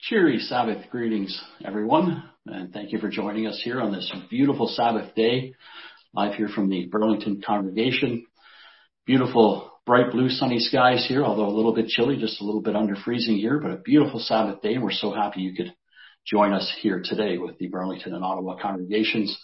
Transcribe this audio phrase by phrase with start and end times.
[0.00, 5.12] Cheery Sabbath greetings, everyone, and thank you for joining us here on this beautiful Sabbath
[5.16, 5.54] day,
[6.14, 8.24] live here from the Burlington congregation.
[9.06, 12.76] Beautiful, bright blue, sunny skies here, although a little bit chilly, just a little bit
[12.76, 15.74] under freezing here, but a beautiful Sabbath day, and we're so happy you could
[16.24, 19.36] join us here today with the Burlington and Ottawa congregations.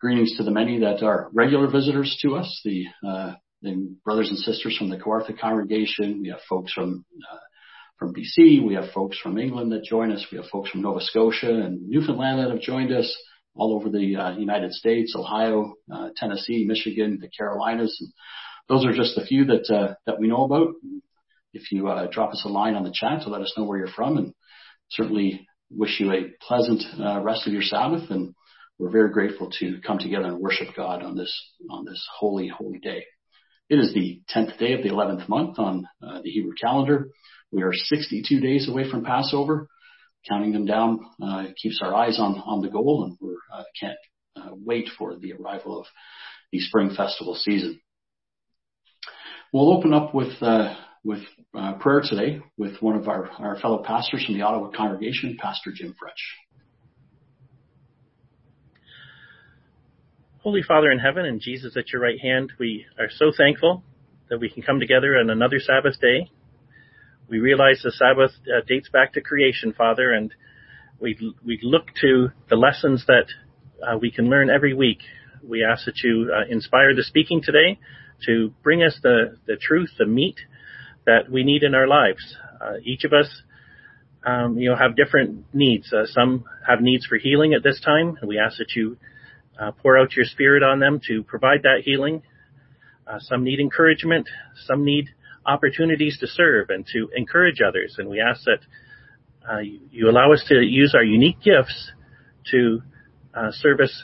[0.00, 4.38] Greetings to the many that are regular visitors to us, the, uh, the brothers and
[4.38, 6.22] sisters from the Kawartha congregation.
[6.22, 7.36] We have folks from uh,
[7.98, 8.66] from BC.
[8.66, 10.26] We have folks from England that join us.
[10.30, 13.14] We have folks from Nova Scotia and Newfoundland that have joined us
[13.54, 17.96] all over the uh, United States, Ohio, uh, Tennessee, Michigan, the Carolinas.
[18.00, 18.12] And
[18.68, 20.74] those are just a few that uh, that we know about.
[21.52, 23.78] If you uh, drop us a line on the chat to let us know where
[23.78, 24.34] you're from, and
[24.90, 28.10] certainly wish you a pleasant uh, rest of your Sabbath.
[28.10, 28.34] And
[28.78, 31.34] we're very grateful to come together and worship God on this
[31.70, 33.04] on this holy holy day.
[33.68, 37.08] It is the 10th day of the 11th month on uh, the Hebrew calendar.
[37.56, 39.66] We are 62 days away from Passover.
[40.28, 43.96] Counting them down uh, keeps our eyes on, on the goal, and we uh, can't
[44.36, 45.86] uh, wait for the arrival of
[46.52, 47.80] the spring festival season.
[49.54, 51.20] We'll open up with uh, with
[51.58, 55.70] uh, prayer today with one of our, our fellow pastors from the Ottawa congregation, Pastor
[55.74, 56.36] Jim French.
[60.40, 63.82] Holy Father in heaven and Jesus at your right hand, we are so thankful
[64.28, 66.30] that we can come together on another Sabbath day
[67.28, 70.32] we realize the Sabbath uh, dates back to creation, Father, and
[71.00, 73.26] we we look to the lessons that
[73.82, 75.00] uh, we can learn every week.
[75.42, 77.78] We ask that you uh, inspire the speaking today
[78.26, 80.36] to bring us the the truth, the meat
[81.04, 82.36] that we need in our lives.
[82.60, 83.42] Uh, each of us,
[84.24, 85.92] um, you know, have different needs.
[85.92, 88.96] Uh, some have needs for healing at this time, and we ask that you
[89.60, 92.22] uh, pour out your Spirit on them to provide that healing.
[93.18, 94.28] some need encouragement.
[94.66, 95.10] Some need
[95.46, 97.96] opportunities to serve and to encourage others.
[97.98, 98.58] And we ask that
[99.48, 101.92] uh, you, you, allow us to use our unique gifts
[102.50, 102.82] to
[103.34, 104.02] uh, service,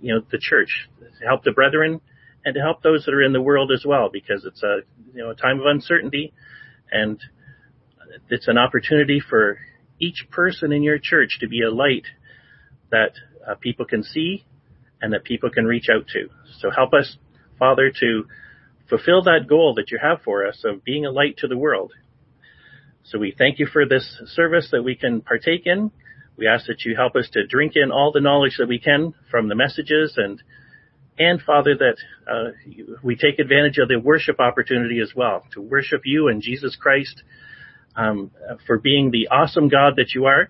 [0.00, 2.00] you know, the church, to help the brethren,
[2.44, 4.80] and to help those that are in the world as well, because it's a
[5.14, 6.34] you know a time of uncertainty,
[6.90, 7.18] and
[8.28, 9.58] it's an opportunity for
[9.98, 12.04] each person in your church to be a light
[12.90, 13.12] that
[13.48, 14.44] uh, people can see
[15.00, 16.28] and that people can reach out to.
[16.58, 17.16] So help us,
[17.58, 18.24] Father, to
[18.88, 21.92] fulfill that goal that you have for us of being a light to the world.
[23.04, 25.90] So we thank you for this service that we can partake in.
[26.36, 29.14] We ask that you help us to drink in all the knowledge that we can
[29.30, 30.42] from the messages and
[31.16, 31.96] and Father, that
[32.28, 32.50] uh,
[33.04, 37.22] we take advantage of the worship opportunity as well to worship you and Jesus Christ
[37.94, 38.32] um,
[38.66, 40.48] for being the awesome God that you are.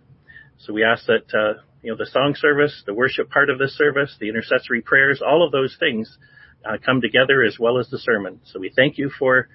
[0.61, 3.77] So we ask that uh, you know the song service, the worship part of this
[3.77, 6.17] service, the intercessory prayers, all of those things
[6.65, 8.41] uh, come together as well as the sermon.
[8.45, 9.49] So we thank you for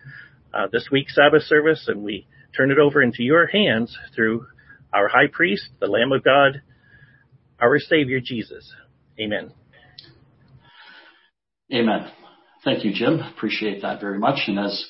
[0.54, 4.46] uh, this week's Sabbath service and we turn it over into your hands through
[4.94, 6.62] our high priest, the Lamb of God,
[7.60, 8.72] our Savior Jesus.
[9.20, 9.52] Amen.
[11.74, 12.12] Amen.
[12.64, 13.20] Thank you, Jim.
[13.20, 14.40] Appreciate that very much.
[14.48, 14.86] And as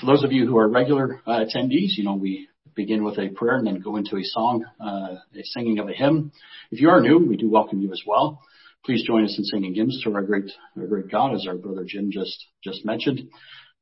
[0.00, 3.28] for those of you who are regular uh, attendees, you know, we begin with a
[3.28, 6.32] prayer and then go into a song, uh, a singing of a hymn.
[6.70, 8.42] If you are new, we do welcome you as well.
[8.88, 11.84] Please join us in singing hymns to our great, our great God, as our brother
[11.86, 13.20] Jim just, just mentioned.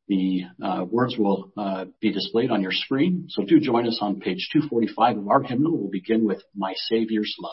[0.08, 4.18] The uh, words will uh, be displayed on your screen, so do join us on
[4.18, 5.78] page 245 of our hymnal.
[5.78, 7.52] We'll begin with My Savior's Love.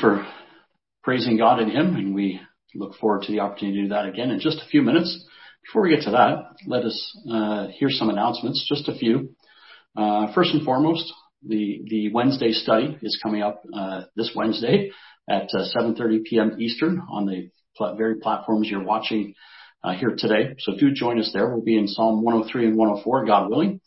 [0.00, 0.24] for
[1.02, 2.40] praising God in hymn, and we
[2.74, 5.26] look forward to the opportunity to do that again in just a few minutes.
[5.64, 9.34] Before we get to that, let us uh, hear some announcements, just a few.
[9.96, 11.12] Uh, first and foremost,
[11.44, 14.90] the, the Wednesday study is coming up uh, this Wednesday
[15.28, 16.56] at 7.30 uh, p.m.
[16.60, 19.34] Eastern on the pl- very platforms you're watching
[19.82, 20.54] uh, here today.
[20.60, 21.48] So do join us there.
[21.48, 23.80] We'll be in Psalm 103 and 104, God willing.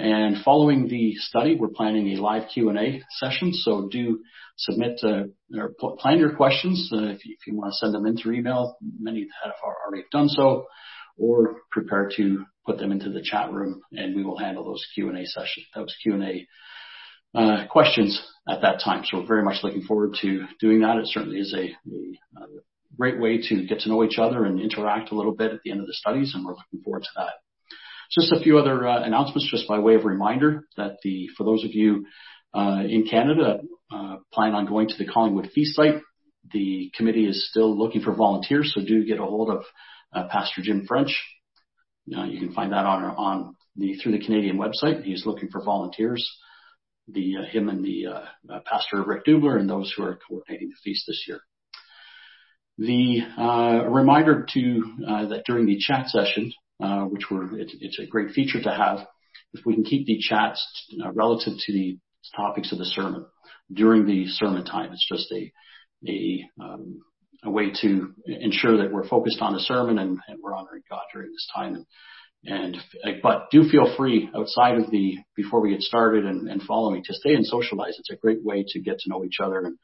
[0.00, 3.52] And following the study, we're planning a live Q&A session.
[3.52, 4.20] So do
[4.56, 8.78] submit uh, or plan your questions uh, if, you, to send them in through email.
[8.98, 10.64] Many have already done so,
[11.18, 15.26] or prepare to put them into the chat room, and we will handle those Q&A
[15.26, 16.46] sessions, those Q&A
[17.38, 19.04] uh, questions at that time.
[19.04, 20.96] So we're very much looking forward to doing that.
[20.96, 21.76] It certainly is a
[22.96, 25.72] great way to get to know each other and interact a little bit at the
[25.72, 27.34] end of the studies, and we're looking forward to that.
[28.12, 31.64] Just a few other uh, announcements, just by way of reminder that the for those
[31.64, 32.06] of you
[32.52, 33.60] uh, in Canada
[33.92, 36.00] uh, plan on going to the Collingwood Feast site,
[36.52, 40.86] the committee is still looking for volunteers, so do get a hold of Pastor Jim
[40.88, 41.22] French.
[42.06, 45.04] You can find that on on the through the Canadian website.
[45.04, 46.28] He's looking for volunteers.
[47.06, 48.06] The him and the
[48.64, 51.40] pastor Rick Dubler and those who are coordinating the feast this year.
[52.78, 54.82] The uh, reminder to
[55.28, 56.52] that during the chat session,
[57.10, 59.06] which we're, it's, a great feature to have.
[59.52, 60.64] If we can keep the chats
[61.04, 61.98] uh, relative to the
[62.36, 63.26] topics of the sermon
[63.72, 65.52] during the sermon time, it's just a,
[66.08, 67.00] a, um,
[67.44, 71.48] way to ensure that we're focused on the sermon and, we're honoring God during this
[71.54, 71.74] time.
[72.44, 77.02] And, and but do feel free outside of the before we get started and, following
[77.04, 77.96] to stay and socialize.
[77.98, 79.76] It's a great way to get to know each other, and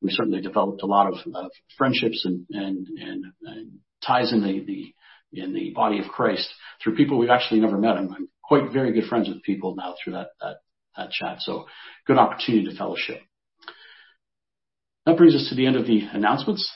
[0.00, 3.72] we certainly developed a lot of uh, friendships and and, and and
[4.06, 4.94] ties in the the
[5.36, 6.48] in the body of Christ
[6.82, 7.96] through people we've actually never met.
[7.96, 10.56] I'm, I'm quite very good friends with people now through that, that,
[10.96, 11.40] that chat.
[11.40, 11.66] So
[12.06, 13.20] good opportunity to fellowship.
[15.06, 16.70] That brings us to the end of the announcements.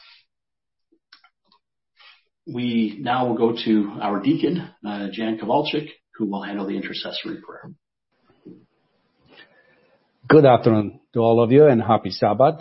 [2.47, 7.39] We now will go to our deacon, uh, Jan Kowalczyk, who will handle the intercessory
[7.47, 7.73] prayer.
[10.29, 12.61] Good afternoon to all of you and happy Sabbath.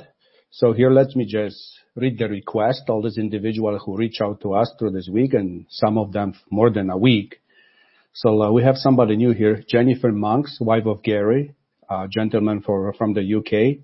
[0.50, 4.54] So here let me just read the request, all these individuals who reach out to
[4.54, 7.42] us through this week, and some of them more than a week.
[8.14, 11.54] So uh, we have somebody new here, Jennifer Monks, wife of Gary,
[11.90, 13.84] a gentleman for, from the UK,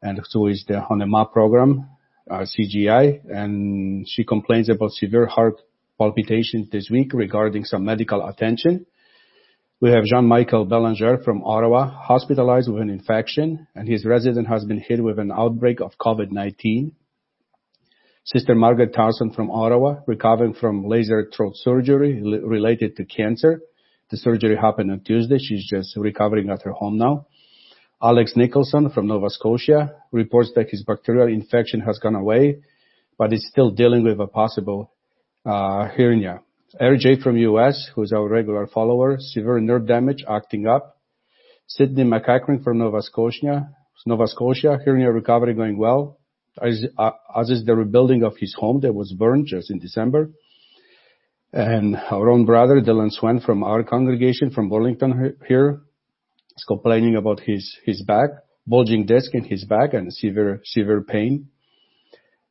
[0.00, 1.88] and who is the, on the MAP program,
[2.30, 5.60] uh, CGI, and she complains about severe heart
[5.98, 8.86] palpitations this week regarding some medical attention.
[9.82, 14.78] We have Jean-Michel Belanger from Ottawa, hospitalized with an infection, and his resident has been
[14.78, 16.92] hit with an outbreak of COVID-19.
[18.22, 23.60] Sister Margaret Townsend from Ottawa, recovering from laser throat surgery related to cancer.
[24.12, 25.38] The surgery happened on Tuesday.
[25.40, 27.26] She's just recovering at her home now.
[28.00, 32.58] Alex Nicholson from Nova Scotia reports that his bacterial infection has gone away,
[33.18, 34.92] but is still dealing with a possible
[35.44, 36.42] uh, hernia.
[36.80, 40.98] RJ from US, who's our regular follower, severe nerve damage acting up.
[41.66, 43.68] Sydney McEachran from Nova Scotia,
[44.06, 46.18] Nova Scotia, hearing hernia recovery going well
[46.60, 46.84] as,
[47.48, 50.30] is the rebuilding of his home that was burned just in December.
[51.52, 55.82] And our own brother, Dylan Swen, from our congregation from Burlington here,
[56.56, 58.30] is complaining about his, his back,
[58.66, 61.48] bulging disc in his back and severe, severe pain.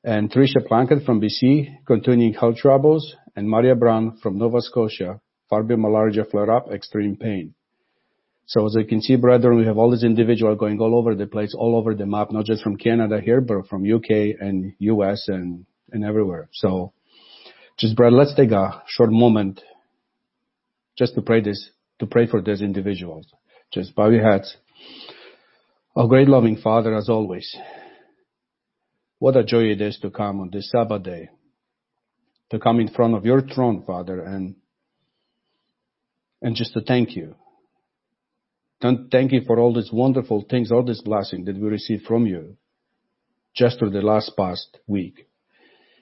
[0.03, 3.15] And Tricia Plunkett from BC, continuing health troubles.
[3.35, 7.53] And Maria Brown from Nova Scotia, fibromyalgia flare-up, extreme pain.
[8.45, 11.27] So as you can see, brethren, we have all these individuals going all over the
[11.27, 15.29] place, all over the map, not just from Canada here, but from UK and US
[15.29, 16.49] and, and everywhere.
[16.51, 16.91] So
[17.77, 19.61] just, brother, let's take a short moment
[20.97, 23.27] just to pray this, to pray for these individuals.
[23.71, 24.57] Just bow your heads.
[25.95, 27.55] Our great loving Father, as always,
[29.21, 31.29] what a joy it is to come on this Sabbath day,
[32.49, 34.55] to come in front of your throne, Father, and
[36.41, 37.35] and just to thank you.
[38.81, 42.57] Thank you for all these wonderful things, all this blessing that we received from you
[43.55, 45.27] just through the last past week.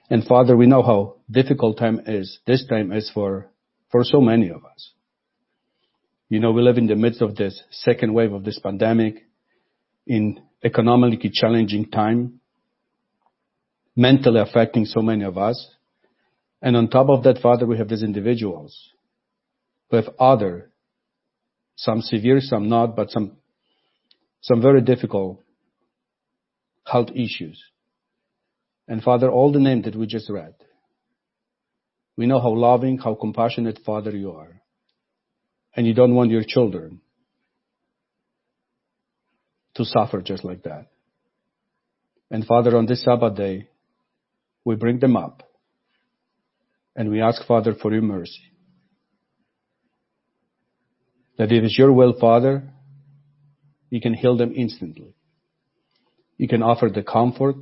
[0.08, 3.50] And Father, we know how difficult time is, this time is for,
[3.92, 4.92] for so many of us.
[6.30, 9.26] You know, we live in the midst of this second wave of this pandemic
[10.06, 12.39] in economically challenging time,
[14.00, 15.58] mentally affecting so many of us.
[16.62, 18.74] And on top of that, Father, we have these individuals
[19.90, 20.70] who have other,
[21.76, 23.36] some severe, some not, but some,
[24.40, 25.42] some very difficult
[26.86, 27.62] health issues.
[28.88, 30.54] And Father, all the names that we just read,
[32.16, 34.62] we know how loving, how compassionate Father you are.
[35.76, 37.02] And you don't want your children
[39.74, 40.86] to suffer just like that.
[42.30, 43.69] And Father, on this Sabbath day,
[44.64, 45.42] we bring them up
[46.96, 48.42] and we ask Father for your mercy.
[51.38, 52.70] That if it's your will, Father,
[53.88, 55.14] you can heal them instantly.
[56.36, 57.56] You can offer the comfort.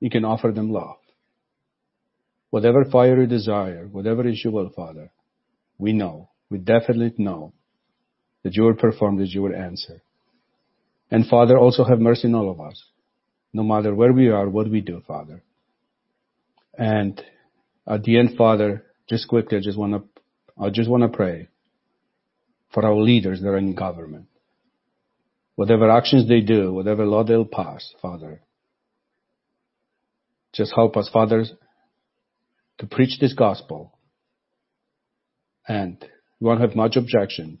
[0.00, 0.96] You can offer them love.
[2.50, 5.10] Whatever fire you desire, whatever is your will, Father,
[5.78, 7.52] we know, we definitely know
[8.42, 10.02] that you will perform this, you will answer.
[11.10, 12.82] And Father, also have mercy on all of us,
[13.52, 15.42] no matter where we are, what we do, Father.
[16.76, 17.20] And
[17.86, 21.48] at the end, Father, just quickly, I just want to, I just want to pray
[22.72, 24.26] for our leaders that are in government.
[25.56, 28.42] Whatever actions they do, whatever law they'll pass, Father,
[30.52, 31.52] just help us, fathers,
[32.78, 33.98] to preach this gospel.
[35.66, 35.98] And
[36.40, 37.60] we won't have much objections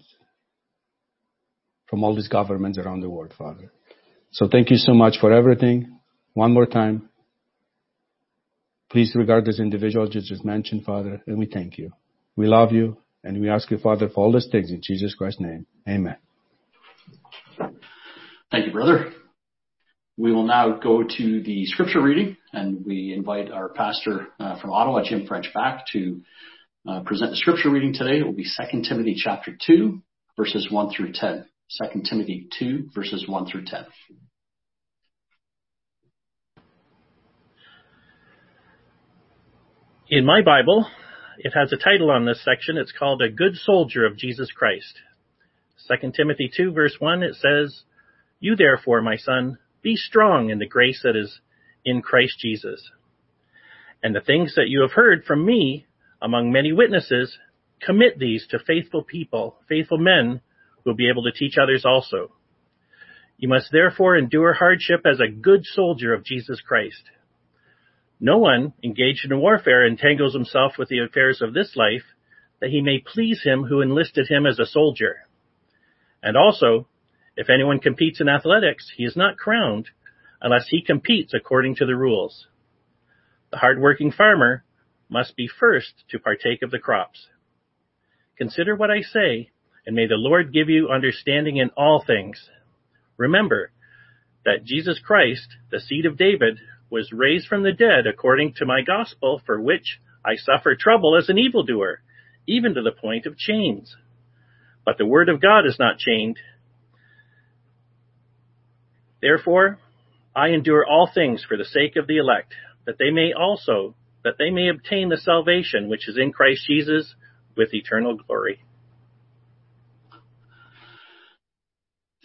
[1.86, 3.72] from all these governments around the world, Father.
[4.30, 5.98] So thank you so much for everything.
[6.34, 7.08] One more time.
[8.90, 11.92] Please regard this individual you just mentioned, Father, and we thank you.
[12.36, 15.40] We love you and we ask you, Father, for all these things in Jesus Christ's
[15.40, 15.66] name.
[15.88, 16.16] Amen.
[18.50, 19.12] Thank you, brother.
[20.16, 24.72] We will now go to the scripture reading, and we invite our pastor uh, from
[24.72, 26.22] Ottawa, Jim French, back to
[26.88, 28.18] uh, present the scripture reading today.
[28.18, 30.02] It will be 2 Timothy chapter 2,
[30.36, 31.46] verses 1 through 10.
[31.70, 33.84] 2 Timothy 2, verses 1 through 10.
[40.08, 40.86] In my Bible,
[41.38, 42.78] it has a title on this section.
[42.78, 44.98] It's called A Good Soldier of Jesus Christ.
[45.88, 47.82] 2 Timothy 2 verse 1, it says,
[48.40, 51.40] You therefore, my son, be strong in the grace that is
[51.84, 52.90] in Christ Jesus.
[54.02, 55.86] And the things that you have heard from me
[56.20, 57.38] among many witnesses,
[57.80, 60.40] commit these to faithful people, faithful men
[60.88, 62.32] will be able to teach others also.
[63.36, 67.02] You must therefore endure hardship as a good soldier of Jesus Christ.
[68.18, 72.02] No one engaged in warfare entangles himself with the affairs of this life,
[72.60, 75.28] that he may please him who enlisted him as a soldier.
[76.22, 76.88] And also,
[77.36, 79.90] if anyone competes in athletics, he is not crowned
[80.40, 82.48] unless he competes according to the rules.
[83.52, 84.64] The hard-working farmer
[85.08, 87.28] must be first to partake of the crops.
[88.36, 89.50] Consider what I say,
[89.88, 92.50] and may the Lord give you understanding in all things.
[93.16, 93.70] Remember
[94.44, 96.58] that Jesus Christ, the seed of David,
[96.90, 101.30] was raised from the dead according to my gospel, for which I suffer trouble as
[101.30, 102.02] an evildoer,
[102.46, 103.96] even to the point of chains.
[104.84, 106.36] But the word of God is not chained.
[109.22, 109.78] Therefore,
[110.36, 112.52] I endure all things for the sake of the elect,
[112.84, 117.14] that they may also, that they may obtain the salvation which is in Christ Jesus
[117.56, 118.60] with eternal glory.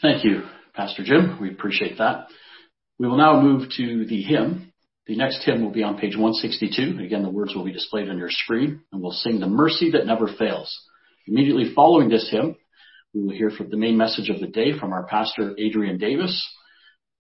[0.04, 0.42] Thank you,
[0.74, 1.38] Pastor Jim.
[1.40, 2.28] We appreciate that.
[3.00, 4.74] We will now move to the hymn.
[5.08, 7.02] The next hymn will be on page 162.
[7.02, 10.06] Again, the words will be displayed on your screen, and we'll sing The Mercy That
[10.06, 10.78] Never Fails.
[11.26, 12.58] Immediately following this hymn,
[13.14, 16.46] we will hear from the main message of the day from our pastor, Adrian Davis.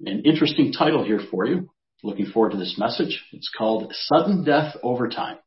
[0.01, 1.69] An interesting title here for you.
[2.03, 3.23] Looking forward to this message.
[3.31, 5.37] It's called Sudden Death Over Time.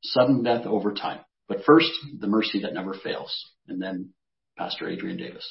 [0.00, 1.22] sudden death over time.
[1.48, 3.34] But first, the mercy that never fails.
[3.66, 4.10] And then
[4.56, 5.44] Pastor Adrian Davis.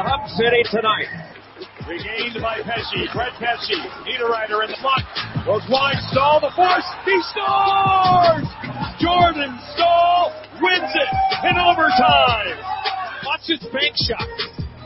[0.00, 1.12] The Hub City tonight.
[1.84, 3.04] Regained by Pesce.
[3.12, 3.76] Brett Pesce.
[4.08, 5.04] Niederreiter in the front.
[5.44, 6.00] Goes wide.
[6.08, 6.88] Staal the force.
[7.04, 8.48] He scores!
[8.96, 11.10] Jordan Staal wins it
[11.52, 12.56] in overtime.
[13.28, 14.24] Watch his bank shot.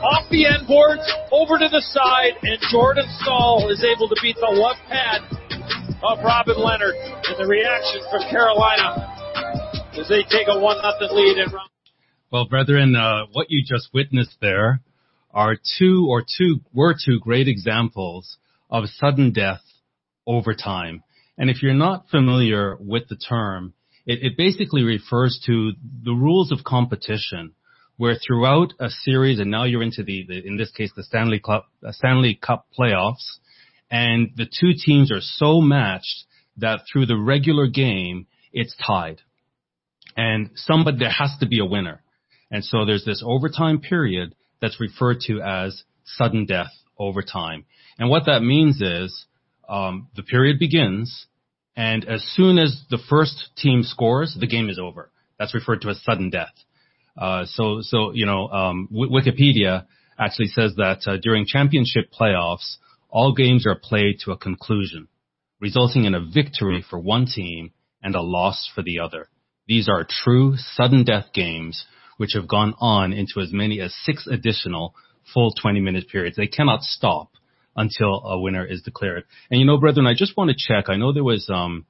[0.03, 4.35] Off the end boards, over to the side, and Jordan Staal is able to beat
[4.35, 5.23] the left pad
[6.03, 6.91] of Robin Lehner.
[6.91, 8.99] And the reaction from Carolina
[9.95, 11.47] as they take a 1 0 lead in.
[12.33, 14.83] Well, brethren, uh, what you just witnessed there
[15.35, 18.37] are two or two were two great examples
[18.69, 19.61] of sudden death
[20.25, 21.03] over time.
[21.37, 23.73] And if you're not familiar with the term,
[24.05, 27.53] it, it basically refers to the rules of competition
[27.97, 31.39] where throughout a series, and now you're into the, the in this case, the Stanley
[31.39, 33.37] Cup, uh, Stanley Cup playoffs,
[33.91, 36.25] and the two teams are so matched
[36.57, 39.21] that through the regular game, it's tied.
[40.17, 42.01] And somebody, there has to be a winner.
[42.49, 44.33] And so there's this overtime period
[44.65, 47.65] that's referred to as sudden death over time.
[47.99, 49.25] And what that means is
[49.69, 51.27] um, the period begins,
[51.77, 55.11] and as soon as the first team scores, the game is over.
[55.37, 56.53] That's referred to as sudden death.
[57.15, 59.85] Uh, so, so you know, um, w- Wikipedia
[60.17, 62.77] actually says that uh, during championship playoffs,
[63.09, 65.07] all games are played to a conclusion,
[65.59, 69.29] resulting in a victory for one team and a loss for the other.
[69.67, 71.85] These are true sudden death games
[72.17, 74.93] which have gone on into as many as six additional
[75.33, 76.37] full 20 minute periods.
[76.37, 77.29] They cannot stop
[77.75, 79.23] until a winner is declared.
[79.49, 80.85] And you know, brethren, I just want to check.
[80.87, 81.85] I know there was um,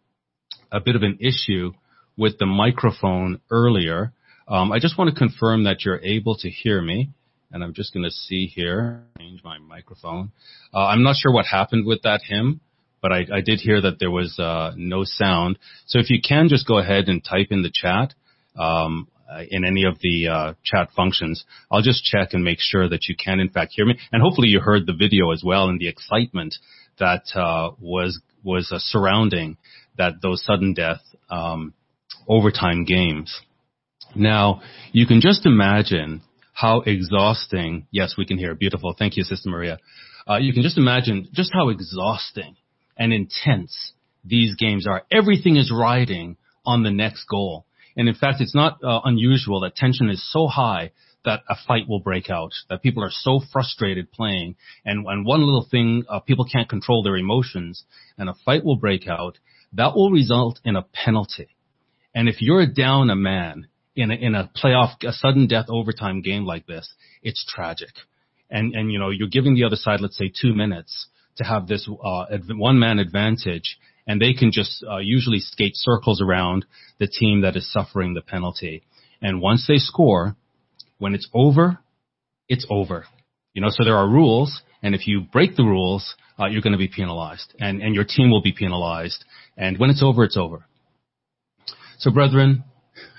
[0.71, 1.73] a bit of an issue
[2.17, 4.13] with the microphone earlier.
[4.47, 7.09] Um, I just want to confirm that you're able to hear me.
[7.51, 10.31] And I'm just going to see here, change my microphone.
[10.73, 12.59] Uh, I'm not sure what happened with that hymn,
[13.01, 15.59] but I, I did hear that there was uh, no sound.
[15.85, 18.13] So if you can just go ahead and type in the chat,
[18.59, 21.45] um, uh, in any of the uh, chat functions.
[21.71, 24.49] I'll just check and make sure that you can in fact hear me, and hopefully
[24.49, 26.55] you heard the video as well and the excitement
[26.99, 29.57] that uh, was was uh, surrounding
[29.97, 31.73] that those sudden death um,
[32.27, 33.41] overtime games.
[34.15, 34.61] Now
[34.91, 36.21] you can just imagine
[36.53, 37.87] how exhausting.
[37.91, 38.55] Yes, we can hear.
[38.55, 38.95] Beautiful.
[38.97, 39.77] Thank you, Sister Maria.
[40.27, 42.55] Uh, you can just imagine just how exhausting
[42.97, 45.03] and intense these games are.
[45.11, 47.65] Everything is riding on the next goal.
[47.95, 50.91] And in fact, it's not uh, unusual that tension is so high
[51.23, 54.55] that a fight will break out, that people are so frustrated playing,
[54.85, 57.83] and, and one little thing, uh, people can't control their emotions,
[58.17, 59.39] and a fight will break out,
[59.73, 61.49] that will result in a penalty.
[62.13, 66.21] And if you're down a man in a, in a playoff, a sudden death overtime
[66.21, 67.89] game like this, it's tragic.
[68.49, 71.67] And, and, you know, you're giving the other side, let's say two minutes to have
[71.67, 76.65] this, uh, one man advantage and they can just uh, usually skate circles around
[76.99, 78.83] the team that is suffering the penalty.
[79.21, 80.35] And once they score,
[80.97, 81.79] when it's over,
[82.47, 83.05] it's over.
[83.53, 86.73] You know, so there are rules, and if you break the rules, uh, you're going
[86.73, 89.23] to be penalized, and and your team will be penalized.
[89.57, 90.65] And when it's over, it's over.
[91.97, 92.65] So, brethren,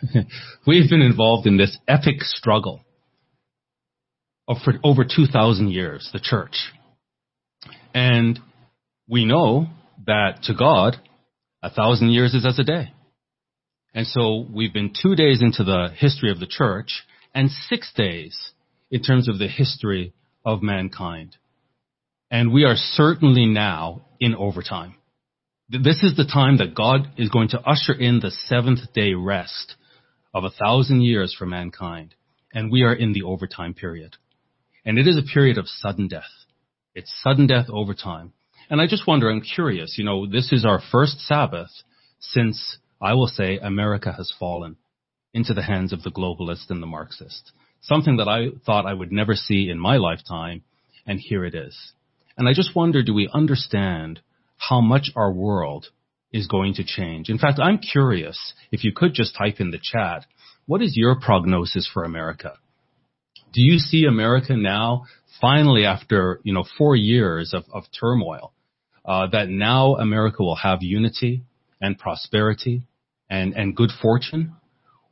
[0.67, 2.83] we've been involved in this epic struggle
[4.49, 6.73] of for over 2,000 years, the church.
[7.95, 8.39] And
[9.09, 9.69] we know
[10.07, 10.97] that to God,
[11.63, 12.93] a thousand years is as a day.
[13.95, 17.03] And so we've been two days into the history of the church
[17.35, 18.53] and six days
[18.91, 20.13] in terms of the history
[20.45, 21.37] of mankind.
[22.31, 24.97] And we are certainly now in overtime.
[25.69, 29.75] This is the time that God is going to usher in the seventh day rest
[30.33, 32.15] of a thousand years for mankind.
[32.53, 34.17] And we are in the overtime period.
[34.85, 36.23] And it is a period of sudden death.
[36.95, 38.33] It's sudden death overtime.
[38.69, 41.71] And I just wonder, I'm curious, you know, this is our first Sabbath
[42.19, 44.77] since I will say America has fallen
[45.33, 47.53] into the hands of the globalist and the Marxist.
[47.83, 50.63] Something that I thought I would never see in my lifetime,
[51.07, 51.93] and here it is.
[52.37, 54.21] And I just wonder, do we understand
[54.57, 55.89] how much our world
[56.33, 57.29] is going to change?
[57.29, 60.27] In fact, I'm curious if you could just type in the chat,
[60.67, 62.55] what is your prognosis for America?
[63.53, 65.05] Do you see America now,
[65.41, 68.53] finally after, you know, four years of, of turmoil,
[69.07, 71.45] uh, that now America will have unity
[71.81, 72.83] and prosperity
[73.31, 74.57] and, and good fortune?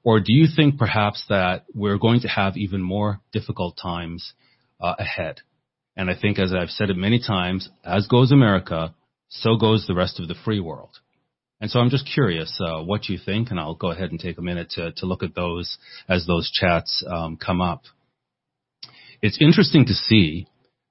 [0.02, 4.34] Or do you think perhaps that we're going to have even more difficult times
[4.80, 5.40] uh, ahead?
[5.96, 8.94] And I think, as I've said it many times, as goes America,
[9.28, 10.98] so goes the rest of the free world.
[11.60, 14.38] And so I'm just curious uh, what you think, and I'll go ahead and take
[14.38, 15.78] a minute to, to look at those
[16.08, 17.84] as those chats um, come up.
[19.22, 20.46] It's interesting to see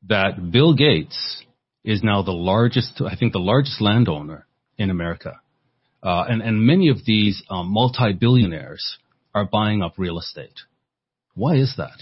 [0.07, 1.43] that Bill Gates
[1.83, 5.39] is now the largest, I think the largest landowner in America.
[6.01, 8.97] Uh, and, and many of these um, multi-billionaires
[9.33, 10.59] are buying up real estate.
[11.33, 11.97] Why is that?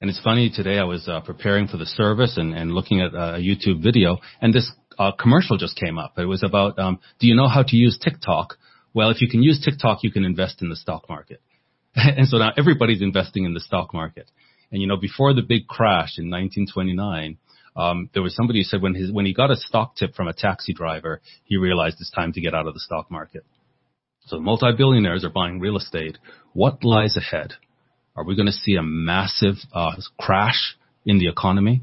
[0.00, 3.12] And it's funny, today I was uh, preparing for the service and, and looking at
[3.14, 6.14] a YouTube video, and this uh, commercial just came up.
[6.18, 8.54] It was about, um, do you know how to use TikTok?
[8.94, 11.40] Well, if you can use TikTok, you can invest in the stock market.
[11.94, 14.30] and so now everybody's investing in the stock market.
[14.70, 17.38] And you know, before the big crash in 1929,
[17.78, 20.26] um, there was somebody who said when his when he got a stock tip from
[20.26, 23.44] a taxi driver, he realized it's time to get out of the stock market.
[24.26, 26.18] So multi-billionaires are buying real estate.
[26.52, 27.52] What lies ahead?
[28.16, 31.82] Are we going to see a massive uh, crash in the economy?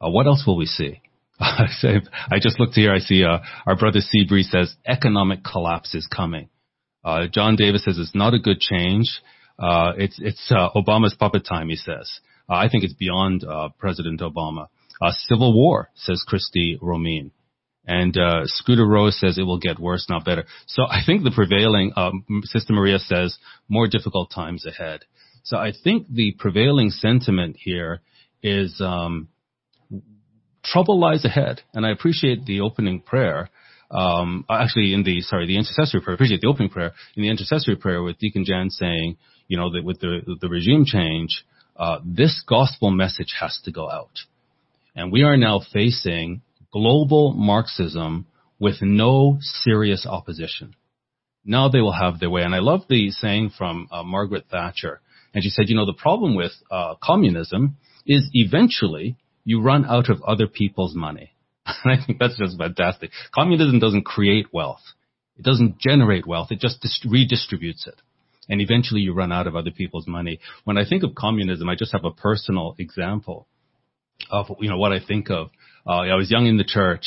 [0.00, 1.02] Uh, what else will we see?
[1.38, 2.92] I just looked here.
[2.92, 6.48] I see uh, our brother Seabree says economic collapse is coming.
[7.04, 9.20] Uh, John Davis says it's not a good change.
[9.58, 11.68] Uh, it's it's uh, Obama's puppet time.
[11.68, 12.10] He says.
[12.48, 13.44] I think it's beyond
[13.78, 14.66] President Obama.
[15.00, 17.30] Uh, civil war, says Christy Romine.
[17.86, 20.44] And uh, Scooter Rose says it will get worse, not better.
[20.66, 23.36] So I think the prevailing, um, Sister Maria says,
[23.68, 25.00] more difficult times ahead.
[25.42, 28.00] So I think the prevailing sentiment here
[28.42, 29.28] is um,
[30.64, 31.60] trouble lies ahead.
[31.74, 33.50] And I appreciate the opening prayer.
[33.90, 36.14] Um, actually, in the sorry, the intercessory prayer.
[36.14, 39.70] I appreciate the opening prayer in the intercessory prayer with Deacon Jan saying, you know,
[39.72, 41.44] that with the the regime change,
[41.76, 44.20] uh, this gospel message has to go out.
[44.94, 48.26] And we are now facing global Marxism
[48.58, 50.74] with no serious opposition.
[51.44, 52.42] Now they will have their way.
[52.42, 55.00] And I love the saying from uh, Margaret Thatcher.
[55.34, 57.76] And she said, you know, the problem with uh, communism
[58.06, 61.32] is eventually you run out of other people's money.
[61.84, 63.10] And I think that's just fantastic.
[63.34, 64.82] Communism doesn't create wealth.
[65.36, 66.48] It doesn't generate wealth.
[66.50, 68.00] It just dist- redistributes it.
[68.48, 70.38] And eventually you run out of other people's money.
[70.64, 73.48] When I think of communism, I just have a personal example
[74.30, 75.50] of, you know, what I think of.
[75.86, 77.04] Uh, I was young in the church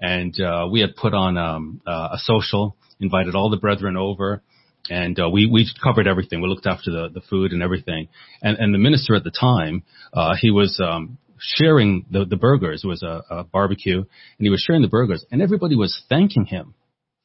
[0.00, 4.42] and, uh, we had put on, um, uh, a social, invited all the brethren over
[4.90, 6.40] and uh, we we covered everything.
[6.40, 8.08] We looked after the the food and everything.
[8.42, 12.82] And and the minister at the time, uh, he was um, sharing the the burgers.
[12.84, 14.06] It was a, a barbecue, and
[14.38, 16.74] he was sharing the burgers, and everybody was thanking him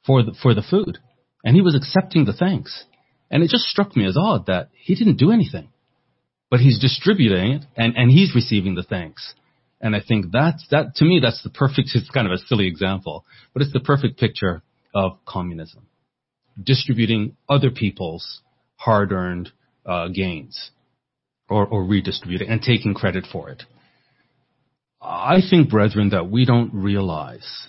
[0.06, 1.00] for the for the food,
[1.44, 2.86] and he was accepting the thanks.
[3.32, 5.70] And it just struck me as odd that he didn't do anything,
[6.50, 9.34] but he's distributing it, and and he's receiving the thanks.
[9.82, 11.90] And I think that's that to me that's the perfect.
[11.94, 14.62] It's kind of a silly example, but it's the perfect picture
[14.94, 15.86] of communism
[16.62, 18.42] distributing other people's
[18.76, 19.50] hard-earned
[19.86, 20.72] uh, gains
[21.50, 23.64] or, or redistributing and taking credit for it.
[25.02, 27.68] I think, brethren, that we don't realize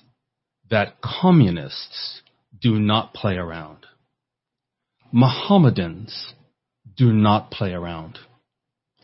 [0.70, 2.22] that communists
[2.60, 3.86] do not play around.
[5.12, 6.34] Mohammedans
[6.96, 8.18] do not play around.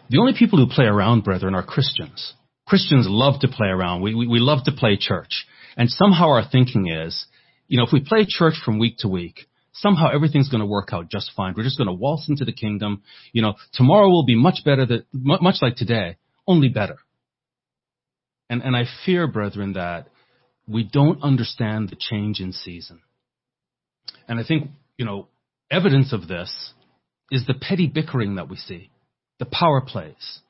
[0.08, 2.34] The only people who play around, brethren, are Christians.
[2.66, 4.02] Christians love to play around.
[4.02, 5.46] We, we, we love to play church.
[5.76, 7.26] And somehow our thinking is,
[7.68, 10.90] you know, if we play church from week to week, somehow everything's going to work
[10.92, 11.54] out just fine.
[11.56, 13.02] We're just going to waltz into the kingdom.
[13.32, 16.16] You know, tomorrow will be much better than, much like today,
[16.46, 16.96] only better.
[18.48, 20.08] And, and I fear, brethren, that
[20.68, 23.00] we don't understand the change in season.
[24.28, 25.28] And I think, you know,
[25.70, 26.72] evidence of this
[27.30, 28.90] is the petty bickering that we see,
[29.38, 30.40] the power plays,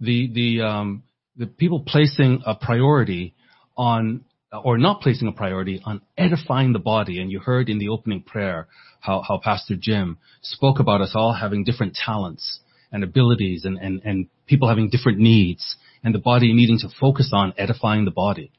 [0.00, 1.02] the, the, um,
[1.36, 3.34] the people placing a priority
[3.76, 7.20] on or not placing a priority on edifying the body.
[7.20, 8.68] And you heard in the opening prayer
[9.00, 12.60] how, how Pastor Jim spoke about us all having different talents
[12.92, 17.30] and abilities and, and, and people having different needs and the body needing to focus
[17.32, 18.50] on edifying the body.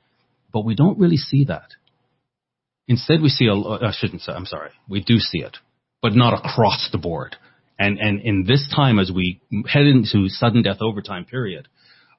[0.52, 1.70] But we don't really see that.
[2.88, 5.58] Instead, we see a, I shouldn't say, I'm sorry, we do see it,
[6.02, 7.36] but not across the board.
[7.80, 11.68] And, and in this time, as we head into sudden death overtime period,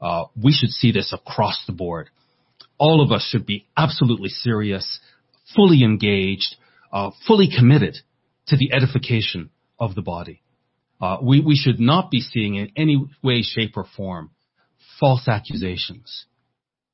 [0.01, 2.11] uh, we should see this across the board
[2.79, 5.01] all of us should be absolutely serious,
[5.55, 6.57] fully engaged,
[6.93, 7.97] uh, fully committed
[8.47, 10.43] to the edification of the body.
[11.01, 14.31] Uh, we, we should not be seeing in any way, shape, or form
[14.99, 16.25] false accusations,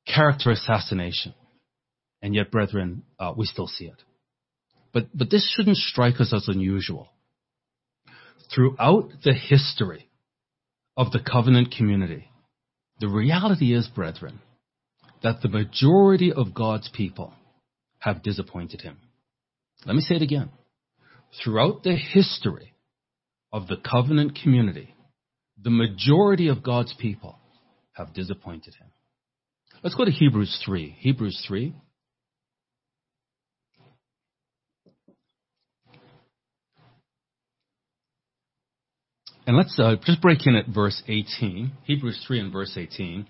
[0.06, 1.34] character assassination.
[2.20, 4.02] And yet, brethren, uh, we still see it.
[4.92, 7.08] But, but this shouldn't strike us as unusual.
[8.52, 10.08] Throughout the history
[10.96, 12.30] of the covenant community,
[13.00, 14.40] the reality is, brethren,
[15.22, 17.32] that the majority of God's people
[17.98, 18.98] have disappointed him.
[19.86, 20.50] Let me say it again.
[21.42, 22.74] Throughout the history
[23.52, 24.94] of the covenant community,
[25.60, 27.38] the majority of God's people
[27.92, 28.88] have disappointed him.
[29.82, 30.96] Let's go to Hebrews 3.
[30.98, 31.74] Hebrews 3.
[39.46, 41.72] And let's uh, just break in at verse 18.
[41.84, 43.26] Hebrews 3 and verse 18.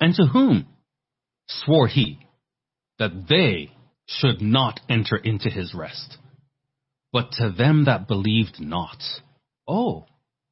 [0.00, 0.66] And to whom
[1.46, 2.26] swore he
[2.98, 3.72] that they
[4.06, 6.18] should not enter into his rest.
[7.12, 9.02] But to them that believed not,
[9.68, 10.06] oh,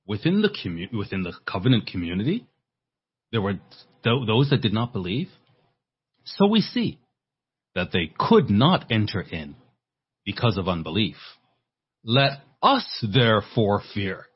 [0.07, 2.47] within the commu- within the covenant community,
[3.33, 5.29] there were th- those that did not believe.
[6.25, 6.99] So we see
[7.75, 9.55] that they could not enter in
[10.25, 11.17] because of unbelief.
[12.05, 14.27] Let us therefore fear,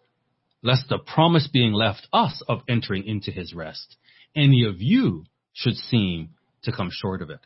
[0.65, 3.97] lest the promise being left us of entering into his rest,
[4.35, 6.31] any of you should seem
[6.65, 7.39] to come short of it.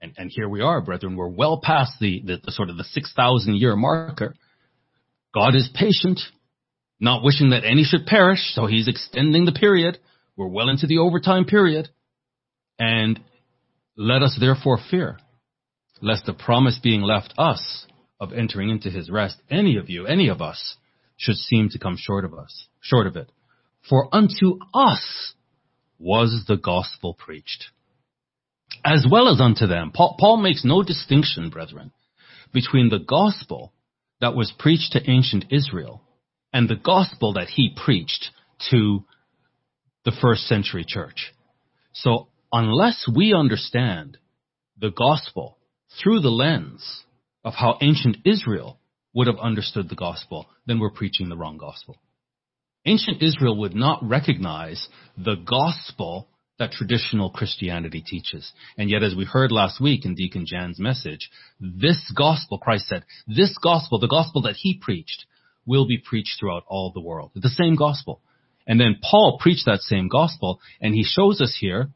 [0.00, 1.16] And, and here we are, brethren.
[1.16, 4.34] We're well past the, the, the sort of the 6,000 year marker.
[5.34, 6.20] God is patient,
[7.00, 9.98] not wishing that any should perish, so he's extending the period.
[10.36, 11.88] We're well into the overtime period.
[12.78, 13.20] And
[13.96, 15.18] let us therefore fear,
[16.00, 17.84] lest the promise being left us
[18.20, 20.76] of entering into his rest, any of you, any of us,
[21.20, 23.30] should seem to come short of us, short of it.
[23.88, 25.34] For unto us
[25.98, 27.66] was the gospel preached
[28.84, 29.92] as well as unto them.
[29.92, 31.92] Paul, Paul makes no distinction, brethren,
[32.52, 33.72] between the gospel
[34.20, 36.02] that was preached to ancient Israel
[36.52, 38.30] and the gospel that he preached
[38.70, 39.04] to
[40.04, 41.32] the first century church.
[41.92, 44.18] So unless we understand
[44.78, 45.58] the gospel
[46.02, 47.04] through the lens
[47.44, 48.78] of how ancient Israel
[49.12, 51.96] would have understood the gospel, then we're preaching the wrong gospel.
[52.86, 58.52] Ancient Israel would not recognize the gospel that traditional Christianity teaches.
[58.76, 63.04] And yet, as we heard last week in Deacon Jan's message, this gospel, Christ said,
[63.26, 65.24] this gospel, the gospel that he preached,
[65.66, 67.32] will be preached throughout all the world.
[67.34, 68.20] The same gospel.
[68.66, 71.90] And then Paul preached that same gospel, and he shows us here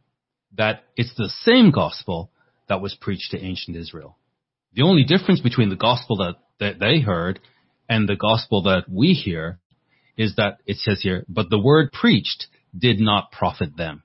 [0.57, 2.31] that it's the same gospel
[2.69, 4.17] that was preached to ancient Israel.
[4.75, 7.41] The only difference between the gospel that, that they heard
[7.89, 9.59] and the gospel that we hear
[10.17, 14.03] is that it says here, but the word preached did not profit them.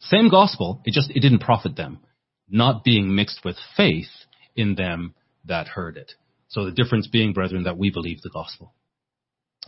[0.00, 2.00] Same gospel, it just, it didn't profit them,
[2.48, 4.10] not being mixed with faith
[4.54, 5.14] in them
[5.46, 6.12] that heard it.
[6.48, 8.72] So the difference being, brethren, that we believe the gospel.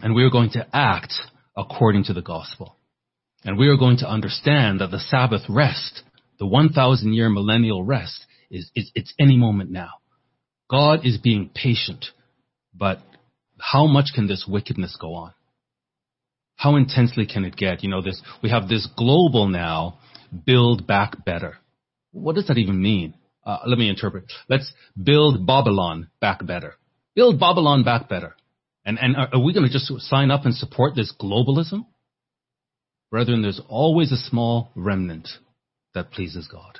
[0.00, 1.14] And we are going to act
[1.56, 2.76] according to the gospel.
[3.44, 6.02] And we are going to understand that the Sabbath rest,
[6.38, 9.90] the 1,000 year millennial rest, is, is, it's any moment now.
[10.70, 12.06] God is being patient,
[12.78, 13.00] but
[13.60, 15.32] how much can this wickedness go on?
[16.56, 17.82] How intensely can it get?
[17.82, 19.98] You know, this, we have this global now
[20.44, 21.56] build back better.
[22.12, 23.14] What does that even mean?
[23.44, 24.24] Uh, let me interpret.
[24.48, 26.74] Let's build Babylon back better.
[27.14, 28.34] Build Babylon back better.
[28.84, 31.86] And, and are, are we going to just sign up and support this globalism?
[33.10, 35.28] Brethren, there's always a small remnant
[35.94, 36.78] that pleases God.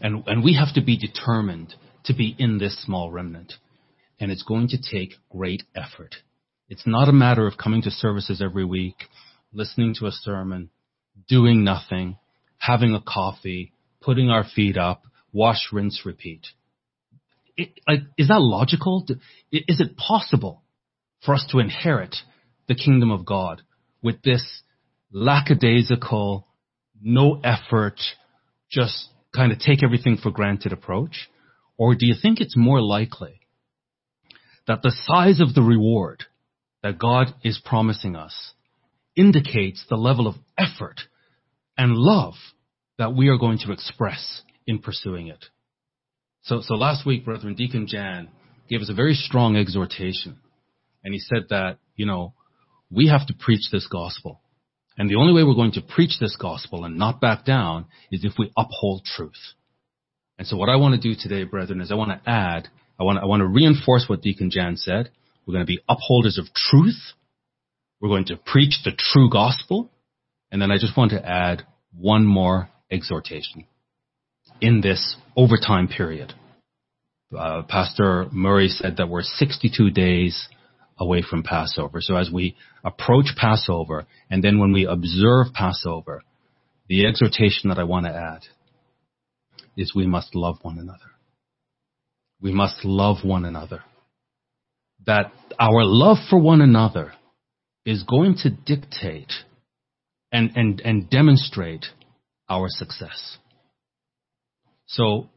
[0.00, 3.54] And, and we have to be determined to be in this small remnant.
[4.20, 6.14] And it's going to take great effort.
[6.68, 8.96] It's not a matter of coming to services every week,
[9.52, 10.70] listening to a sermon,
[11.28, 12.16] doing nothing,
[12.58, 16.46] having a coffee, putting our feet up, wash, rinse, repeat.
[17.56, 19.06] It, like, is that logical?
[19.52, 20.62] Is it possible
[21.24, 22.16] for us to inherit
[22.66, 23.62] the kingdom of God
[24.02, 24.62] with this
[25.12, 26.46] lackadaisical,
[27.00, 28.00] no effort,
[28.70, 31.28] just kind of take everything for granted approach?
[31.76, 33.40] Or do you think it's more likely
[34.66, 36.24] that the size of the reward
[36.82, 38.52] that God is promising us
[39.16, 41.00] indicates the level of effort
[41.76, 42.34] and love
[42.98, 45.44] that we are going to express in pursuing it.
[46.42, 48.28] So, so last week, Brethren, Deacon Jan
[48.68, 50.38] gave us a very strong exhortation.
[51.02, 52.34] And he said that, you know,
[52.90, 54.40] we have to preach this gospel.
[54.96, 58.24] And the only way we're going to preach this gospel and not back down is
[58.24, 59.54] if we uphold truth.
[60.38, 63.04] And so what I want to do today, brethren, is I want to add, I
[63.04, 65.10] want I want to reinforce what Deacon Jan said.
[65.46, 67.12] We're going to be upholders of truth.
[68.00, 69.90] We're going to preach the true gospel.
[70.50, 71.64] And then I just want to add
[71.96, 73.66] one more exhortation
[74.60, 76.32] in this overtime period.
[77.36, 80.48] Uh, Pastor Murray said that we're 62 days
[80.98, 82.00] away from Passover.
[82.00, 86.22] So as we approach Passover and then when we observe Passover,
[86.88, 88.42] the exhortation that I want to add
[89.76, 91.13] is we must love one another.
[92.44, 93.82] We must love one another.
[95.06, 97.14] That our love for one another
[97.86, 99.32] is going to dictate
[100.30, 101.86] and, and, and demonstrate
[102.50, 103.38] our success.
[104.84, 105.30] So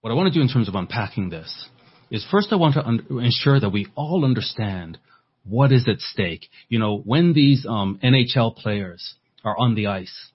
[0.00, 1.68] what I want to do in terms of unpacking this
[2.10, 4.98] is first I want to un- ensure that we all understand
[5.44, 6.46] what is at stake.
[6.68, 10.30] You know, when these um, NHL players are on the ice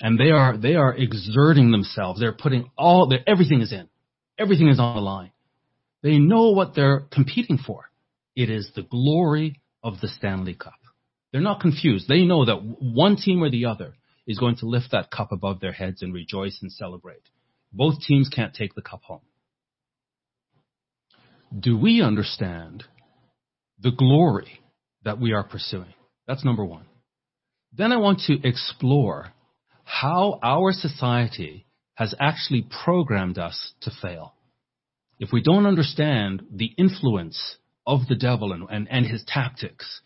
[0.00, 3.88] and they are they are exerting themselves, they're putting all everything is in,
[4.38, 5.30] everything is on the line.
[6.06, 7.90] They know what they're competing for.
[8.36, 10.78] It is the glory of the Stanley Cup.
[11.32, 12.06] They're not confused.
[12.06, 13.94] They know that one team or the other
[14.24, 17.28] is going to lift that cup above their heads and rejoice and celebrate.
[17.72, 19.22] Both teams can't take the cup home.
[21.58, 22.84] Do we understand
[23.80, 24.60] the glory
[25.02, 25.94] that we are pursuing?
[26.28, 26.84] That's number one.
[27.72, 29.32] Then I want to explore
[29.82, 34.35] how our society has actually programmed us to fail.
[35.18, 37.56] If we don't understand the influence
[37.86, 40.00] of the devil and, and, and his tactics,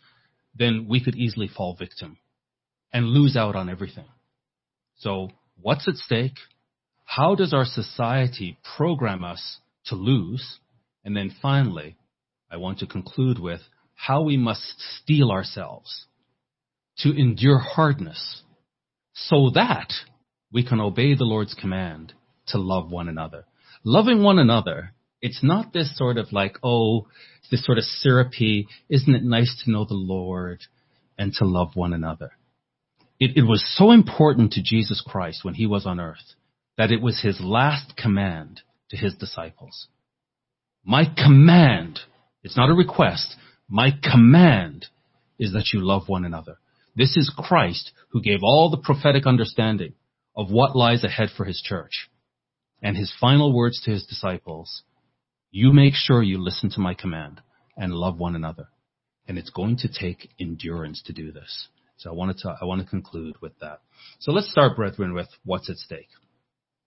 [0.55, 2.17] then we could easily fall victim
[2.93, 4.05] and lose out on everything.
[4.97, 6.37] So what's at stake?
[7.05, 10.59] How does our society program us to lose?
[11.03, 11.97] And then finally,
[12.49, 13.61] I want to conclude with
[13.95, 16.05] how we must steel ourselves
[16.99, 18.43] to endure hardness
[19.13, 19.91] so that
[20.51, 22.13] we can obey the Lord's command
[22.47, 23.45] to love one another.
[23.83, 27.07] Loving one another, it's not this sort of like, oh,
[27.49, 30.61] this sort of syrupy, isn't it nice to know the Lord
[31.17, 32.31] and to love one another?
[33.19, 36.33] It, it was so important to Jesus Christ when he was on earth
[36.77, 39.87] that it was his last command to his disciples.
[40.83, 41.99] My command,
[42.43, 43.35] it's not a request,
[43.69, 44.87] my command
[45.37, 46.57] is that you love one another.
[46.95, 49.93] This is Christ who gave all the prophetic understanding
[50.35, 52.09] of what lies ahead for his church.
[52.81, 54.81] And his final words to his disciples,
[55.51, 57.41] you make sure you listen to my command
[57.77, 58.67] and love one another.
[59.27, 61.67] And it's going to take endurance to do this.
[61.97, 63.81] So I wanted to, I want to conclude with that.
[64.19, 66.09] So let's start, brethren, with what's at stake.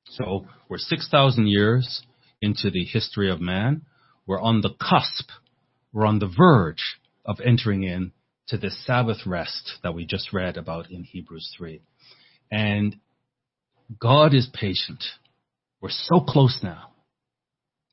[0.07, 2.03] So we're 6,000 years
[2.43, 3.83] into the history of man.
[4.27, 5.29] We're on the cusp.
[5.93, 8.13] We're on the verge of entering in
[8.49, 11.81] to this Sabbath rest that we just read about in Hebrews 3.
[12.51, 12.97] And
[14.01, 15.05] God is patient.
[15.81, 16.94] We're so close now.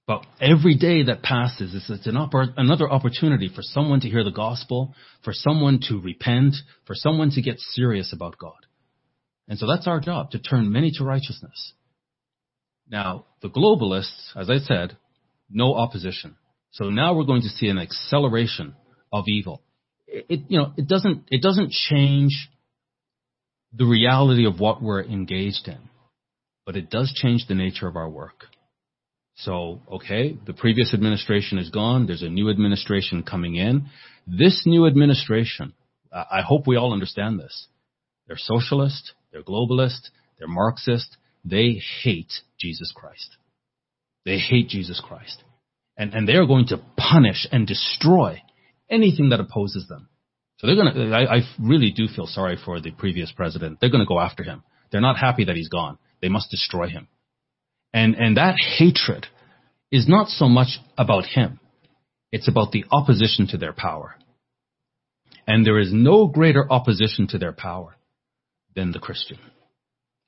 [0.07, 4.31] But every day that passes is an oppor- another opportunity for someone to hear the
[4.31, 4.93] gospel,
[5.23, 8.65] for someone to repent, for someone to get serious about God.
[9.47, 11.73] And so that's our job, to turn many to righteousness.
[12.89, 14.97] Now, the globalists, as I said,
[15.49, 16.35] no opposition.
[16.71, 18.75] So now we're going to see an acceleration
[19.13, 19.61] of evil.
[20.07, 22.49] It, you know, it doesn't, it doesn't change
[23.73, 25.79] the reality of what we're engaged in,
[26.65, 28.45] but it does change the nature of our work.
[29.43, 32.05] So, okay, the previous administration is gone.
[32.05, 33.87] There's a new administration coming in.
[34.27, 35.73] This new administration,
[36.11, 37.67] I hope we all understand this.
[38.27, 41.17] They're socialist, they're globalist, they're Marxist.
[41.43, 43.37] They hate Jesus Christ.
[44.25, 45.43] They hate Jesus Christ.
[45.97, 48.41] And, and they're going to punish and destroy
[48.89, 50.09] anything that opposes them.
[50.57, 53.79] So they're going to, I, I really do feel sorry for the previous president.
[53.79, 54.63] They're going to go after him.
[54.91, 55.97] They're not happy that he's gone.
[56.21, 57.07] They must destroy him.
[57.93, 59.27] And, and that hatred
[59.91, 61.59] is not so much about him.
[62.31, 64.15] It's about the opposition to their power.
[65.45, 67.97] And there is no greater opposition to their power
[68.75, 69.39] than the Christian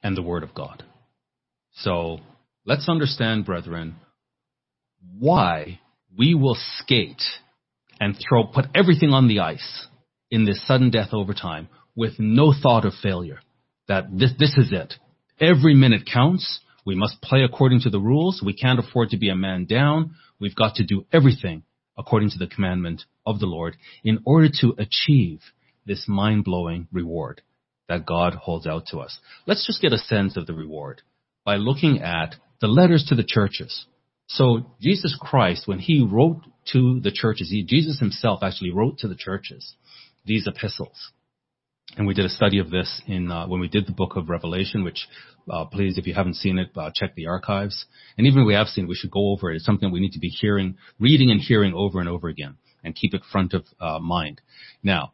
[0.01, 0.83] and the Word of God.
[1.75, 2.19] So
[2.65, 3.95] let's understand, brethren,
[5.17, 5.79] why
[6.17, 7.21] we will skate
[7.99, 9.87] and throw, put everything on the ice
[10.29, 13.39] in this sudden death over time with no thought of failure.
[13.87, 14.95] That this, this is it.
[15.39, 16.59] Every minute counts.
[16.85, 18.41] We must play according to the rules.
[18.43, 20.15] We can't afford to be a man down.
[20.39, 21.63] We've got to do everything
[21.97, 25.41] according to the commandment of the Lord in order to achieve
[25.85, 27.41] this mind-blowing reward
[27.87, 29.17] that God holds out to us.
[29.45, 31.01] Let's just get a sense of the reward
[31.45, 33.85] by looking at the letters to the churches.
[34.27, 39.07] So Jesus Christ, when he wrote to the churches, he, Jesus himself actually wrote to
[39.07, 39.75] the churches
[40.25, 41.11] these epistles.
[41.95, 44.29] And we did a study of this in uh, when we did the book of
[44.29, 45.07] Revelation, which
[45.49, 47.85] uh, please, if you haven't seen it, uh, check the archives.
[48.17, 49.57] And even if we have seen it, we should go over it.
[49.57, 52.95] It's something we need to be hearing, reading and hearing over and over again, and
[52.95, 54.41] keep it front of uh, mind.
[54.81, 55.13] Now,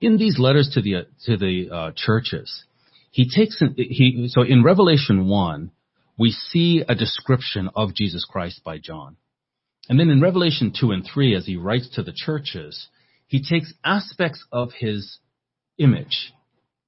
[0.00, 2.64] in these letters to the to the uh, churches,
[3.10, 5.70] he takes he so in Revelation one,
[6.18, 9.16] we see a description of Jesus Christ by John,
[9.88, 12.88] and then in Revelation two and three, as he writes to the churches,
[13.26, 15.18] he takes aspects of his
[15.78, 16.32] image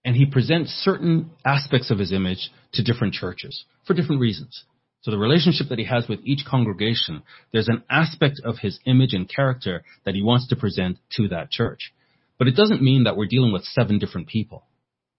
[0.05, 4.65] and he presents certain aspects of his image to different churches for different reasons.
[5.03, 7.23] So the relationship that he has with each congregation,
[7.53, 11.51] there's an aspect of his image and character that he wants to present to that
[11.51, 11.93] church.
[12.39, 14.65] But it doesn't mean that we're dealing with seven different people.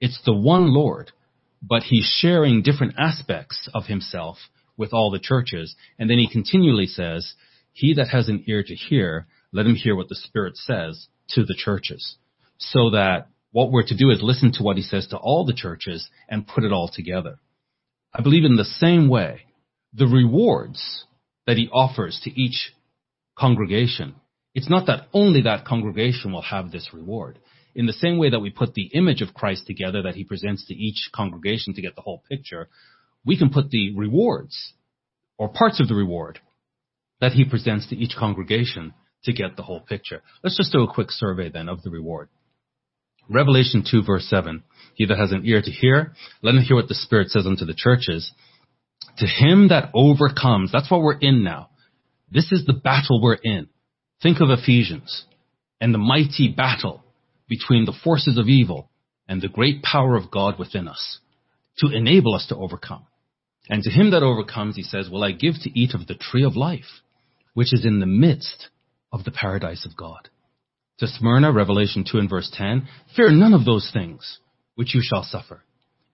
[0.02, 1.12] It's the one Lord,
[1.62, 4.38] but he's sharing different aspects of himself
[4.78, 5.76] with all the churches.
[5.98, 7.34] And then he continually says,
[7.74, 11.44] he that has an ear to hear, let him hear what the Spirit says to
[11.44, 12.16] the churches.
[12.58, 15.54] So that what we're to do is listen to what he says to all the
[15.54, 17.40] churches and put it all together.
[18.14, 19.42] I believe in the same way,
[19.94, 21.06] the rewards
[21.48, 22.72] that he offers to each
[23.38, 24.16] congregation,
[24.54, 27.40] it's not that only that congregation will have this reward.
[27.76, 30.68] In the same way that we put the image of Christ together that he presents
[30.68, 32.68] to each congregation to get the whole picture,
[33.26, 34.74] we can put the rewards
[35.38, 36.40] or parts of the reward
[37.22, 38.94] that he presents to each congregation
[39.24, 40.22] to get the whole picture.
[40.44, 42.30] Let's just do a quick survey then of the reward.
[43.30, 44.64] Revelation 2 verse 7.
[44.96, 47.66] He that has an ear to hear, let him hear what the Spirit says unto
[47.66, 48.32] the churches.
[49.20, 51.70] To him that overcomes, that's what we're in now.
[52.32, 53.70] This is the battle we're in.
[54.22, 55.26] Think of Ephesians
[55.80, 57.04] and the mighty battle
[57.48, 58.90] between the forces of evil
[59.28, 61.20] and the great power of God within us
[61.78, 63.06] to enable us to overcome.
[63.70, 66.44] And to him that overcomes, he says, will I give to eat of the tree
[66.44, 67.02] of life,
[67.54, 68.70] which is in the midst
[69.12, 70.30] of the paradise of God.
[71.00, 74.40] To Smyrna, Revelation 2 and verse 10, fear none of those things
[74.76, 75.64] which you shall suffer.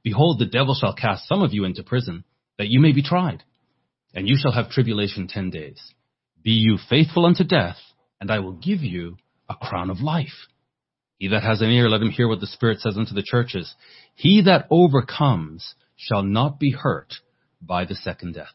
[0.03, 2.23] Behold, the devil shall cast some of you into prison,
[2.59, 3.43] that you may be tried,
[4.13, 5.81] and you shall have tribulation ten days.
[6.43, 7.77] Be you faithful unto death,
[8.21, 9.17] and I will give you
[9.49, 10.47] a crown of life.
[11.17, 13.73] He that has an ear, let him hear what the Spirit says unto the churches.
[14.13, 17.13] He that overcomes shall not be hurt
[17.59, 18.53] by the second death.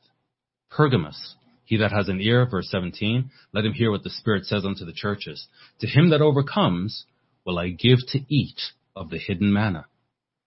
[0.70, 1.34] Pergamos,
[1.70, 4.84] he that has an ear, verse 17, let him hear what the Spirit says unto
[4.84, 5.46] the churches.
[5.78, 7.04] To him that overcomes
[7.46, 8.60] will I give to eat
[8.96, 9.86] of the hidden manna,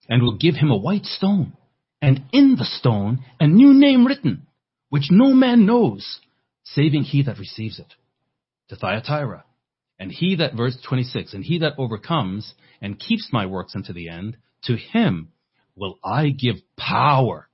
[0.09, 1.53] and will give him a white stone,
[2.01, 4.47] and in the stone a new name written,
[4.89, 6.19] which no man knows,
[6.65, 7.93] saving he that receives it.
[8.67, 9.45] To Thyatira,
[9.97, 14.09] And he that, verse 26, and he that overcomes and keeps my works unto the
[14.09, 15.29] end, to him
[15.73, 17.47] will I give power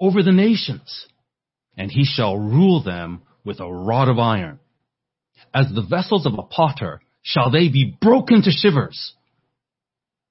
[0.00, 1.08] over the nations,
[1.76, 4.58] and he shall rule them with a rod of iron.
[5.54, 9.14] As the vessels of a potter shall they be broken to shivers,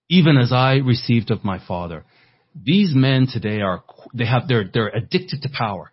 [0.10, 2.06] even as I received of my father.
[2.54, 3.84] These men today are,
[4.14, 5.92] they have, they're, they're addicted to power.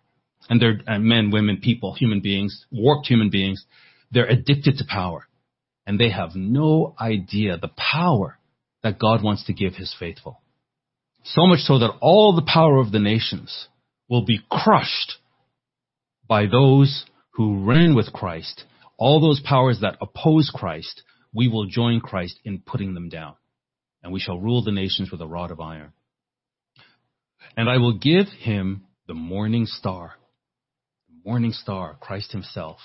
[0.49, 3.65] And they're uh, men, women, people, human beings, warped human beings.
[4.11, 5.27] They're addicted to power.
[5.85, 8.39] And they have no idea the power
[8.83, 10.41] that God wants to give his faithful.
[11.23, 13.67] So much so that all the power of the nations
[14.09, 15.18] will be crushed
[16.29, 18.63] by those who reign with Christ.
[18.97, 21.03] All those powers that oppose Christ,
[21.33, 23.35] we will join Christ in putting them down.
[24.01, 25.91] And we shall rule the nations with a rod of iron.
[27.57, 30.13] And I will give him the morning star.
[31.09, 32.77] The morning star, Christ himself.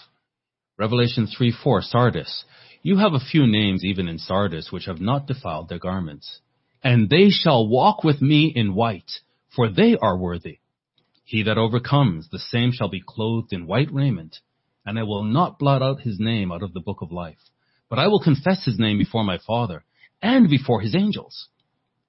[0.76, 2.44] Revelation 3 4, Sardis.
[2.82, 6.40] You have a few names even in Sardis which have not defiled their garments
[6.84, 9.10] and they shall walk with me in white,
[9.56, 10.58] for they are worthy.
[11.24, 14.40] He that overcomes, the same shall be clothed in white raiment,
[14.84, 17.50] and I will not blot out his name out of the book of life,
[17.88, 19.84] but I will confess his name before my Father,
[20.20, 21.48] and before his angels.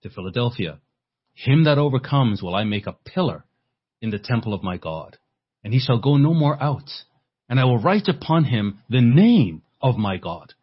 [0.04, 0.80] To Philadelphia,
[1.34, 3.46] him that overcomes will I make a pillar
[4.02, 5.18] in the temple of my God,
[5.64, 6.90] and he shall go no more out,
[7.48, 10.54] and I will write upon him the name of my God,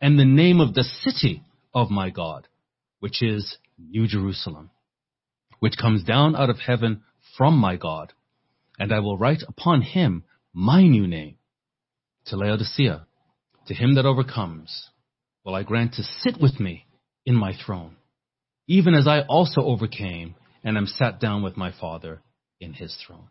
[0.00, 1.42] and the name of the city
[1.72, 2.48] of my God,
[2.98, 4.70] which is New Jerusalem,
[5.60, 7.02] which comes down out of heaven
[7.36, 8.12] from my God,
[8.78, 11.36] and I will write upon him my new name.
[12.26, 13.06] To Laodicea,
[13.66, 14.88] to him that overcomes,
[15.44, 16.86] will I grant to sit with me
[17.26, 17.96] in my throne,
[18.66, 22.22] even as I also overcame and am sat down with my Father
[22.60, 23.28] in his throne.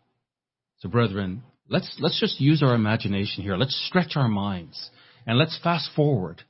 [0.78, 3.56] So brethren, let's, let's just use our imagination here.
[3.56, 4.90] Let's stretch our minds
[5.26, 6.42] and let's fast forward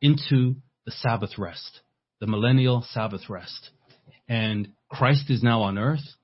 [0.00, 1.80] into the Sabbath rest
[2.22, 3.70] the millennial Sabbath rest.
[4.28, 6.14] And Christ is now on earth,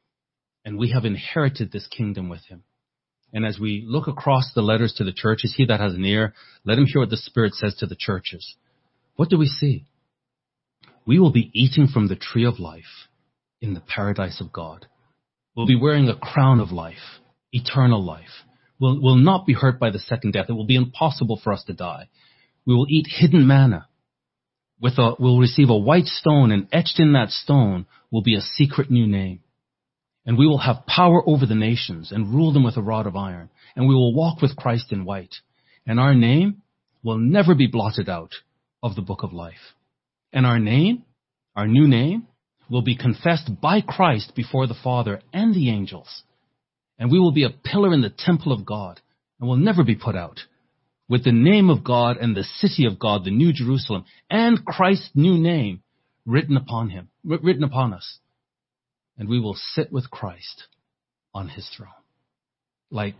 [0.68, 2.62] and we have inherited this kingdom with him.
[3.32, 6.34] And as we look across the letters to the churches, he that has an ear,
[6.62, 8.54] let him hear what the Spirit says to the churches.
[9.16, 9.86] What do we see?
[11.06, 13.08] We will be eating from the tree of life
[13.62, 14.84] in the paradise of God.
[15.56, 18.44] We'll be wearing a crown of life, eternal life.
[18.78, 20.50] We'll, we'll not be hurt by the second death.
[20.50, 22.10] It will be impossible for us to die.
[22.66, 23.88] We will eat hidden manna
[24.78, 28.42] with a, will receive a white stone and etched in that stone will be a
[28.42, 29.40] secret new name.
[30.26, 33.16] And we will have power over the nations and rule them with a rod of
[33.16, 33.48] iron.
[33.76, 35.34] And we will walk with Christ in white.
[35.86, 36.62] And our name
[37.02, 38.32] will never be blotted out
[38.82, 39.74] of the book of life.
[40.32, 41.04] And our name,
[41.56, 42.26] our new name,
[42.70, 46.22] will be confessed by Christ before the Father and the angels.
[46.98, 49.00] And we will be a pillar in the temple of God
[49.40, 50.40] and will never be put out
[51.08, 55.10] with the name of God and the city of God, the New Jerusalem, and Christ's
[55.14, 55.82] new name
[56.26, 58.18] written upon him, written upon us.
[59.18, 60.64] And we will sit with Christ
[61.34, 61.90] on his throne.
[62.90, 63.14] Like,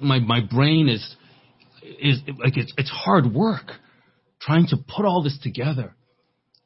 [0.00, 1.14] my, my brain is,
[2.00, 3.72] is like it's, it's hard work
[4.40, 5.94] trying to put all this together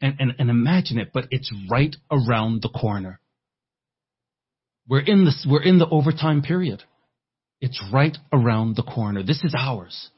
[0.00, 3.20] and, and, and imagine it, but it's right around the corner.
[4.88, 6.82] We're in this, we're in the overtime period.
[7.60, 9.22] It's right around the corner.
[9.22, 10.10] This is ours,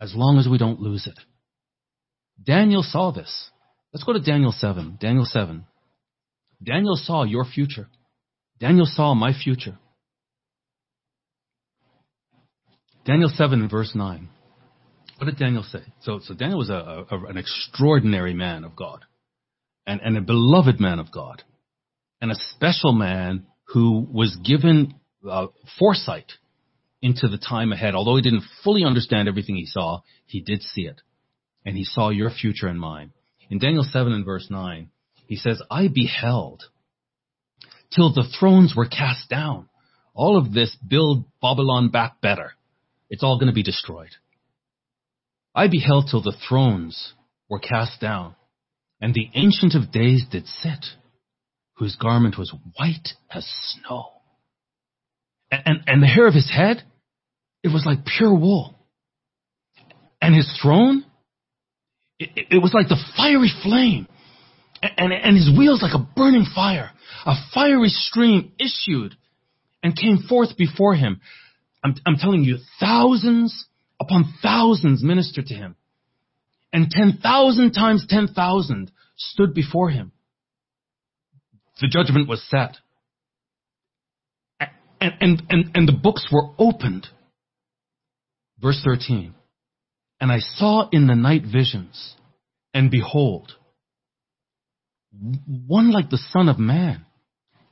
[0.00, 1.18] as long as we don't lose it.
[2.42, 3.50] Daniel saw this.
[3.92, 4.98] Let's go to Daniel 7.
[5.00, 5.66] Daniel 7.
[6.62, 7.88] Daniel saw your future.
[8.58, 9.78] Daniel saw my future.
[13.04, 14.28] Daniel 7 and verse 9.
[15.16, 15.80] What did Daniel say?
[16.02, 19.04] So, so Daniel was a, a, an extraordinary man of God
[19.86, 21.42] and, and a beloved man of God
[22.20, 24.94] and a special man who was given
[25.28, 25.46] uh,
[25.78, 26.32] foresight
[27.00, 27.94] into the time ahead.
[27.94, 31.00] Although he didn't fully understand everything he saw, he did see it.
[31.64, 33.12] And he saw your future and mine.
[33.50, 34.90] In Daniel 7 and verse 9,
[35.28, 36.64] he says, I beheld
[37.94, 39.68] till the thrones were cast down.
[40.12, 42.54] All of this build Babylon back better.
[43.08, 44.10] It's all going to be destroyed.
[45.54, 47.14] I beheld till the thrones
[47.48, 48.34] were cast down,
[49.00, 50.84] and the ancient of days did sit,
[51.74, 54.18] whose garment was white as snow
[55.50, 56.82] and, and the hair of his head,
[57.62, 58.74] it was like pure wool.
[60.20, 61.04] And his throne,
[62.18, 64.06] it, it was like the fiery flame.
[64.82, 66.90] And, and his wheels like a burning fire.
[67.26, 69.16] A fiery stream issued
[69.82, 71.20] and came forth before him.
[71.84, 73.66] I'm, I'm telling you, thousands
[74.00, 75.76] upon thousands ministered to him.
[76.72, 80.12] And 10,000 times 10,000 stood before him.
[81.80, 82.76] The judgment was set
[85.00, 87.06] and, and, and, and the books were opened.
[88.60, 89.34] Verse 13.
[90.20, 92.16] And I saw in the night visions,
[92.74, 93.52] and behold,
[95.12, 97.04] one like the Son of Man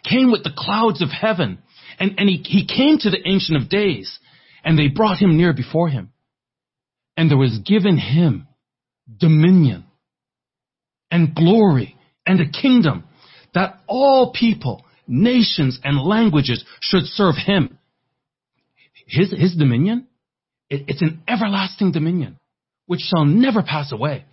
[0.09, 1.59] came with the clouds of heaven,
[1.99, 4.18] and, and he, he came to the Ancient of Days,
[4.64, 6.12] and they brought him near before him.
[7.16, 8.47] And there was given him
[9.18, 9.84] dominion
[11.11, 13.05] and glory and a kingdom
[13.55, 17.78] that all people, nations, and languages should serve him.
[19.07, 20.09] His, his dominion,
[20.68, 22.39] it, it's an everlasting dominion
[22.87, 24.24] which shall never pass away.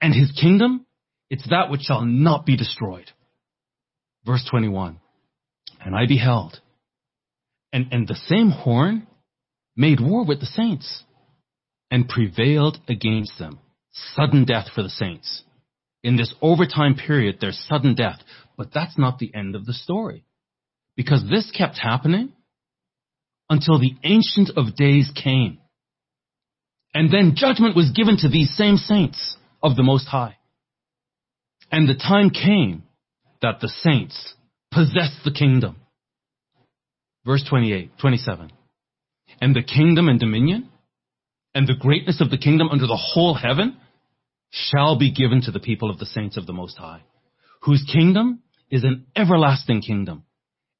[0.00, 0.86] And his kingdom,
[1.32, 3.10] it's that which shall not be destroyed.
[4.26, 5.00] Verse 21.
[5.82, 6.60] And I beheld,
[7.72, 9.06] and, and the same horn
[9.74, 11.04] made war with the saints
[11.90, 13.60] and prevailed against them.
[14.14, 15.42] Sudden death for the saints.
[16.02, 18.20] In this overtime period, there's sudden death.
[18.58, 20.26] But that's not the end of the story.
[20.96, 22.34] Because this kept happening
[23.48, 25.60] until the Ancient of Days came.
[26.92, 30.36] And then judgment was given to these same saints of the Most High.
[31.72, 32.84] And the time came
[33.40, 34.34] that the saints
[34.70, 35.76] possessed the kingdom.
[37.24, 38.52] Verse 28, 27.
[39.40, 40.68] And the kingdom and dominion
[41.54, 43.76] and the greatness of the kingdom under the whole heaven
[44.50, 47.02] shall be given to the people of the saints of the Most High,
[47.62, 50.24] whose kingdom is an everlasting kingdom,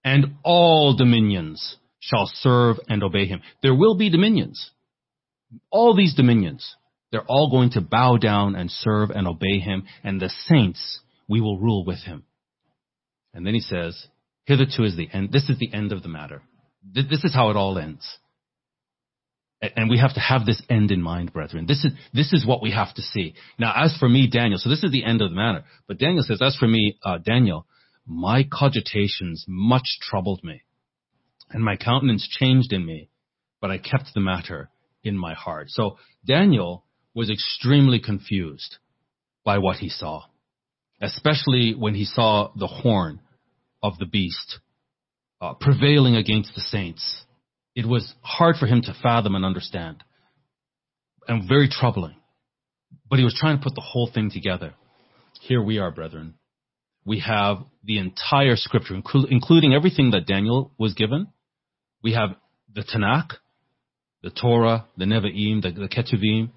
[0.05, 3.41] and all dominions shall serve and obey him.
[3.63, 4.71] There will be dominions.
[5.71, 6.77] All these dominions,
[7.13, 11.41] they're all going to bow down and serve and obey him, and the saints, we
[11.41, 12.25] will rule with him.
[13.35, 14.09] And then he says,
[14.45, 16.43] hitherto is the end, this is the end of the matter.
[16.83, 18.05] This is how it all ends.
[19.61, 21.67] And we have to have this end in mind, brethren.
[21.67, 23.35] This is, this is what we have to see.
[23.59, 25.65] Now, as for me, Daniel, so this is the end of the matter.
[25.87, 27.67] But Daniel says, as for me, uh, Daniel,
[28.05, 30.63] my cogitations much troubled me,
[31.51, 33.09] and my countenance changed in me,
[33.61, 34.71] but I kept the matter
[35.05, 35.71] in my heart.
[35.71, 36.85] So Daniel
[37.15, 38.77] was extremely confused
[39.45, 40.23] by what he saw,
[41.01, 43.21] especially when he saw the horn
[43.83, 44.59] of the beast
[45.41, 47.25] uh, prevailing against the saints
[47.75, 50.03] it was hard for him to fathom and understand
[51.27, 52.17] and very troubling.
[53.09, 54.75] But he was trying to put the whole thing together.
[55.41, 56.35] Here we are, brethren.
[57.05, 61.29] We have the entire scripture, including everything that Daniel was given.
[62.03, 62.31] We have
[62.73, 63.33] the Tanakh,
[64.23, 66.51] the Torah, the Nevi'im, the, the Ketuvim.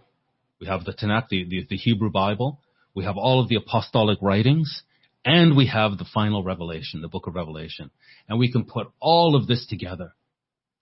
[0.66, 2.60] We have the Tanakh, the, the, the Hebrew Bible.
[2.96, 4.82] We have all of the apostolic writings.
[5.24, 7.92] And we have the final revelation, the book of Revelation.
[8.28, 10.16] And we can put all of this together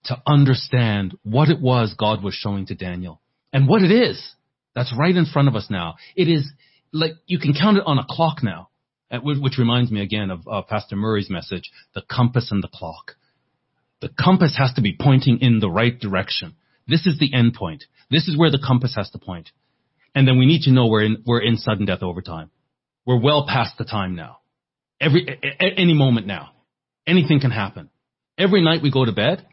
[0.05, 3.21] to understand what it was God was showing to Daniel
[3.51, 4.35] and what it is
[4.73, 5.95] that's right in front of us now.
[6.15, 6.49] It is
[6.93, 8.69] like you can count it on a clock now,
[9.11, 13.13] which reminds me again of uh, Pastor Murray's message, the compass and the clock.
[14.01, 16.55] The compass has to be pointing in the right direction.
[16.87, 17.85] This is the end point.
[18.09, 19.49] This is where the compass has to point.
[20.15, 22.51] And then we need to know we're in, we're in sudden death overtime.
[23.05, 24.37] We're well past the time now.
[24.99, 25.27] Every,
[25.59, 26.51] any moment now.
[27.05, 27.89] Anything can happen.
[28.37, 29.45] Every night we go to bed,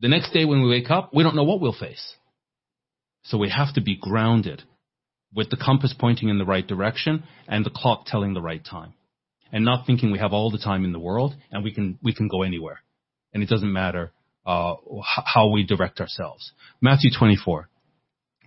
[0.00, 2.16] the next day when we wake up, we don't know what we'll face.
[3.24, 4.62] So we have to be grounded
[5.34, 8.94] with the compass pointing in the right direction and the clock telling the right time.
[9.52, 12.14] And not thinking we have all the time in the world and we can, we
[12.14, 12.80] can go anywhere.
[13.32, 14.12] And it doesn't matter,
[14.46, 16.52] uh, how we direct ourselves.
[16.80, 17.68] Matthew 24.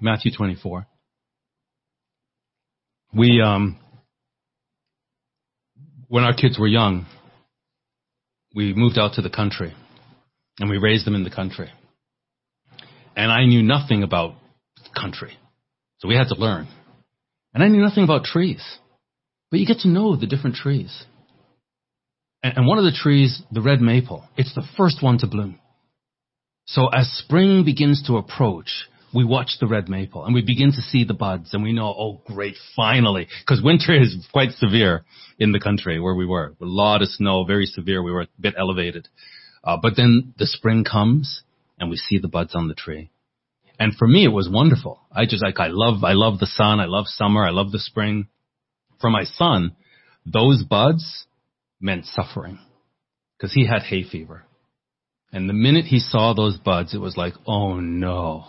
[0.01, 0.87] Matthew 24.
[3.13, 3.77] We, um,
[6.07, 7.05] when our kids were young,
[8.55, 9.73] we moved out to the country
[10.59, 11.69] and we raised them in the country.
[13.15, 14.35] And I knew nothing about
[14.95, 15.37] country.
[15.99, 16.67] So we had to learn.
[17.53, 18.63] And I knew nothing about trees.
[19.49, 21.05] But you get to know the different trees.
[22.41, 25.59] And, and one of the trees, the red maple, it's the first one to bloom.
[26.65, 30.81] So as spring begins to approach, we watch the red maple and we begin to
[30.81, 35.03] see the buds and we know, oh great, finally, because winter is quite severe
[35.37, 36.55] in the country where we were.
[36.61, 38.01] A lot of snow, very severe.
[38.01, 39.07] We were a bit elevated.
[39.63, 41.43] Uh, but then the spring comes
[41.79, 43.11] and we see the buds on the tree.
[43.79, 45.01] And for me, it was wonderful.
[45.11, 46.79] I just like, I love, I love the sun.
[46.79, 47.45] I love summer.
[47.45, 48.27] I love the spring.
[48.99, 49.75] For my son,
[50.25, 51.25] those buds
[51.79, 52.59] meant suffering
[53.35, 54.43] because he had hay fever.
[55.31, 58.45] And the minute he saw those buds, it was like, oh no.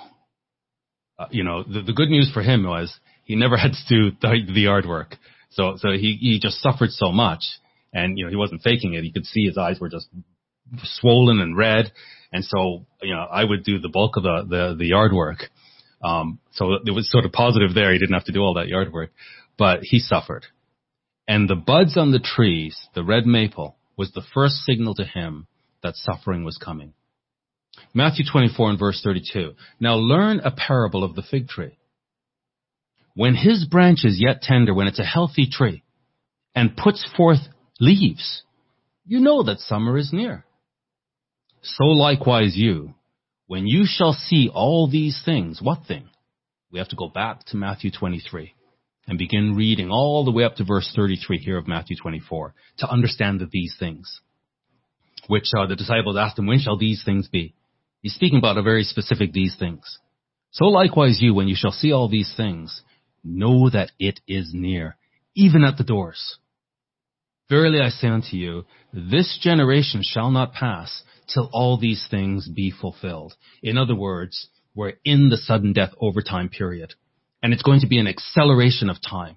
[1.23, 4.17] Uh, you know, the, the good news for him was he never had to do
[4.21, 5.17] the, the yard work.
[5.51, 7.45] So, so he, he just suffered so much
[7.93, 9.05] and, you know, he wasn't faking it.
[9.05, 10.09] You could see his eyes were just
[10.83, 11.93] swollen and red.
[12.33, 15.51] And so, you know, I would do the bulk of the, the, the yard work.
[16.03, 17.93] Um, so it was sort of positive there.
[17.93, 19.11] He didn't have to do all that yard work,
[19.59, 20.47] but he suffered.
[21.29, 25.47] And the buds on the trees, the red maple, was the first signal to him
[25.83, 26.95] that suffering was coming.
[27.95, 29.53] Matthew 24 and verse 32.
[29.81, 31.77] Now learn a parable of the fig tree.
[33.15, 35.83] when his branch is yet tender, when it's a healthy tree,
[36.55, 37.41] and puts forth
[37.79, 38.43] leaves,
[39.05, 40.45] you know that summer is near.
[41.63, 42.95] So likewise you,
[43.47, 46.09] when you shall see all these things, what thing?
[46.71, 48.55] We have to go back to Matthew 23
[49.07, 52.89] and begin reading all the way up to verse 33 here of Matthew 24 to
[52.91, 54.21] understand that these things,
[55.27, 57.55] which uh, the disciples asked him, when shall these things be?
[58.03, 59.99] He's speaking about a very specific these things.
[60.51, 62.83] So likewise you, when you shall see all these things,
[63.25, 64.97] know that it is near,
[65.35, 66.39] even at the doors.
[67.49, 72.71] Verily I say unto you, this generation shall not pass till all these things be
[72.71, 73.35] fulfilled.
[73.63, 76.95] In other words, we're in the sudden death overtime period.
[77.43, 79.37] And it's going to be an acceleration of time.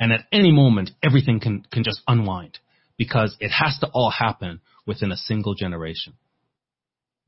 [0.00, 2.58] And at any moment, everything can, can just unwind
[2.96, 6.14] because it has to all happen within a single generation,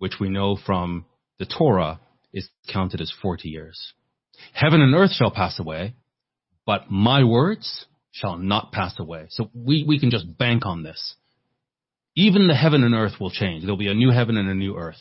[0.01, 1.05] which we know from
[1.39, 2.01] the Torah
[2.33, 3.93] is counted as 40 years.
[4.55, 5.95] Heaven and earth shall pass away,
[6.67, 9.27] but my words shall not pass away.
[9.29, 11.15] So we, we can just bank on this.
[12.17, 13.63] Even the heaven and earth will change.
[13.63, 14.97] There'll be a new heaven and a new earth.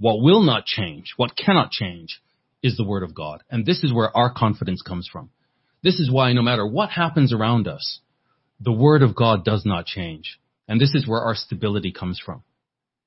[0.00, 2.20] What will not change, what cannot change,
[2.62, 3.42] is the word of God.
[3.50, 5.30] And this is where our confidence comes from.
[5.82, 8.00] This is why no matter what happens around us,
[8.60, 10.38] the word of God does not change.
[10.66, 12.42] And this is where our stability comes from.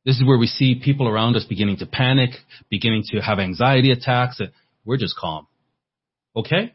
[0.06, 2.32] This is where we see people around us beginning to panic,
[2.70, 4.42] beginning to have anxiety attacks.
[4.84, 5.48] We're just calm.
[6.36, 6.74] Okay?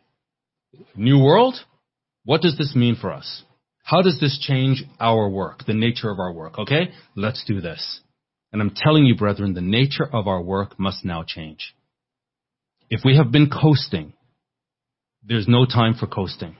[0.95, 1.57] New world?
[2.25, 3.43] What does this mean for us?
[3.83, 6.59] How does this change our work, the nature of our work?
[6.59, 6.91] Okay?
[7.15, 8.01] Let's do this.
[8.53, 11.75] And I'm telling you, brethren, the nature of our work must now change.
[12.89, 14.13] If we have been coasting,
[15.25, 16.57] there's no time for coasting.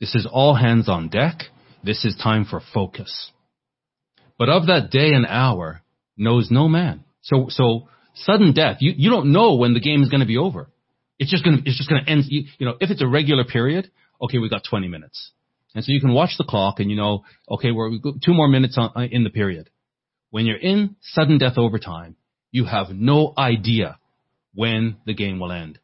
[0.00, 1.42] This is all hands on deck.
[1.82, 3.32] This is time for focus.
[4.38, 5.82] But of that day and hour
[6.16, 7.04] knows no man.
[7.22, 10.36] So, so sudden death, you, you don't know when the game is going to be
[10.36, 10.70] over.
[11.18, 12.24] It's just going to, it's just going to end.
[12.28, 13.90] You, you know, if it's a regular period,
[14.20, 15.32] okay, we got 20 minutes.
[15.74, 17.90] And so you can watch the clock and you know, okay, we're
[18.24, 19.70] two more minutes on, uh, in the period.
[20.30, 22.16] When you're in sudden death overtime,
[22.50, 23.98] you have no idea
[24.54, 25.78] when the game will end.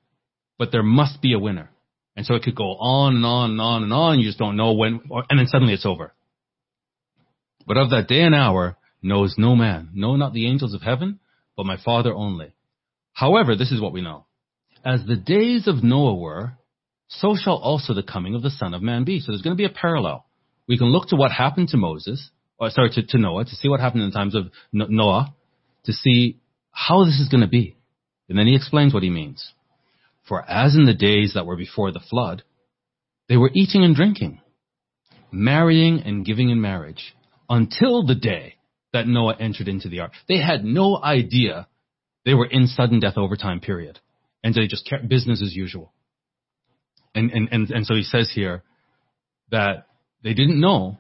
[0.59, 1.71] But there must be a winner.
[2.17, 4.19] And so it could go on and on and on and on.
[4.21, 6.13] You just don't know when, or, and then suddenly it's over.
[7.67, 11.21] But of that day and hour knows no man, no, not the angels of heaven,
[11.57, 12.55] but my Father only.
[13.13, 14.27] However, this is what we know.
[14.85, 16.53] As the days of Noah were,
[17.09, 19.21] so shall also the coming of the Son of Man be.
[19.21, 20.25] So there's going to be a parallel.
[20.69, 23.69] We can look to what happened to Moses, or sorry, to, to Noah, to see
[23.69, 25.35] what happened in the times of Noah,
[25.85, 26.39] to see
[26.71, 27.77] how this is going to be.
[28.29, 29.53] And then he explains what he means.
[30.29, 32.45] For as in the days that were before the flood,
[33.29, 34.41] they were eating and drinking,
[35.33, 37.15] marrying and giving in marriage,
[37.49, 38.55] until the day
[38.93, 40.13] that Noah entered into the ark.
[40.29, 41.69] They had no idea
[42.25, 43.99] they were in sudden death overtime period.
[44.43, 45.93] And they just kept business as usual.
[47.15, 48.63] And, and, and, and so he says here
[49.51, 49.87] that
[50.23, 50.99] they didn't know,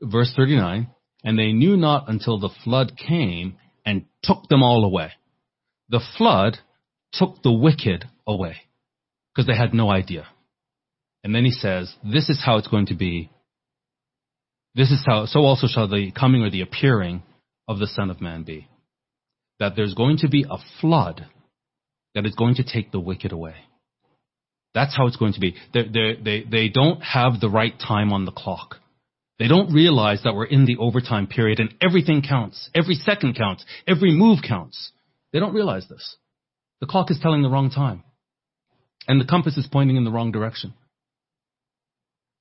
[0.00, 0.88] verse 39,
[1.24, 5.12] and they knew not until the flood came and took them all away
[5.88, 6.58] the flood
[7.12, 8.56] took the wicked away
[9.32, 10.26] because they had no idea.
[11.22, 13.30] And then he says, this is how it's going to be.
[14.76, 17.22] This is how, so also shall the coming or the appearing
[17.66, 18.68] of the Son of Man be.
[19.58, 21.26] That there's going to be a flood
[22.14, 23.54] that is going to take the wicked away.
[24.74, 25.56] That's how it's going to be.
[25.72, 28.76] They're, they're, they they don't have the right time on the clock.
[29.38, 32.68] They don't realize that we're in the overtime period and everything counts.
[32.74, 33.64] Every second counts.
[33.86, 34.92] Every move counts.
[35.32, 36.16] They don't realize this.
[36.80, 38.02] The clock is telling the wrong time.
[39.08, 40.74] And the compass is pointing in the wrong direction.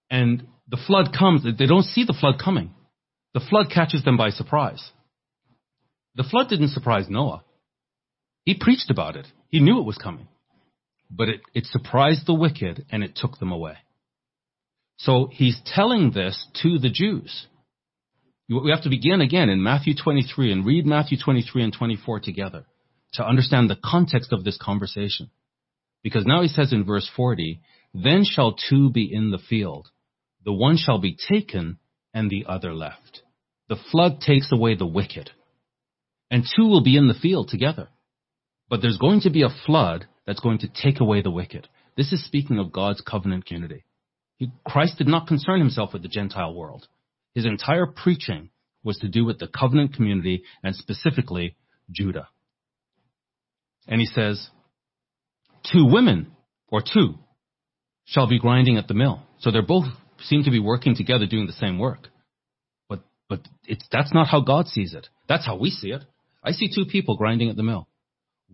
[0.09, 2.71] And the flood comes, they don't see the flood coming.
[3.33, 4.91] The flood catches them by surprise.
[6.15, 7.43] The flood didn't surprise Noah.
[8.45, 9.27] He preached about it.
[9.49, 10.27] He knew it was coming.
[11.11, 13.75] But it, it surprised the wicked and it took them away.
[14.97, 17.47] So he's telling this to the Jews.
[18.47, 22.65] We have to begin again in Matthew 23 and read Matthew 23 and 24 together
[23.13, 25.31] to understand the context of this conversation.
[26.03, 27.59] Because now he says in verse 40,
[27.93, 29.89] then shall two be in the field.
[30.45, 31.79] The one shall be taken
[32.13, 33.23] and the other left.
[33.67, 35.31] The flood takes away the wicked.
[36.31, 37.89] And two will be in the field together.
[38.69, 41.67] But there's going to be a flood that's going to take away the wicked.
[41.97, 43.85] This is speaking of God's covenant community.
[44.37, 46.87] He, Christ did not concern himself with the Gentile world.
[47.33, 48.49] His entire preaching
[48.83, 51.55] was to do with the covenant community and specifically
[51.91, 52.27] Judah.
[53.87, 54.49] And he says,
[55.71, 56.31] two women,
[56.67, 57.15] or two,
[58.05, 59.21] shall be grinding at the mill.
[59.39, 59.85] So they're both
[60.23, 62.07] seem to be working together doing the same work.
[62.89, 65.07] But, but it's, that's not how God sees it.
[65.27, 66.03] That's how we see it.
[66.43, 67.87] I see two people grinding at the mill.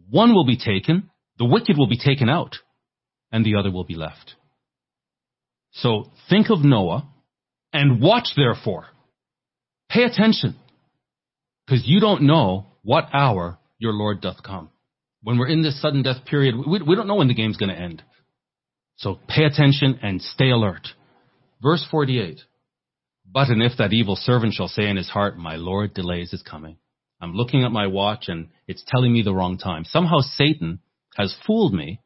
[0.09, 2.57] One will be taken, the wicked will be taken out,
[3.31, 4.35] and the other will be left.
[5.71, 7.07] So think of Noah
[7.73, 8.87] and watch therefore.
[9.89, 10.55] Pay attention.
[11.65, 14.69] Because you don't know what hour your Lord doth come.
[15.23, 17.73] When we're in this sudden death period, we, we don't know when the game's going
[17.73, 18.03] to end.
[18.97, 20.87] So pay attention and stay alert.
[21.61, 22.39] Verse 48.
[23.31, 26.41] But and if that evil servant shall say in his heart, My Lord delays his
[26.41, 26.77] coming.
[27.21, 29.85] I'm looking at my watch and it's telling me the wrong time.
[29.85, 30.79] Somehow Satan
[31.15, 32.01] has fooled me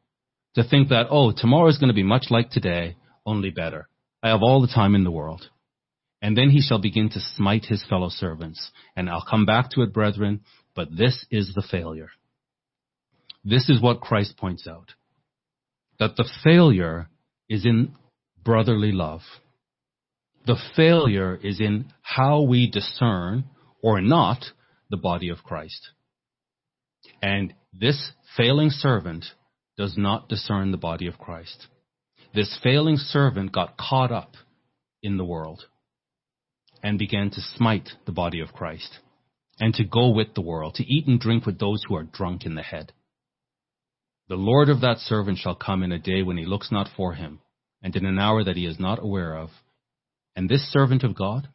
[0.54, 3.88] to think that, oh, tomorrow is going to be much like today, only better.
[4.22, 5.48] I have all the time in the world.
[6.20, 8.70] And then he shall begin to smite his fellow servants.
[8.94, 10.40] And I'll come back to it, brethren,
[10.74, 12.10] but this is the failure.
[13.44, 14.92] This is what Christ points out.
[15.98, 17.08] That the failure
[17.48, 17.94] is in
[18.42, 19.22] brotherly love.
[20.46, 23.44] The failure is in how we discern
[23.82, 24.44] or not
[24.90, 25.88] the body of Christ.
[27.20, 29.24] And this failing servant
[29.76, 31.66] does not discern the body of Christ.
[32.32, 34.34] This failing servant got caught up
[35.02, 35.64] in the world
[36.82, 38.98] and began to smite the body of Christ
[39.58, 42.44] and to go with the world, to eat and drink with those who are drunk
[42.44, 42.92] in the head.
[44.28, 47.14] The Lord of that servant shall come in a day when he looks not for
[47.14, 47.40] him,
[47.82, 49.50] and in an hour that he is not aware of.
[50.36, 51.48] And this servant of God,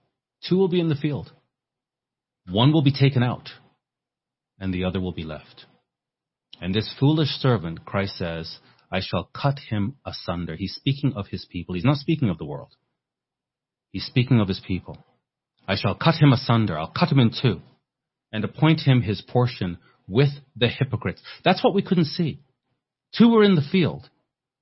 [0.49, 1.31] two will be in the field.
[2.49, 3.49] One will be taken out,
[4.59, 5.65] and the other will be left.
[6.59, 8.57] And this foolish servant, Christ says,
[8.91, 10.55] I shall cut him asunder.
[10.55, 11.75] He's speaking of his people.
[11.75, 12.75] He's not speaking of the world.
[13.91, 14.97] He's speaking of his people.
[15.67, 16.77] I shall cut him asunder.
[16.77, 17.61] I'll cut him in two
[18.33, 19.77] and appoint him his portion
[20.07, 21.21] with the hypocrites.
[21.43, 22.39] That's what we couldn't see.
[23.17, 24.09] Two were in the field,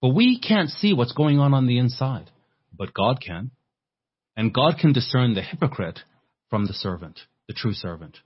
[0.01, 2.29] but we can't see what's going on on the inside,
[2.75, 3.51] but God can.
[4.39, 5.99] And God can discern the hypocrite
[6.49, 7.19] from the servant,
[7.49, 8.19] the true servant,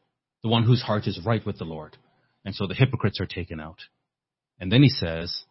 [0.43, 1.97] the one whose heart is right with the Lord.
[2.45, 3.79] And so the hypocrites are taken out.
[4.59, 5.45] And then he says,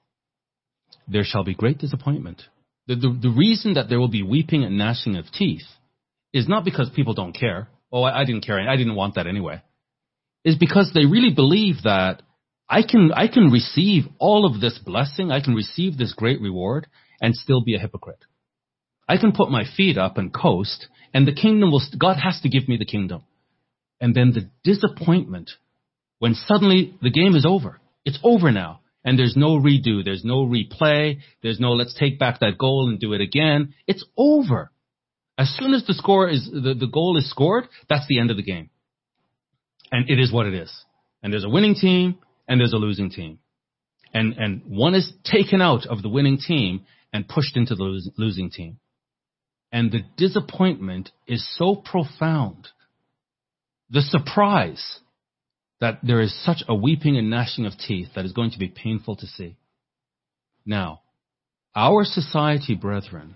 [1.08, 2.42] there shall be great disappointment.
[2.86, 5.66] The, the, the reason that there will be weeping and gnashing of teeth
[6.32, 7.66] is not because people don't care.
[7.90, 8.60] Oh, I, I didn't care.
[8.60, 9.62] I didn't want that anyway.
[10.44, 12.22] Is because they really believe that
[12.68, 15.32] I can, I can receive all of this blessing.
[15.32, 16.86] I can receive this great reward
[17.20, 18.24] and still be a hypocrite.
[19.08, 22.48] I can put my feet up and coast and the kingdom will, God has to
[22.48, 23.22] give me the kingdom.
[24.00, 25.50] And then the disappointment
[26.18, 27.80] when suddenly the game is over.
[28.04, 32.40] It's over now and there's no redo, there's no replay, there's no let's take back
[32.40, 33.74] that goal and do it again.
[33.86, 34.70] It's over.
[35.36, 38.36] As soon as the score is the, the goal is scored, that's the end of
[38.36, 38.70] the game.
[39.90, 40.72] And it is what it is.
[41.22, 43.38] And there's a winning team and there's a losing team.
[44.14, 48.50] And and one is taken out of the winning team and pushed into the losing
[48.50, 48.78] team.
[49.72, 52.68] And the disappointment is so profound.
[53.90, 55.00] The surprise
[55.80, 58.68] that there is such a weeping and gnashing of teeth that is going to be
[58.68, 59.56] painful to see.
[60.64, 61.00] Now,
[61.74, 63.34] our society, brethren,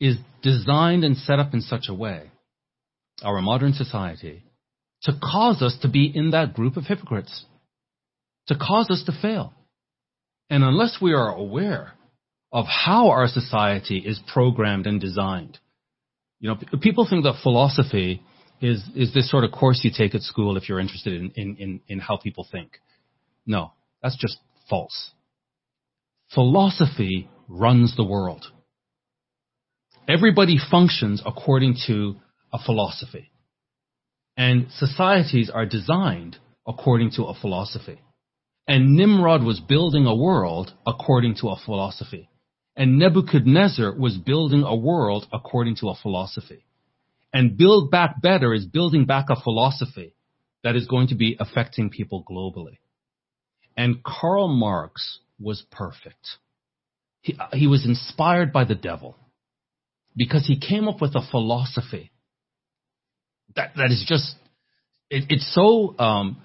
[0.00, 2.30] is designed and set up in such a way,
[3.22, 4.42] our modern society,
[5.02, 7.44] to cause us to be in that group of hypocrites,
[8.48, 9.54] to cause us to fail.
[10.50, 11.92] And unless we are aware
[12.52, 15.58] of how our society is programmed and designed,
[16.40, 18.22] you know, people think that philosophy
[18.60, 21.56] is is this sort of course you take at school if you're interested in, in,
[21.56, 22.80] in, in how people think.
[23.46, 23.72] No,
[24.02, 24.38] that's just
[24.68, 25.10] false.
[26.34, 28.46] Philosophy runs the world.
[30.08, 32.16] Everybody functions according to
[32.52, 33.30] a philosophy.
[34.36, 38.00] And societies are designed according to a philosophy.
[38.66, 42.29] And Nimrod was building a world according to a philosophy.
[42.80, 46.64] And Nebuchadnezzar was building a world according to a philosophy.
[47.30, 50.14] And build back better is building back a philosophy
[50.64, 52.78] that is going to be affecting people globally.
[53.76, 56.26] And Karl Marx was perfect.
[57.20, 59.14] He, he was inspired by the devil
[60.16, 62.10] because he came up with a philosophy
[63.56, 64.36] that, that is just,
[65.10, 66.40] it, it's so um,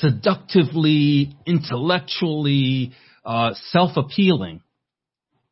[0.00, 2.92] seductively, intellectually,
[3.24, 4.60] uh, self-appealing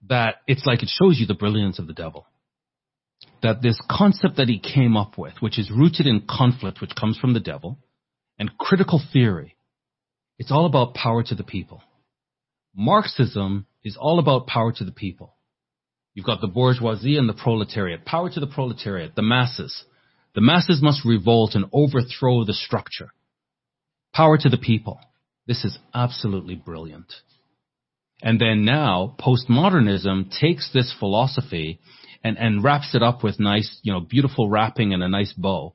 [0.08, 2.26] that it's like it shows you the brilliance of the devil
[3.42, 7.18] that this concept that he came up with, which is rooted in conflict, which comes
[7.18, 7.78] from the devil,
[8.38, 9.56] and critical theory,
[10.38, 11.82] it's all about power to the people.
[12.74, 15.34] Marxism is all about power to the people.
[16.14, 18.04] You've got the bourgeoisie and the proletariat.
[18.04, 19.84] Power to the proletariat, the masses.
[20.34, 23.10] The masses must revolt and overthrow the structure.
[24.12, 24.98] Power to the people.
[25.46, 27.12] This is absolutely brilliant.
[28.22, 31.80] And then now, postmodernism takes this philosophy
[32.24, 35.74] and, and wraps it up with nice, you know, beautiful wrapping and a nice bow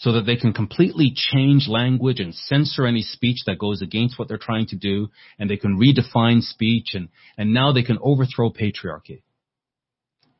[0.00, 4.28] so that they can completely change language and censor any speech that goes against what
[4.28, 5.08] they're trying to do
[5.38, 9.22] and they can redefine speech and, and now they can overthrow patriarchy.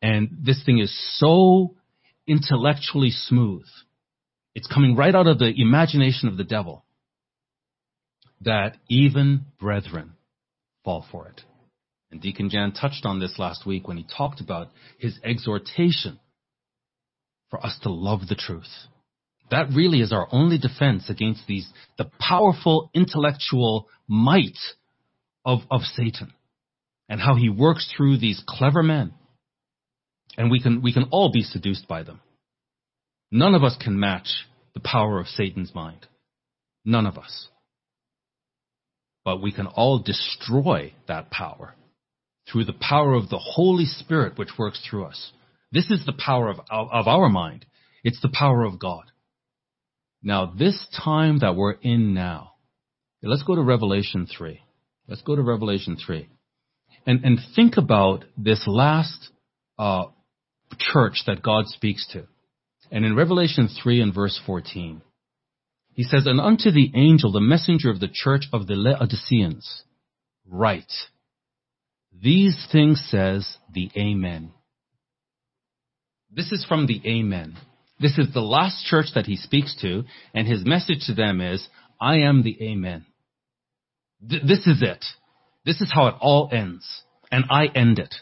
[0.00, 1.76] And this thing is so
[2.26, 3.66] intellectually smooth.
[4.54, 6.84] It's coming right out of the imagination of the devil
[8.40, 10.14] that even brethren
[10.90, 11.40] fall for it.
[12.10, 16.18] And Deacon Jan touched on this last week when he talked about his exhortation
[17.50, 18.88] for us to love the truth.
[19.52, 24.58] That really is our only defense against these, the powerful intellectual might
[25.44, 26.32] of, of Satan
[27.08, 29.12] and how he works through these clever men.
[30.36, 32.20] And we can, we can all be seduced by them.
[33.30, 34.28] None of us can match
[34.74, 36.06] the power of Satan's mind.
[36.84, 37.48] None of us.
[39.24, 41.74] But we can all destroy that power
[42.50, 45.32] through the power of the Holy Spirit which works through us.
[45.72, 47.66] This is the power of, of our mind.
[48.02, 49.04] It's the power of God.
[50.22, 52.52] Now, this time that we're in now,
[53.22, 54.60] let's go to Revelation 3.
[55.06, 56.28] Let's go to Revelation 3.
[57.06, 59.30] And, and think about this last
[59.78, 60.04] uh,
[60.78, 62.26] church that God speaks to.
[62.90, 65.02] And in Revelation 3 and verse 14,
[66.00, 69.82] he says, And unto the angel, the messenger of the church of the Laodiceans,
[70.46, 70.90] write,
[72.18, 74.52] These things says the Amen.
[76.30, 77.54] This is from the Amen.
[78.00, 81.68] This is the last church that he speaks to, and his message to them is,
[82.00, 83.04] I am the Amen.
[84.26, 85.04] Th- this is it.
[85.66, 86.86] This is how it all ends.
[87.30, 88.14] And I end it.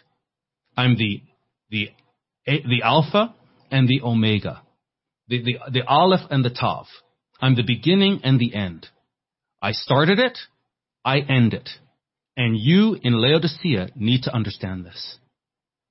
[0.76, 1.22] I'm the,
[1.70, 1.90] the,
[2.44, 3.36] the Alpha
[3.70, 4.62] and the Omega.
[5.28, 6.86] The, the, the Aleph and the Tav.
[7.40, 8.86] I'm the beginning and the end.
[9.62, 10.38] I started it.
[11.04, 11.68] I end it.
[12.36, 15.18] And you in Laodicea need to understand this.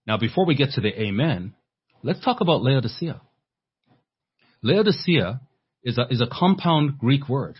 [0.05, 1.53] Now, before we get to the Amen,
[2.03, 3.21] let's talk about Laodicea.
[4.61, 5.41] Laodicea
[5.83, 7.55] is a, is a compound Greek word.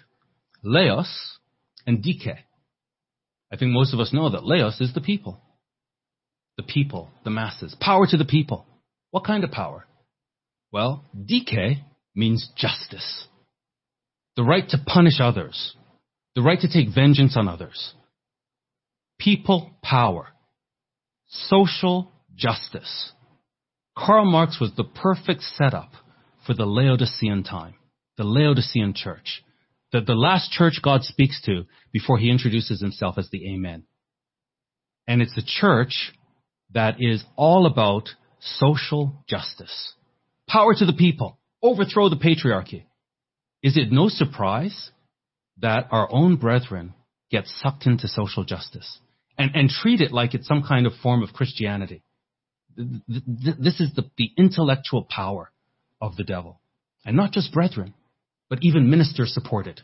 [0.63, 1.38] Laos
[1.85, 2.38] and dike.
[3.51, 5.39] I think most of us know that Laos is the people.
[6.57, 7.75] The people, the masses.
[7.79, 8.65] Power to the people.
[9.11, 9.85] What kind of power?
[10.71, 11.77] Well, dike
[12.15, 13.27] means justice.
[14.38, 15.75] The right to punish others.
[16.35, 17.93] The right to take vengeance on others.
[19.19, 20.29] People power.
[21.27, 23.11] Social justice.
[23.97, 25.91] Karl Marx was the perfect setup
[26.45, 27.73] for the Laodicean time,
[28.15, 29.43] the Laodicean church,
[29.91, 33.83] the, the last church God speaks to before he introduces himself as the Amen.
[35.07, 36.11] And it's a church
[36.73, 38.09] that is all about
[38.39, 39.93] social justice.
[40.47, 41.38] Power to the people.
[41.63, 42.83] Overthrow the patriarchy.
[43.64, 44.91] Is it no surprise
[45.60, 46.93] that our own brethren
[47.32, 48.99] get sucked into social justice
[49.38, 52.03] and, and treat it like it's some kind of form of Christianity?
[52.76, 55.51] This is the, the intellectual power
[55.99, 56.60] of the devil.
[57.05, 57.93] And not just brethren,
[58.49, 59.82] but even ministers support it.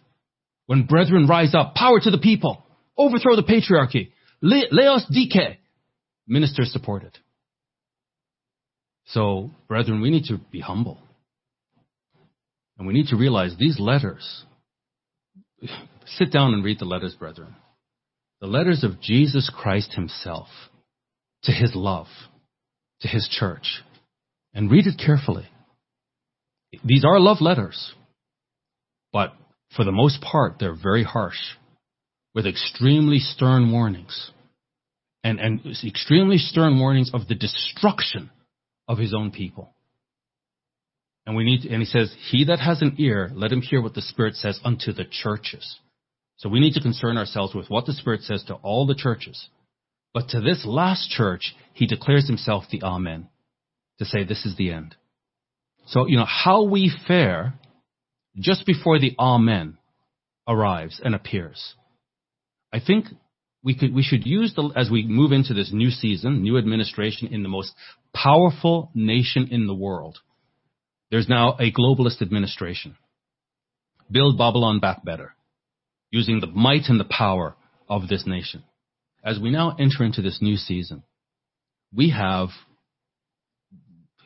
[0.68, 2.64] When brethren rise up, power to the people,
[2.98, 4.12] overthrow the patriarchy,
[4.42, 5.60] Laos dike,
[6.28, 7.18] ministers support it.
[9.08, 10.98] So, brethren, we need to be humble.
[12.84, 14.44] And we need to realize these letters,
[16.06, 17.56] sit down and read the letters, brethren.
[18.42, 20.50] The letters of Jesus Christ himself
[21.44, 22.08] to his love,
[23.00, 23.82] to his church.
[24.54, 25.48] And read it carefully.
[26.84, 27.94] These are love letters,
[29.14, 29.34] but
[29.78, 31.40] for the most part, they're very harsh,
[32.36, 34.32] with extremely stern warnings,
[35.24, 38.30] and, and extremely stern warnings of the destruction
[38.90, 39.74] of his own people.
[41.26, 43.82] And we need, to, and he says, he that has an ear, let him hear
[43.82, 45.78] what the Spirit says unto the churches.
[46.38, 49.48] So we need to concern ourselves with what the Spirit says to all the churches.
[50.14, 53.30] But to this last church, he declares himself the Amen,
[54.00, 54.96] to say this is the end.
[55.88, 57.54] So, you know, how we fare
[58.38, 59.78] just before the Amen
[60.48, 61.76] arrives and appears.
[62.72, 63.06] I think
[63.64, 67.30] we could, we should use the, as we move into this new season, new administration
[67.30, 67.74] in the most
[68.14, 70.20] powerful nation in the world.
[71.14, 72.98] There's now a globalist administration.
[74.10, 75.36] Build Babylon back better.
[76.10, 77.56] Using the might and the power
[77.88, 78.64] of this nation.
[79.24, 81.04] As we now enter into this new season,
[81.94, 82.50] we have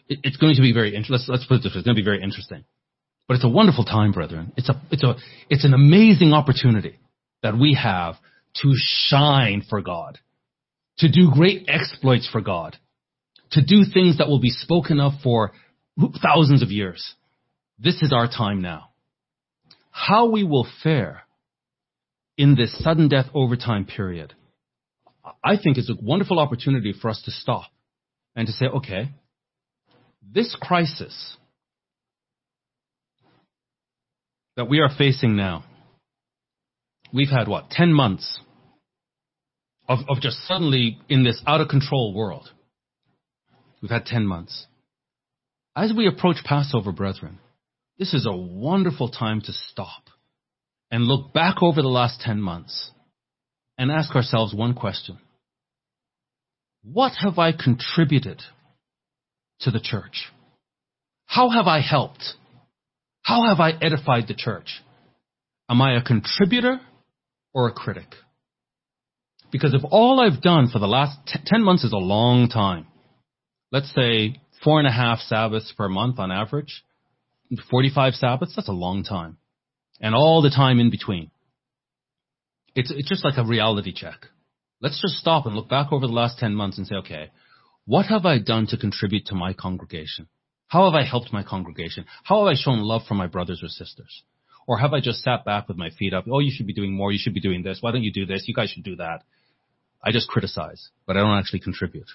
[0.07, 1.11] it's going to be very interesting.
[1.11, 1.79] Let's, let's put it this way.
[1.79, 2.63] It's going to be very interesting.
[3.27, 4.53] But it's a wonderful time, brethren.
[4.55, 5.15] It's a, it's a,
[5.49, 6.99] it's an amazing opportunity
[7.43, 8.15] that we have
[8.61, 10.19] to shine for God,
[10.99, 12.77] to do great exploits for God,
[13.51, 15.51] to do things that will be spoken of for
[16.21, 17.15] thousands of years.
[17.79, 18.89] This is our time now.
[19.91, 21.23] How we will fare
[22.37, 24.33] in this sudden death overtime period,
[25.43, 27.69] I think is a wonderful opportunity for us to stop
[28.35, 29.09] and to say, okay,
[30.33, 31.37] this crisis
[34.55, 35.63] that we are facing now,
[37.13, 38.39] we've had what, 10 months
[39.87, 42.49] of, of just suddenly in this out of control world.
[43.81, 44.67] We've had 10 months.
[45.77, 47.37] As we approach Passover, brethren,
[47.99, 50.01] this is a wonderful time to stop
[50.89, 52.89] and look back over the last 10 months
[53.77, 55.19] and ask ourselves one question.
[56.83, 58.41] What have I contributed
[59.59, 60.25] to the church?
[61.27, 62.23] How have I helped?
[63.21, 64.81] How have I edified the church?
[65.69, 66.79] Am I a contributor
[67.53, 68.15] or a critic?
[69.51, 72.87] Because if all I've done for the last t- 10 months is a long time,
[73.71, 76.83] let's say four and a half Sabbaths per month on average,
[77.69, 79.37] 45 Sabbaths, that's a long time.
[79.99, 81.31] And all the time in between.
[82.75, 84.27] It's, it's just like a reality check.
[84.81, 87.31] Let's just stop and look back over the last 10 months and say, okay,
[87.85, 90.27] what have I done to contribute to my congregation?
[90.67, 92.05] How have I helped my congregation?
[92.23, 94.23] How have I shown love for my brothers or sisters?
[94.67, 96.25] Or have I just sat back with my feet up?
[96.29, 97.11] Oh, you should be doing more.
[97.11, 97.77] You should be doing this.
[97.79, 98.43] Why don't you do this?
[98.45, 99.23] You guys should do that.
[100.03, 102.09] I just criticize, but I don't actually contribute.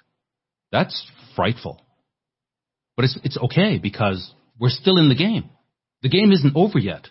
[0.71, 1.81] That's frightful.
[2.97, 5.51] But it's, it's okay because we're still in the game.
[6.03, 7.09] The game isn't over yet.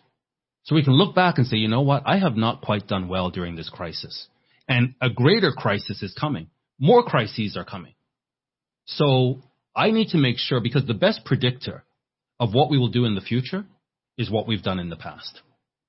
[0.64, 2.04] So we can look back and say, you know what?
[2.06, 4.28] I have not quite done well during this crisis.
[4.68, 6.48] And a greater crisis is coming.
[6.80, 7.94] More crises are coming.
[8.86, 9.42] So
[9.76, 11.84] I need to make sure because the best predictor
[12.40, 13.66] of what we will do in the future
[14.18, 15.42] is what we've done in the past.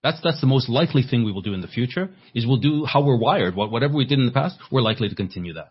[0.02, 2.84] That's that's the most likely thing we will do in the future is we'll do
[2.84, 3.54] how we're wired.
[3.54, 5.70] Whatever we did in the past, we're likely to continue that.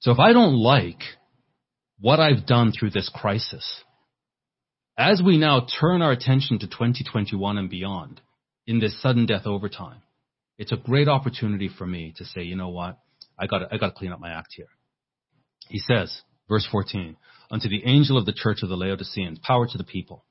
[0.00, 1.00] So if I don't like
[2.00, 3.82] what I've done through this crisis,
[4.96, 8.20] as we now turn our attention to 2021 and beyond
[8.66, 10.02] in this sudden death overtime,
[10.58, 12.98] it's a great opportunity for me to say, you know what?
[13.38, 14.68] I got I got to clean up my act here.
[15.68, 17.16] He says, verse 14,
[17.50, 20.24] unto the angel of the church of the Laodiceans, power to the people.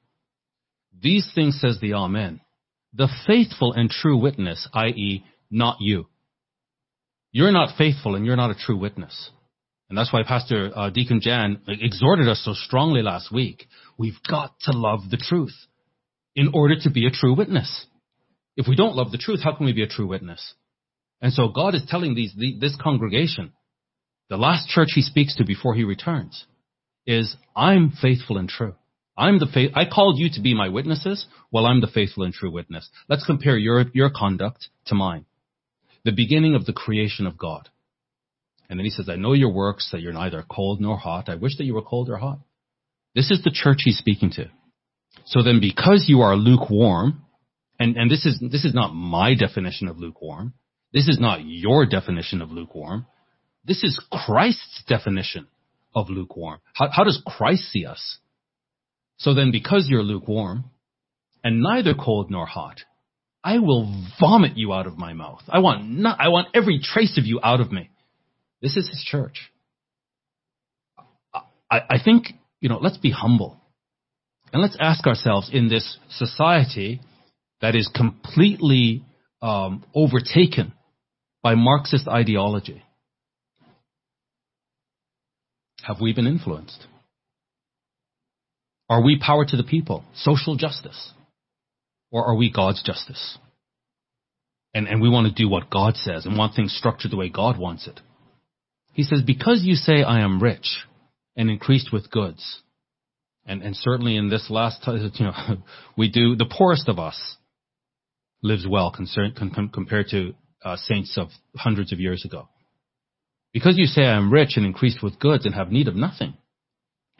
[1.00, 2.42] These things says the Amen,
[2.94, 6.08] the faithful and true witness, i.e., not you.
[7.32, 9.30] You're not faithful and you're not a true witness.
[9.90, 13.68] And that's why Pastor uh, Deacon Jan exhorted us so strongly last week.
[13.98, 15.56] We've got to love the truth
[16.36, 17.86] in order to be a true witness.
[18.58, 20.54] If we don't love the truth, how can we be a true witness?
[21.22, 23.54] And so God is telling these, the, this congregation,
[24.30, 26.46] the last church he speaks to before he returns,
[27.06, 28.76] is I'm faithful and true.
[29.18, 31.26] I'm the I called you to be my witnesses.
[31.52, 32.88] Well, I'm the faithful and true witness.
[33.10, 35.26] Let's compare your, your conduct to mine.
[36.06, 37.70] The beginning of the creation of God.
[38.70, 41.30] And then he says, I know your works, that you're neither cold nor hot.
[41.30, 42.40] I wish that you were cold or hot.
[43.16, 44.50] This is the church he's speaking to.
[45.26, 47.22] So then because you are lukewarm,
[47.80, 50.54] and, and this is, this is not my definition of lukewarm.
[50.94, 53.06] This is not your definition of lukewarm.
[53.66, 55.48] This is Christ's definition
[55.96, 56.60] of lukewarm.
[56.74, 58.20] How, how does Christ see us?
[59.18, 60.66] So then because you're lukewarm
[61.44, 62.82] and neither cold nor hot,
[63.44, 65.42] I will vomit you out of my mouth.
[65.48, 67.90] I want not, I want every trace of you out of me.
[68.62, 69.52] This is his church.
[71.70, 72.28] I, I think,
[72.60, 73.60] you know, let's be humble.
[74.54, 77.02] And let's ask ourselves in this society
[77.62, 79.04] that is completely
[79.42, 80.74] um, overtaken
[81.44, 82.84] by Marxist ideology,
[85.84, 86.86] have we been influenced?
[88.90, 91.12] Are we power to the people, social justice?
[92.12, 93.38] Or are we God's justice?
[94.74, 97.30] And, and we want to do what God says and want things structured the way
[97.30, 98.00] God wants it.
[98.98, 100.80] He says, because you say I am rich
[101.36, 102.64] and increased with goods,
[103.46, 105.34] and, and certainly in this last, you know,
[105.98, 107.38] we do, the poorest of us
[108.42, 110.34] lives well compared to
[110.66, 112.50] uh, saints of hundreds of years ago.
[113.54, 116.34] Because you say I am rich and increased with goods and have need of nothing,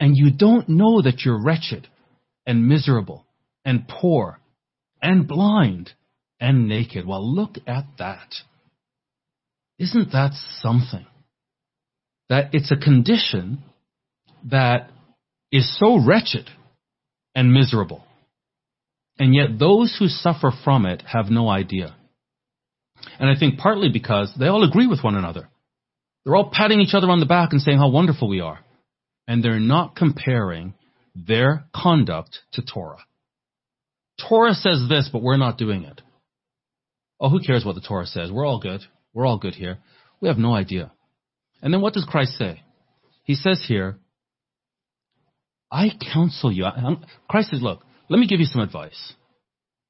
[0.00, 1.86] and you don't know that you're wretched
[2.44, 3.24] and miserable
[3.64, 4.40] and poor
[5.00, 5.92] and blind
[6.40, 7.06] and naked.
[7.06, 8.34] Well, look at that.
[9.78, 11.06] Isn't that something?
[12.28, 13.62] That it's a condition
[14.44, 14.90] that
[15.50, 16.48] is so wretched
[17.34, 18.04] and miserable.
[19.18, 21.96] And yet those who suffer from it have no idea.
[23.18, 25.48] And I think partly because they all agree with one another.
[26.24, 28.60] They're all patting each other on the back and saying how wonderful we are.
[29.26, 30.74] And they're not comparing
[31.14, 33.04] their conduct to Torah.
[34.28, 36.00] Torah says this, but we're not doing it.
[37.20, 38.30] Oh, who cares what the Torah says?
[38.30, 38.80] We're all good.
[39.12, 39.78] We're all good here.
[40.20, 40.92] We have no idea.
[41.62, 42.62] And then what does Christ say?
[43.24, 43.98] He says here,
[45.70, 46.66] I counsel you.
[47.28, 49.14] Christ says, look, let me give you some advice.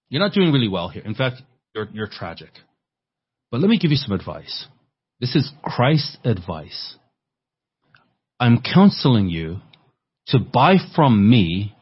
[0.09, 1.03] You're not doing really well here.
[1.05, 1.43] In fact,
[1.75, 2.51] you're, you're tragic.
[3.51, 4.67] But let me give you some advice.
[5.21, 6.97] This is Christ's advice.
[8.41, 9.59] I'm counseling you
[10.29, 11.75] to buy from me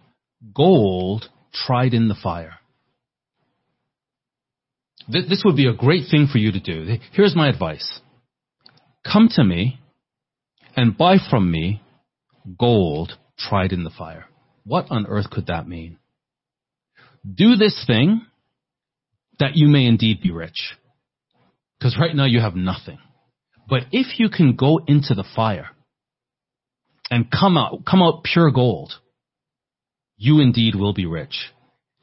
[0.54, 2.54] gold tried in the fire.
[5.08, 6.96] This would be a great thing for you to do.
[7.12, 8.00] Here's my advice.
[9.12, 9.78] Come to me
[10.76, 11.82] and buy from me
[12.58, 14.26] gold tried in the fire.
[14.64, 15.98] What on earth could that mean?
[17.24, 18.22] Do this thing
[19.38, 20.74] that you may indeed be rich.
[21.78, 22.98] Because right now you have nothing.
[23.68, 25.68] But if you can go into the fire
[27.10, 28.92] and come out, come out pure gold,
[30.16, 31.50] you indeed will be rich.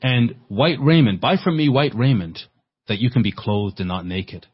[0.01, 2.39] And white raiment, buy from me white raiment,
[2.87, 4.45] that you can be clothed and not naked,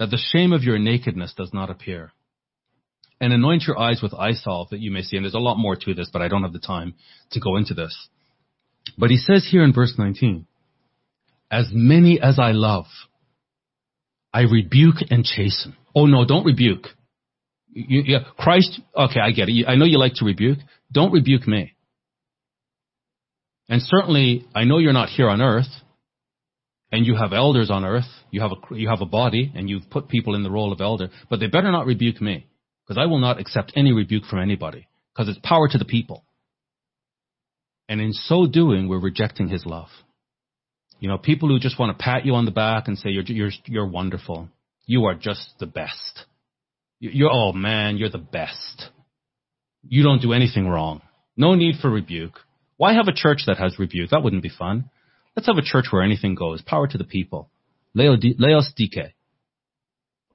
[0.00, 2.10] that the shame of your nakedness does not appear.
[3.20, 5.16] And anoint your eyes with eye salve that you may see.
[5.16, 6.94] And there's a lot more to this, but I don't have the time
[7.32, 8.08] to go into this.
[8.96, 10.46] But he says here in verse 19,
[11.50, 12.86] as many as I love,
[14.32, 15.76] I rebuke and chasten.
[15.94, 16.86] Oh no, don't rebuke.
[17.68, 19.66] You, yeah, Christ, okay, I get it.
[19.68, 20.58] I know you like to rebuke.
[20.90, 21.74] Don't rebuke me.
[23.68, 25.68] And certainly, I know you're not here on earth,
[26.92, 28.08] and you have elders on earth.
[28.30, 30.80] You have a, you have a body, and you've put people in the role of
[30.80, 32.46] elder, but they better not rebuke me,
[32.86, 36.24] because I will not accept any rebuke from anybody, because it's power to the people.
[37.88, 39.88] And in so doing, we're rejecting his love.
[41.00, 43.24] You know, people who just want to pat you on the back and say you're
[43.24, 44.48] you're you're wonderful.
[44.86, 46.24] You are just the best.
[47.00, 48.90] You're oh man, you're the best.
[49.82, 51.00] You don't do anything wrong.
[51.36, 52.38] No need for rebuke.
[52.76, 54.10] Why have a church that has rebuke?
[54.10, 54.90] That wouldn't be fun.
[55.36, 56.62] Let's have a church where anything goes.
[56.62, 57.50] Power to the people.
[57.94, 59.14] Laos dike.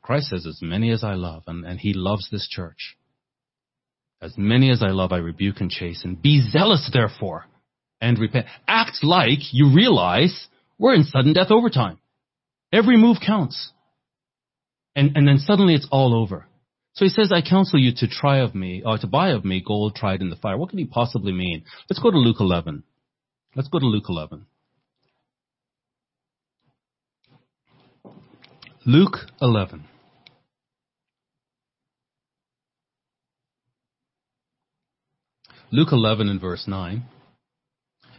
[0.02, 2.96] Christ says, as many as I love, and, and he loves this church.
[4.22, 6.16] As many as I love, I rebuke and chasten.
[6.16, 7.46] Be zealous, therefore,
[8.00, 8.46] and repent.
[8.68, 10.48] Act like you realize
[10.78, 11.98] we're in sudden death overtime.
[12.72, 13.72] Every move counts.
[14.96, 16.46] And, and then suddenly it's all over.
[16.94, 19.62] So he says, I counsel you to try of me, or to buy of me
[19.66, 20.58] gold tried in the fire.
[20.58, 21.66] What can he possibly mean?
[21.90, 22.84] Let's go to Luke 11.
[23.56, 24.46] Let's go to Luke 11.
[28.88, 29.84] Luke 11.
[35.72, 37.04] Luke 11 and verse 9.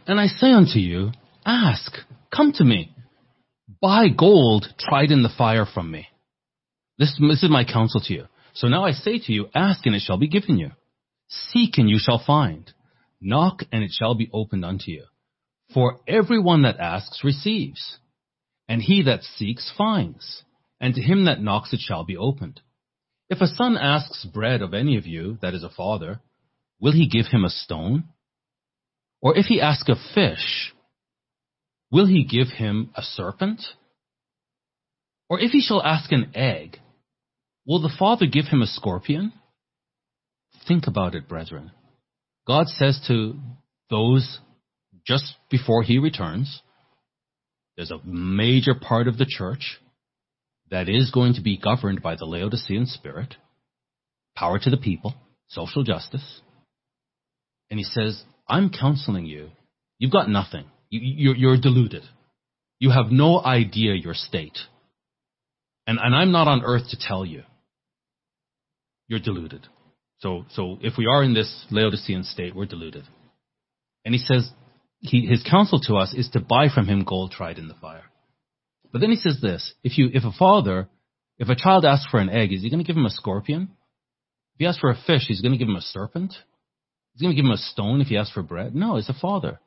[0.07, 1.11] And I say unto you,
[1.45, 1.93] ask,
[2.35, 2.93] come to me,
[3.81, 6.07] buy gold tried in the fire from me.
[6.97, 8.25] This, this is my counsel to you.
[8.53, 10.71] So now I say to you, ask and it shall be given you.
[11.29, 12.69] Seek and you shall find.
[13.21, 15.05] Knock and it shall be opened unto you.
[15.73, 17.99] For everyone that asks receives,
[18.67, 20.43] and he that seeks finds,
[20.79, 22.61] and to him that knocks it shall be opened.
[23.29, 26.21] If a son asks bread of any of you that is a father,
[26.79, 28.05] will he give him a stone?
[29.21, 30.73] Or if he ask a fish,
[31.91, 33.61] will he give him a serpent?
[35.29, 36.79] Or if he shall ask an egg,
[37.65, 39.33] will the Father give him a scorpion?
[40.67, 41.71] Think about it, brethren.
[42.45, 43.35] God says to
[43.89, 44.39] those
[45.05, 46.61] just before he returns,
[47.75, 49.79] there's a major part of the church
[50.69, 53.35] that is going to be governed by the Laodicean spirit,
[54.35, 55.15] power to the people,
[55.47, 56.41] social justice.
[57.69, 59.49] And he says, I'm counseling you.
[59.99, 60.65] You've got nothing.
[60.89, 62.03] You, are you're deluded.
[62.79, 64.57] You have no idea your state.
[65.85, 67.43] And, and I'm not on earth to tell you.
[69.07, 69.67] You're deluded.
[70.19, 73.03] So, so if we are in this Laodicean state, we're deluded.
[74.05, 74.49] And he says,
[74.99, 78.03] he, his counsel to us is to buy from him gold tried in the fire.
[78.97, 80.89] But then he says this, if you, if a father,
[81.37, 83.69] if a child asks for an egg, is he going to give him a scorpion?
[84.55, 86.33] If he asks for a fish, he's going to give him a serpent?
[87.13, 88.73] He's going to give him a stone if he asks for bread?
[88.73, 89.59] No, it's a father.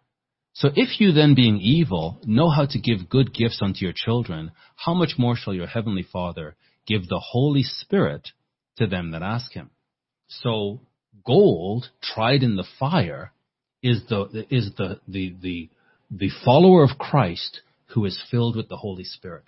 [0.55, 4.51] So if you then being evil know how to give good gifts unto your children,
[4.75, 8.31] how much more shall your heavenly Father give the Holy Spirit
[8.79, 9.71] to them that ask him?
[10.27, 10.81] So
[11.25, 13.31] gold tried in the fire
[13.81, 15.71] is the, is the, the, the,
[16.11, 17.61] the follower of Christ
[17.95, 19.45] who is filled with the Holy Spirit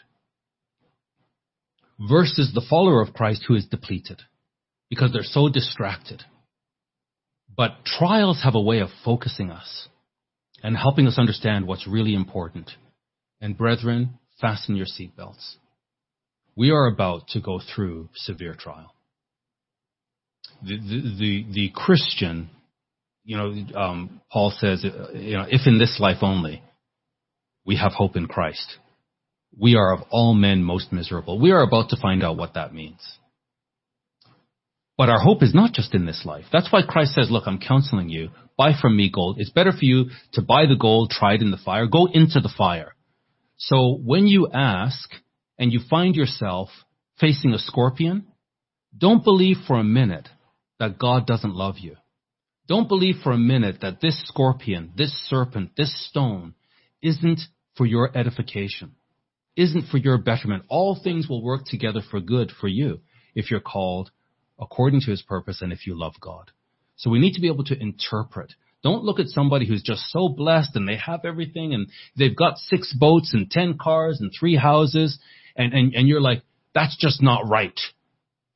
[1.98, 4.20] versus the follower of Christ who is depleted
[4.88, 6.22] because they're so distracted.
[7.54, 9.88] But trials have a way of focusing us
[10.62, 12.70] and helping us understand what's really important.
[13.40, 15.56] And brethren, fasten your seatbelts.
[16.56, 18.94] We are about to go through severe trial.
[20.62, 22.50] The, the, the, the Christian,
[23.24, 26.62] you know, um, Paul says, you know, if in this life only,
[27.64, 28.78] we have hope in Christ.
[29.58, 31.38] We are of all men most miserable.
[31.38, 33.00] We are about to find out what that means.
[34.96, 36.44] But our hope is not just in this life.
[36.52, 38.30] That's why Christ says, look, I'm counseling you.
[38.56, 39.36] Buy from me gold.
[39.38, 41.86] It's better for you to buy the gold tried in the fire.
[41.86, 42.94] Go into the fire.
[43.56, 45.10] So when you ask
[45.58, 46.68] and you find yourself
[47.18, 48.26] facing a scorpion,
[48.96, 50.28] don't believe for a minute
[50.78, 51.96] that God doesn't love you.
[52.68, 56.54] Don't believe for a minute that this scorpion, this serpent, this stone
[57.02, 57.40] isn't
[57.76, 58.92] for your edification,
[59.56, 60.64] isn't for your betterment.
[60.68, 63.00] All things will work together for good for you
[63.34, 64.10] if you're called
[64.60, 66.50] according to his purpose and if you love God.
[66.96, 68.52] So we need to be able to interpret.
[68.82, 72.58] Don't look at somebody who's just so blessed and they have everything and they've got
[72.58, 75.18] six boats and ten cars and three houses
[75.56, 76.42] and, and, and you're like,
[76.74, 77.78] that's just not right.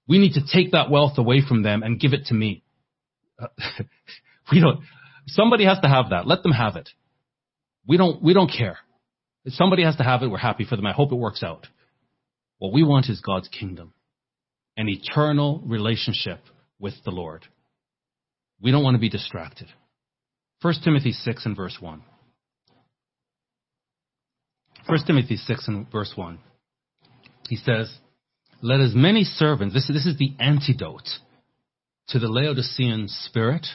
[0.08, 2.62] We need to take that wealth away from them and give it to me.
[4.52, 4.80] we don't,
[5.26, 6.26] somebody has to have that.
[6.26, 6.88] Let them have it.
[7.86, 8.78] We don't, we don't care.
[9.44, 10.86] If somebody has to have it, we're happy for them.
[10.86, 11.66] I hope it works out.
[12.58, 13.92] What we want is God's kingdom,
[14.76, 16.40] an eternal relationship
[16.78, 17.44] with the Lord.
[18.60, 19.68] We don't want to be distracted.
[20.62, 22.02] 1 Timothy 6 and verse 1.
[24.86, 26.38] 1 Timothy 6 and verse 1.
[27.48, 27.92] He says,
[28.62, 31.08] Let as many servants, this, this is the antidote
[32.08, 33.66] to the Laodicean spirit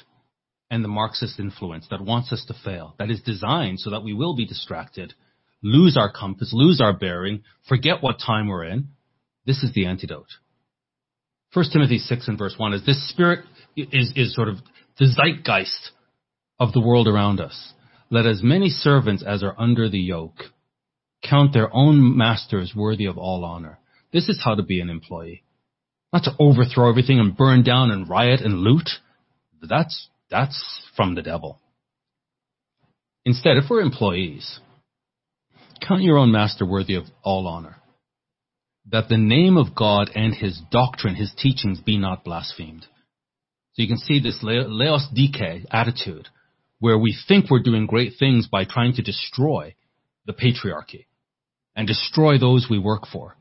[0.72, 4.14] and the Marxist influence that wants us to fail, that is designed so that we
[4.14, 5.14] will be distracted,
[5.62, 8.88] lose our compass, lose our bearing, forget what time we're in.
[9.46, 10.30] This is the antidote.
[11.54, 13.44] 1 Timothy 6 and verse 1 is this spirit
[13.76, 14.58] is, is sort of
[14.98, 15.92] the zeitgeist
[16.58, 17.74] of the world around us.
[18.10, 20.40] Let as many servants as are under the yoke
[21.28, 23.80] count their own masters worthy of all honor.
[24.14, 25.44] This is how to be an employee.
[26.14, 28.90] Not to overthrow everything and burn down and riot and loot.
[29.62, 31.60] That's, that's from the devil.
[33.26, 34.60] Instead, if we're employees,
[35.86, 37.76] count your own master worthy of all honor.
[38.90, 42.84] That the name of God and his doctrine, his teachings be not blasphemed.
[43.74, 46.28] So you can see this Laos Dike attitude
[46.80, 49.76] where we think we're doing great things by trying to destroy
[50.26, 51.06] the patriarchy
[51.76, 53.36] and destroy those we work for.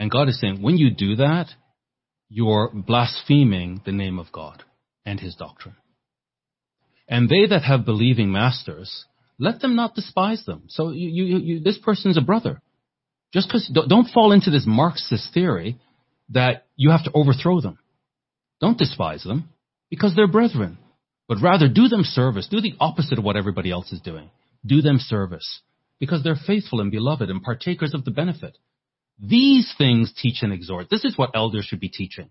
[0.00, 1.48] And God is saying, when you do that,
[2.28, 4.64] you're blaspheming the name of God
[5.08, 5.76] and his doctrine.
[7.08, 9.06] And they that have believing masters,
[9.38, 10.64] let them not despise them.
[10.68, 12.60] So you, you, you, this person's a brother.
[13.32, 15.78] Just because, don't fall into this Marxist theory
[16.30, 17.78] that you have to overthrow them.
[18.60, 19.48] Don't despise them
[19.90, 20.78] because they're brethren
[21.28, 22.48] but rather do them service.
[22.50, 24.30] Do the opposite of what everybody else is doing.
[24.64, 25.60] Do them service
[26.00, 28.56] because they're faithful and beloved and partakers of the benefit.
[29.20, 30.88] These things teach and exhort.
[30.90, 32.30] This is what elders should be teaching.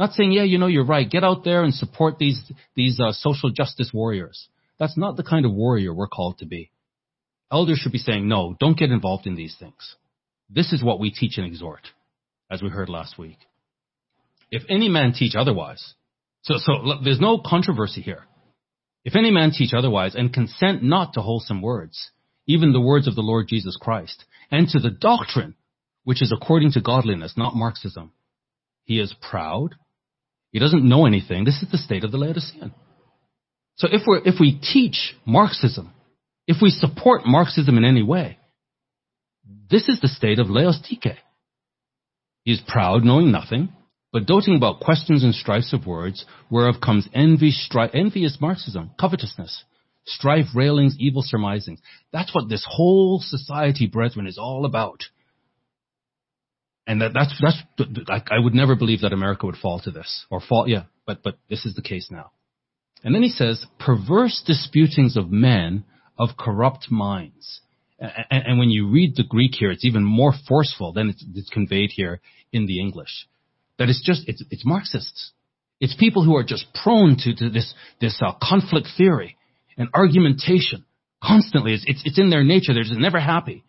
[0.00, 1.08] Not saying, yeah, you know, you're right.
[1.08, 2.40] Get out there and support these,
[2.74, 4.48] these uh, social justice warriors.
[4.78, 6.70] That's not the kind of warrior we're called to be.
[7.52, 9.96] Elders should be saying, no, don't get involved in these things.
[10.48, 11.82] This is what we teach and exhort,
[12.50, 13.36] as we heard last week.
[14.50, 15.92] If any man teach otherwise,
[16.44, 18.24] so, so there's no controversy here.
[19.04, 22.10] If any man teach otherwise and consent not to wholesome words,
[22.46, 25.56] even the words of the Lord Jesus Christ, and to the doctrine
[26.04, 28.12] which is according to godliness, not Marxism,
[28.84, 29.74] he is proud.
[30.52, 31.44] He doesn't know anything.
[31.44, 32.74] This is the state of the Laodicean.
[33.76, 35.90] So if we if we teach Marxism,
[36.46, 38.38] if we support Marxism in any way,
[39.70, 41.16] this is the state of Laodicea.
[42.44, 43.70] He is proud, knowing nothing,
[44.12, 48.90] but doting about questions and strifes of words, whereof comes envy, strife, envy is Marxism,
[48.98, 49.64] covetousness,
[50.06, 51.80] strife, railings, evil surmisings.
[52.12, 55.04] That's what this whole society, brethren, is all about.
[56.90, 57.62] And that, that's, that's,
[58.08, 61.22] I, I would never believe that America would fall to this, or fall, yeah, but,
[61.22, 62.32] but this is the case now.
[63.04, 65.84] And then he says, perverse disputings of men
[66.18, 67.60] of corrupt minds.
[68.00, 71.48] And, and, when you read the Greek here, it's even more forceful than it's, it's
[71.50, 72.20] conveyed here
[72.52, 73.28] in the English.
[73.78, 75.30] That it's just, it's, it's Marxists.
[75.78, 79.36] It's people who are just prone to, to this, this uh, conflict theory
[79.78, 80.84] and argumentation
[81.22, 81.72] constantly.
[81.72, 82.74] It's, it's, it's in their nature.
[82.74, 83.62] They're just never happy.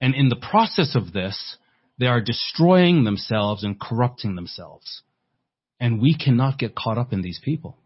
[0.00, 1.58] And in the process of this,
[1.98, 5.02] they are destroying themselves and corrupting themselves.
[5.80, 7.76] And we cannot get caught up in these people.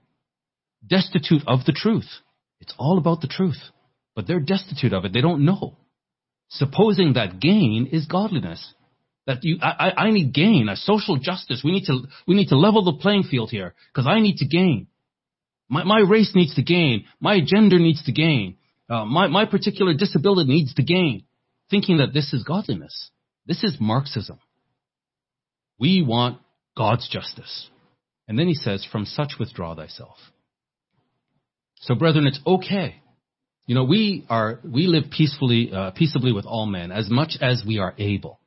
[0.87, 2.09] Destitute of the truth.
[2.61, 3.59] It's all about the truth.
[4.15, 5.13] But they're destitute of it.
[5.13, 5.79] They don't know.
[6.49, 8.75] Supposing that gain is godliness.
[9.27, 11.63] That you, I, I need gain, a social justice.
[11.65, 14.47] We need to, we need to level the playing field here because I need to
[14.47, 14.89] gain.
[15.69, 17.05] My, my race needs to gain.
[17.21, 18.57] My gender needs to gain.
[18.91, 21.25] Uh, my, my particular disability needs to gain.
[21.71, 23.11] Thinking that this is godliness.
[23.47, 24.39] This is Marxism.
[25.79, 26.39] We want
[26.77, 27.69] God's justice.
[28.29, 30.17] And then he says, from such withdraw thyself.
[31.81, 33.03] So brethren, it's okay.
[33.67, 37.65] You know, we are, we live peacefully, uh, peaceably with all men as much as
[37.67, 38.39] we are able.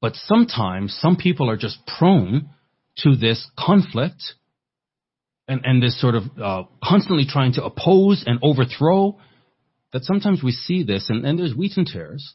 [0.00, 2.50] But sometimes some people are just prone
[2.98, 4.22] to this conflict
[5.46, 9.18] and, and this sort of uh, constantly trying to oppose and overthrow
[9.92, 12.34] that sometimes we see this and, and there's wheat and tares.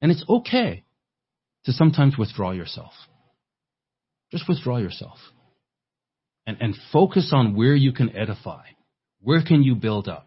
[0.00, 0.84] And it's okay
[1.64, 2.92] to sometimes withdraw yourself.
[4.30, 5.18] Just withdraw yourself.
[6.46, 8.64] And, and focus on where you can edify.
[9.20, 10.26] Where can you build up?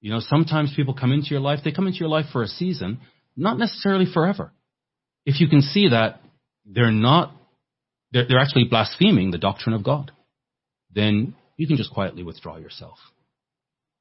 [0.00, 2.48] You know, sometimes people come into your life, they come into your life for a
[2.48, 3.00] season,
[3.36, 4.52] not necessarily forever
[5.26, 6.20] if you can see that
[6.64, 7.34] they're not,
[8.12, 10.12] they're, they're actually blaspheming the doctrine of God.
[10.92, 12.96] then you can just quietly withdraw yourself.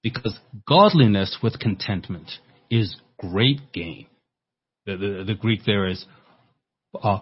[0.01, 2.31] Because godliness with contentment
[2.69, 4.07] is great gain.
[4.85, 6.05] The, the, the Greek there is
[6.95, 7.19] uh,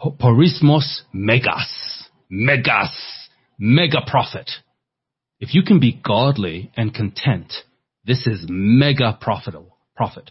[0.00, 2.94] porismos megas, megas,
[3.58, 4.50] mega profit.
[5.38, 7.52] If you can be godly and content,
[8.04, 10.30] this is mega profitable profit.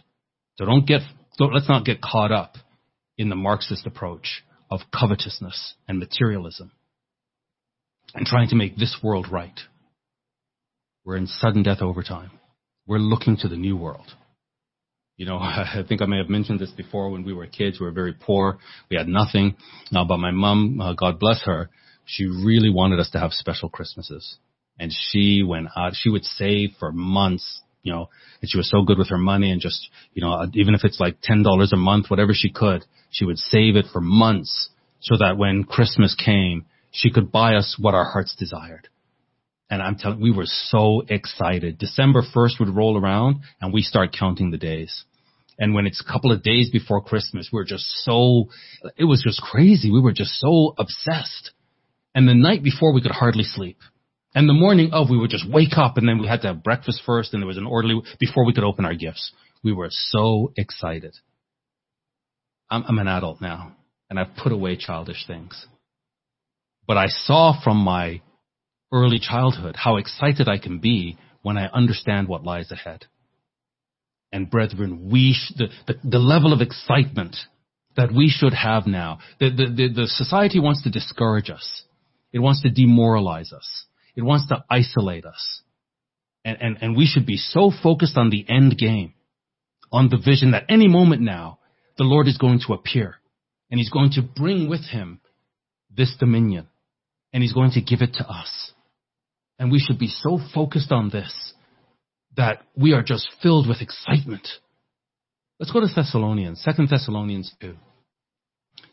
[0.56, 1.00] So don't get,
[1.38, 2.56] don't, let's not get caught up
[3.16, 6.72] in the Marxist approach of covetousness and materialism
[8.14, 9.58] and trying to make this world right.
[11.04, 12.30] We're in sudden death overtime.
[12.86, 14.14] We're looking to the new world.
[15.20, 17.78] You know, I think I may have mentioned this before when we were kids.
[17.78, 18.58] We were very poor.
[18.90, 19.54] We had nothing.
[19.94, 21.68] Uh, but my mom, uh, God bless her,
[22.06, 24.38] she really wanted us to have special Christmases
[24.78, 28.08] and she went out, she would save for months, you know,
[28.40, 30.98] and she was so good with her money and just, you know, even if it's
[30.98, 34.70] like $10 a month, whatever she could, she would save it for months
[35.00, 38.88] so that when Christmas came, she could buy us what our hearts desired.
[39.68, 41.78] And I'm telling, we were so excited.
[41.78, 45.04] December 1st would roll around and we start counting the days.
[45.60, 48.46] And when it's a couple of days before Christmas, we're just so,
[48.96, 49.90] it was just crazy.
[49.92, 51.50] We were just so obsessed.
[52.14, 53.76] And the night before we could hardly sleep.
[54.34, 56.64] And the morning of, we would just wake up and then we had to have
[56.64, 59.32] breakfast first and there was an orderly before we could open our gifts.
[59.62, 61.14] We were so excited.
[62.70, 63.76] I'm, I'm an adult now
[64.08, 65.66] and I've put away childish things.
[66.86, 68.22] But I saw from my
[68.92, 73.04] early childhood how excited I can be when I understand what lies ahead.
[74.32, 77.36] And brethren, we, sh- the, the, the level of excitement
[77.96, 81.84] that we should have now, the, the, the, the society wants to discourage us.
[82.32, 83.86] It wants to demoralize us.
[84.14, 85.62] It wants to isolate us.
[86.44, 89.14] And, and, and we should be so focused on the end game,
[89.92, 91.58] on the vision that any moment now,
[91.98, 93.16] the Lord is going to appear
[93.70, 95.20] and he's going to bring with him
[95.94, 96.68] this dominion
[97.32, 98.72] and he's going to give it to us.
[99.58, 101.52] And we should be so focused on this
[102.36, 104.46] that we are just filled with excitement.
[105.58, 107.76] Let's go to Thessalonians, 2 Thessalonians 2.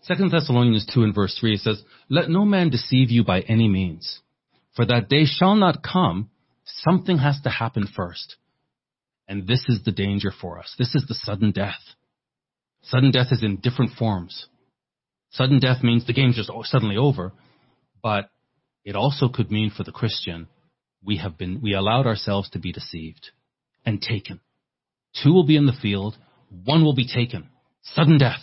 [0.08, 3.68] 2 Thessalonians 2 and verse 3 it says, Let no man deceive you by any
[3.68, 4.22] means.
[4.76, 6.30] For that day shall not come,
[6.66, 8.36] something has to happen first.
[9.28, 10.74] And this is the danger for us.
[10.78, 11.80] This is the sudden death.
[12.84, 14.48] Sudden death is in different forms.
[15.32, 17.34] Sudden death means the game's just suddenly over,
[18.02, 18.30] but
[18.86, 20.48] it also could mean for the Christian,
[21.08, 23.32] we have been, we allowed ourselves to be deceived
[23.86, 24.40] and taken.
[25.24, 26.16] Two will be in the field,
[26.66, 27.50] one will be taken.
[27.82, 28.42] Sudden death.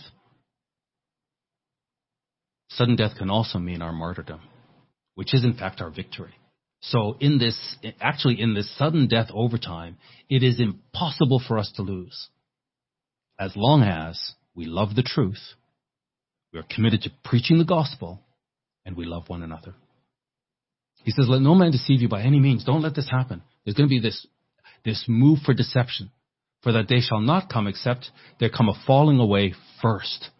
[2.70, 4.40] Sudden death can also mean our martyrdom
[5.14, 6.34] which is in fact our victory.
[6.80, 9.96] So in this, actually in this sudden death overtime,
[10.28, 12.28] it is impossible for us to lose.
[13.38, 14.20] As long as
[14.54, 15.40] we love the truth,
[16.52, 18.20] we are committed to preaching the gospel,
[18.84, 19.74] and we love one another.
[21.04, 22.64] He says, let no man deceive you by any means.
[22.64, 23.42] Don't let this happen.
[23.64, 24.26] There's going to be this,
[24.84, 26.10] this move for deception.
[26.62, 28.10] For that day shall not come except
[28.40, 30.30] there come a falling away first.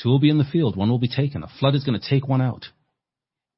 [0.00, 1.42] Two will be in the field, one will be taken.
[1.42, 2.66] A flood is going to take one out.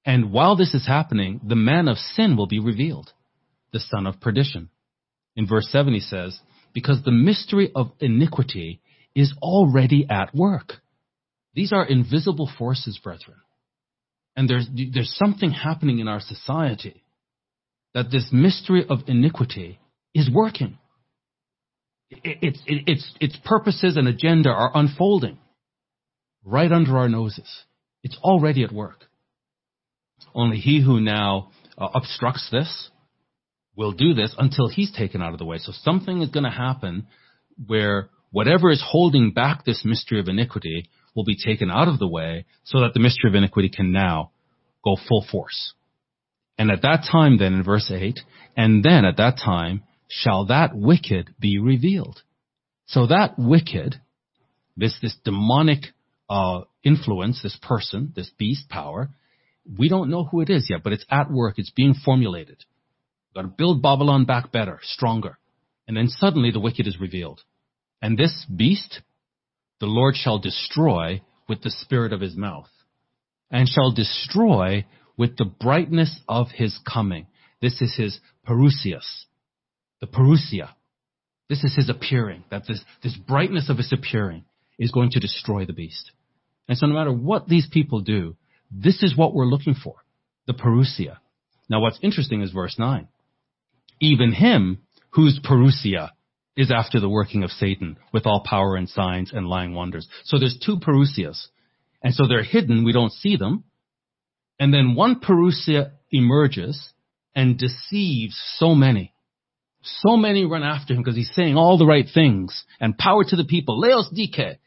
[0.07, 3.13] And while this is happening, the man of sin will be revealed,
[3.73, 4.71] the son of perdition.
[5.37, 6.39] In verse 7 he says,
[6.73, 8.81] because the mystery of iniquity
[9.15, 10.75] is already at work.
[11.55, 13.37] These are invisible forces, brethren.
[14.37, 17.03] And there's, there's something happening in our society
[17.95, 19.79] that this mystery of iniquity
[20.15, 20.79] is working.
[22.11, 25.39] Its, its, its purposes and agenda are unfolding
[26.45, 27.49] right under our noses.
[28.03, 29.05] It's already at work.
[30.35, 32.91] Only he who now uh, obstructs this
[33.77, 35.59] will do this until he's taken out of the way.
[35.59, 37.07] So something is going to happen
[37.67, 42.09] where whatever is holding back this mystery of iniquity will be taken out of the
[42.09, 44.31] way so that the mystery of iniquity can now
[44.85, 45.73] go full force.
[46.59, 48.21] And at that time then in verse 8,
[48.57, 52.23] and then at that time shall that wicked be revealed.
[52.87, 53.97] So that wicked,
[54.77, 55.87] this, this demonic,
[56.29, 59.11] uh, influence, this person, this beast power,
[59.79, 61.55] we don't know who it is yet, but it's at work.
[61.59, 62.59] It's being formulated.
[63.29, 65.39] We've got to build Babylon back better, stronger.
[65.89, 67.43] And then suddenly the wicked is revealed.
[68.01, 69.01] And this beast,
[69.81, 72.69] the Lord shall destroy with the spirit of his mouth
[73.51, 74.85] and shall destroy
[75.17, 77.27] with the brightness of his coming.
[77.61, 79.25] This is his parousias,
[80.01, 80.71] the parousia.
[81.49, 84.45] This is his appearing, that this, this brightness of his appearing
[84.79, 86.11] is going to destroy the beast.
[86.69, 88.37] And so no matter what these people do,
[88.71, 89.97] this is what we're looking for,
[90.47, 91.19] the parousia.
[91.69, 93.09] Now what's interesting is verse 9.
[94.01, 94.79] Even him
[95.11, 96.11] whose parousia
[96.57, 100.09] is after the working of Satan with all power and signs and lying wonders.
[100.25, 101.47] So there's two parousias.
[102.03, 103.65] And so they're hidden, we don't see them.
[104.61, 106.93] And then one parousia emerges
[107.35, 109.15] and deceives so many.
[109.83, 113.37] So many run after him because he's saying all the right things and power to
[113.37, 114.59] the people, Laos Dike,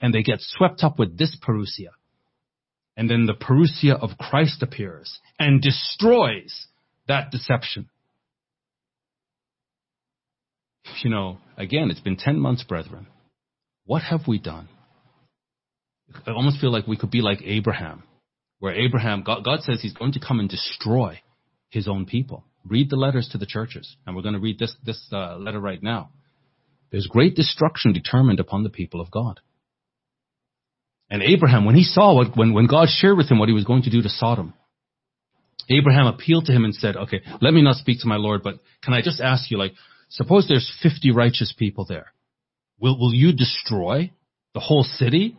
[0.00, 1.90] and they get swept up with this parousia.
[2.96, 6.66] And then the parousia of Christ appears and destroys
[7.08, 7.88] that deception.
[11.02, 13.06] You know, again, it's been 10 months, brethren.
[13.84, 14.68] What have we done?
[16.26, 18.02] I almost feel like we could be like Abraham,
[18.58, 21.20] where Abraham, God, God says he's going to come and destroy
[21.70, 22.44] his own people.
[22.64, 25.60] Read the letters to the churches, and we're going to read this, this uh, letter
[25.60, 26.10] right now.
[26.90, 29.40] There's great destruction determined upon the people of God.
[31.10, 33.64] And Abraham, when he saw what, when, when God shared with him what he was
[33.64, 34.54] going to do to Sodom,
[35.68, 38.60] Abraham appealed to him and said, okay, let me not speak to my Lord, but
[38.82, 39.72] can I just ask you, like,
[40.08, 42.12] suppose there's 50 righteous people there.
[42.78, 44.10] Will, will you destroy
[44.54, 45.38] the whole city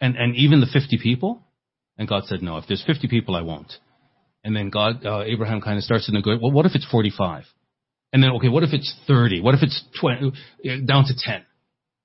[0.00, 1.42] and, and even the 50 people?
[1.98, 3.72] And God said, no, if there's 50 people, I won't.
[4.44, 7.44] And then God, uh, Abraham kind of starts to negotiate, well, what if it's 45?
[8.12, 9.40] And then, okay, what if it's 30?
[9.40, 10.32] What if it's 20,
[10.86, 11.44] down to 10?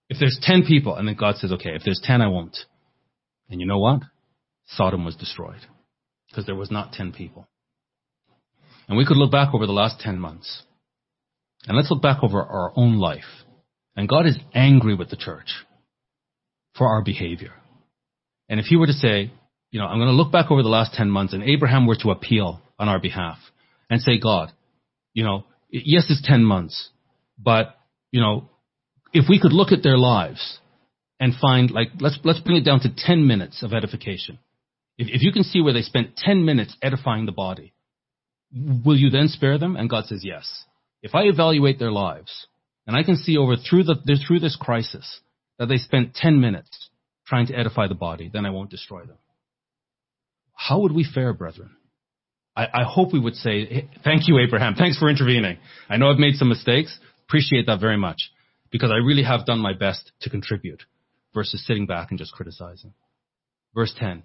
[0.09, 2.57] If there's 10 people, and then God says, okay, if there's 10, I won't.
[3.49, 4.01] And you know what?
[4.65, 5.61] Sodom was destroyed
[6.29, 7.47] because there was not 10 people.
[8.87, 10.63] And we could look back over the last 10 months.
[11.67, 13.45] And let's look back over our own life.
[13.95, 15.53] And God is angry with the church
[16.75, 17.53] for our behavior.
[18.49, 19.31] And if he were to say,
[19.69, 21.97] you know, I'm going to look back over the last 10 months and Abraham were
[21.97, 23.37] to appeal on our behalf
[23.89, 24.51] and say, God,
[25.13, 26.89] you know, yes, it's 10 months,
[27.37, 27.75] but,
[28.11, 28.49] you know,
[29.13, 30.59] if we could look at their lives
[31.21, 34.39] and find like let's let's bring it down to 10 minutes of edification.
[34.97, 37.73] If, if you can see where they spent 10 minutes edifying the body,
[38.53, 39.75] will you then spare them?
[39.75, 40.65] And God says yes.
[41.01, 42.47] If I evaluate their lives
[42.87, 43.95] and I can see over through the
[44.27, 45.19] through this crisis
[45.57, 46.89] that they spent 10 minutes
[47.25, 49.17] trying to edify the body, then I won't destroy them.
[50.53, 51.71] How would we fare, brethren?
[52.55, 54.75] I, I hope we would say, hey, thank you, Abraham.
[54.75, 55.57] Thanks for intervening.
[55.89, 56.97] I know I've made some mistakes.
[57.27, 58.31] Appreciate that very much
[58.71, 60.83] because I really have done my best to contribute
[61.33, 62.93] versus sitting back and just criticizing.
[63.73, 64.23] Verse 10.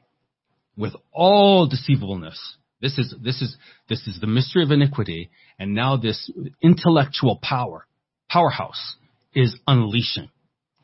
[0.76, 3.56] With all deceivableness, this is, this is,
[3.88, 6.30] this is the mystery of iniquity, and now this
[6.62, 7.86] intellectual power,
[8.30, 8.96] powerhouse,
[9.34, 10.30] is unleashing.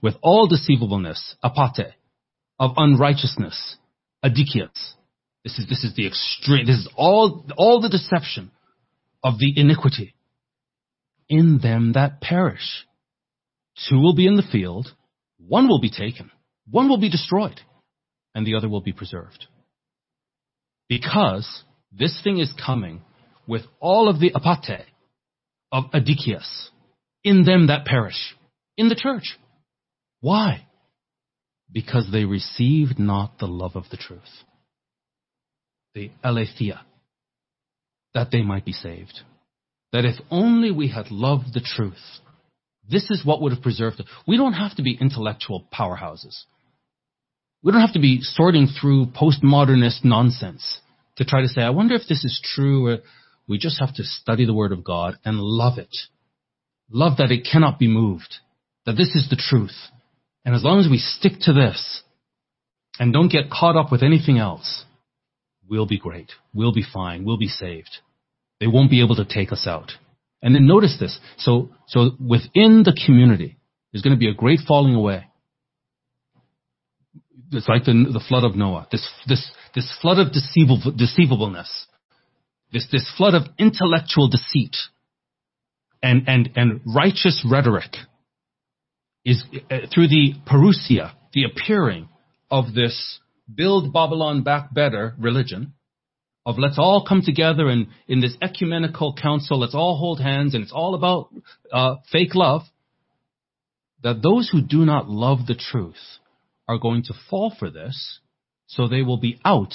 [0.01, 1.93] With all deceivableness, apate,
[2.59, 3.77] of unrighteousness,
[4.24, 4.94] adikias.
[5.44, 8.51] This is, this is the extreme, this is all, all the deception
[9.23, 10.14] of the iniquity
[11.28, 12.86] in them that perish.
[13.89, 14.89] Two will be in the field,
[15.39, 16.31] one will be taken,
[16.70, 17.60] one will be destroyed,
[18.35, 19.47] and the other will be preserved.
[20.89, 21.64] Because
[21.97, 23.02] this thing is coming
[23.47, 24.85] with all of the apate
[25.70, 26.69] of adikias
[27.24, 28.35] in them that perish,
[28.77, 29.39] in the church.
[30.20, 30.66] Why?
[31.70, 34.20] Because they received not the love of the truth.
[35.94, 36.81] The aletheia.
[38.14, 39.20] That they might be saved.
[39.93, 42.20] That if only we had loved the truth,
[42.89, 44.06] this is what would have preserved it.
[44.27, 46.43] We don't have to be intellectual powerhouses.
[47.62, 50.81] We don't have to be sorting through postmodernist nonsense
[51.16, 52.98] to try to say, I wonder if this is true.
[53.48, 55.94] We just have to study the Word of God and love it.
[56.90, 58.36] Love that it cannot be moved.
[58.86, 59.76] That this is the truth.
[60.44, 62.02] And as long as we stick to this
[62.98, 64.84] and don't get caught up with anything else,
[65.68, 66.32] we'll be great.
[66.52, 67.24] We'll be fine.
[67.24, 67.98] We'll be saved.
[68.60, 69.93] They won't be able to take us out.
[70.43, 71.18] And then notice this.
[71.39, 73.59] So, so within the community,
[73.93, 75.26] there's going to be a great falling away.
[77.53, 78.89] It's like the, the flood of Noah.
[78.91, 81.87] This, this, this flood of deceivable, deceivableness.
[82.73, 84.77] This, this flood of intellectual deceit
[86.03, 87.97] and, and, and righteous rhetoric
[89.25, 92.09] is uh, through the parousia, the appearing
[92.51, 93.21] of this
[93.53, 95.75] build Babylon back better religion
[96.45, 100.65] of let's all come together and in this ecumenical council, let's all hold hands and
[100.65, 101.29] it's all about
[101.73, 102.63] uh, fake love,
[104.03, 106.19] that those who do not love the truth
[106.68, 108.20] are going to fall for this,
[108.66, 109.74] so they will be out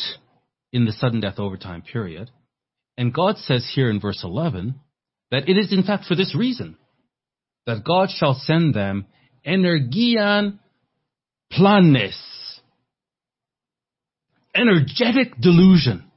[0.71, 2.29] in the sudden death overtime period.
[2.97, 4.75] And God says here in verse 11
[5.31, 6.77] that it is in fact for this reason
[7.65, 9.05] that God shall send them
[9.45, 10.59] energian
[11.51, 12.61] planes,
[14.55, 16.07] energetic delusion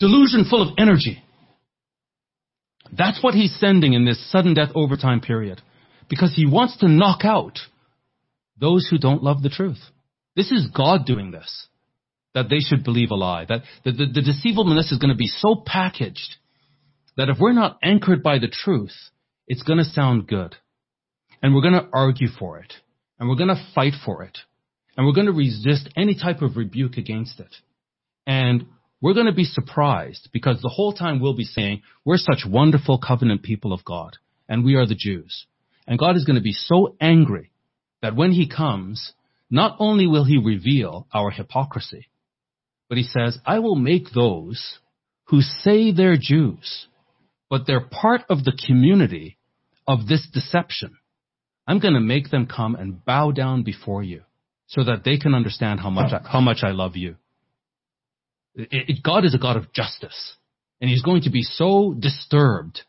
[0.00, 1.22] Delusion full of energy.
[2.96, 5.60] That's what he's sending in this sudden death overtime period.
[6.08, 7.58] Because he wants to knock out
[8.60, 9.80] those who don't love the truth.
[10.36, 11.66] This is God doing this.
[12.34, 13.46] That they should believe a lie.
[13.48, 16.36] That the, the, the deceivableness is going to be so packaged
[17.16, 18.94] that if we're not anchored by the truth,
[19.48, 20.54] it's going to sound good.
[21.42, 22.72] And we're going to argue for it.
[23.18, 24.38] And we're going to fight for it.
[24.96, 27.54] And we're going to resist any type of rebuke against it.
[28.26, 28.66] And
[29.00, 32.98] we're going to be surprised because the whole time we'll be saying, we're such wonderful
[32.98, 34.16] covenant people of God,
[34.48, 35.46] and we are the Jews.
[35.86, 37.52] And God is going to be so angry
[38.02, 39.12] that when he comes,
[39.50, 42.06] not only will he reveal our hypocrisy,
[42.88, 44.78] but he says, I will make those
[45.24, 46.86] who say they're Jews,
[47.50, 49.36] but they're part of the community
[49.86, 50.96] of this deception.
[51.66, 54.22] I'm going to make them come and bow down before you
[54.68, 57.16] so that they can understand how much I, how much I love you.
[58.54, 60.34] It, it, God is a God of justice,
[60.80, 62.82] and He's going to be so disturbed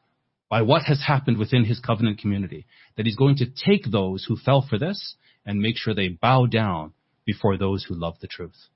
[0.49, 2.65] by what has happened within His covenant community
[2.97, 5.15] that He's going to take those who fell for this
[5.45, 6.93] and make sure they bow down
[7.25, 8.67] before those who love the truth.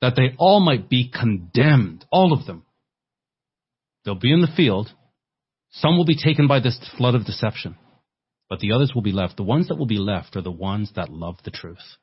[0.00, 2.64] That they all might be condemned, all of them.
[4.04, 4.90] They'll be in the field.
[5.70, 7.76] Some will be taken by this flood of deception,
[8.50, 9.36] but the others will be left.
[9.36, 11.96] The ones that will be left are the ones that love the truth.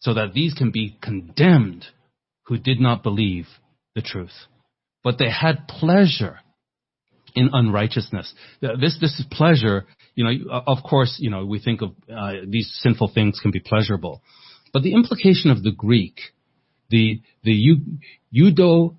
[0.00, 1.86] So that these can be condemned
[2.44, 3.46] who did not believe
[3.94, 4.46] the truth.
[5.02, 6.38] But they had pleasure
[7.34, 8.32] in unrighteousness.
[8.60, 9.86] This, this is pleasure.
[10.14, 13.60] You know, of course, you know, we think of uh, these sinful things can be
[13.60, 14.22] pleasurable.
[14.72, 16.20] But the implication of the Greek,
[16.90, 17.78] the, the
[18.34, 18.96] eudo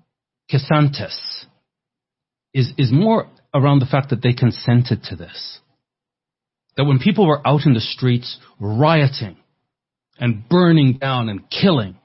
[0.50, 1.44] kesantes,
[2.54, 5.60] is, is more around the fact that they consented to this.
[6.76, 9.36] That when people were out in the streets rioting
[10.18, 11.96] and burning down and killing,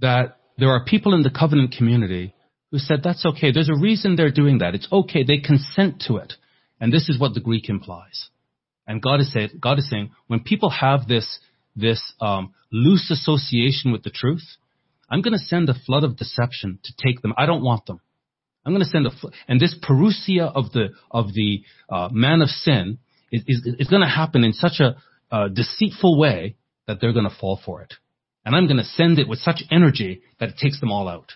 [0.00, 2.34] that there are people in the covenant community
[2.70, 3.52] who said that's okay.
[3.52, 4.74] There's a reason they're doing that.
[4.74, 5.24] It's okay.
[5.24, 6.34] They consent to it.
[6.80, 8.28] And this is what the Greek implies.
[8.86, 11.38] And God is, saying, God is saying, when people have this,
[11.76, 14.44] this um, loose association with the truth,
[15.08, 17.34] I'm going to send a flood of deception to take them.
[17.36, 18.00] I don't want them.
[18.64, 22.42] I'm going to send a fl- and this parousia of the of the uh, man
[22.42, 22.98] of sin
[23.32, 24.96] is, is, is going to happen in such a
[25.34, 26.56] uh, deceitful way
[26.86, 27.94] that they're going to fall for it.
[28.44, 31.32] And I'm going to send it with such energy that it takes them all out.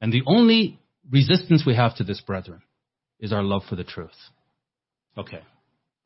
[0.00, 0.78] And the only
[1.10, 2.62] resistance we have to this, brethren,
[3.20, 4.10] is our love for the truth.
[5.16, 5.40] Okay.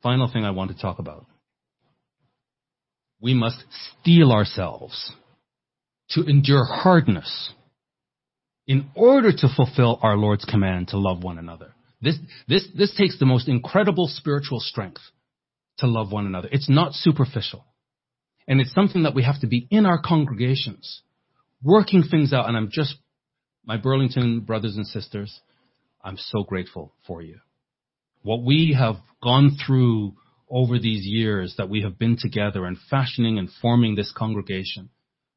[0.02, 1.26] Final thing I want to talk about.
[3.20, 3.62] We must
[4.00, 5.12] steel ourselves
[6.10, 7.52] to endure hardness
[8.66, 11.72] in order to fulfill our Lord's command to love one another.
[12.00, 12.16] This,
[12.48, 15.02] this, this takes the most incredible spiritual strength
[15.78, 16.48] to love one another.
[16.50, 17.64] It's not superficial.
[18.48, 21.02] And it's something that we have to be in our congregations,
[21.62, 22.48] working things out.
[22.48, 22.96] And I'm just
[23.70, 25.42] my Burlington brothers and sisters,
[26.02, 27.38] I'm so grateful for you.
[28.22, 30.14] What we have gone through
[30.50, 34.88] over these years that we have been together and fashioning and forming this congregation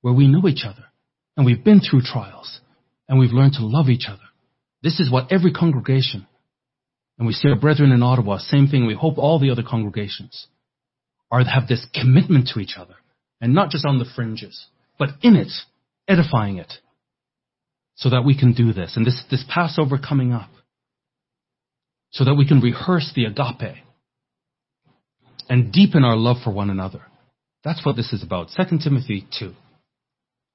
[0.01, 0.85] where we know each other
[1.37, 2.59] and we've been through trials
[3.07, 4.25] and we've learned to love each other.
[4.81, 6.25] This is what every congregation,
[7.19, 8.87] and we see our brethren in Ottawa, same thing.
[8.87, 10.47] We hope all the other congregations
[11.29, 12.95] are have this commitment to each other
[13.39, 14.65] and not just on the fringes,
[14.97, 15.51] but in it,
[16.07, 16.73] edifying it,
[17.95, 18.95] so that we can do this.
[18.95, 20.49] And this, this Passover coming up,
[22.11, 23.77] so that we can rehearse the agape
[25.49, 27.01] and deepen our love for one another.
[27.63, 28.49] That's what this is about.
[28.55, 29.53] 2 Timothy 2.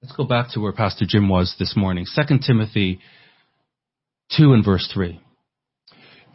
[0.02, 2.06] Let's go back to where Pastor Jim was this morning.
[2.14, 3.00] 2 Timothy
[4.36, 5.20] 2 and verse 3.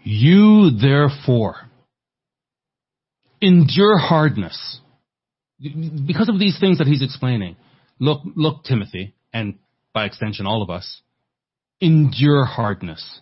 [0.03, 1.55] You therefore
[3.39, 4.79] endure hardness.
[5.61, 7.55] Because of these things that he's explaining.
[7.99, 9.59] Look, look, Timothy, and
[9.93, 11.01] by extension, all of us,
[11.79, 13.21] endure hardness.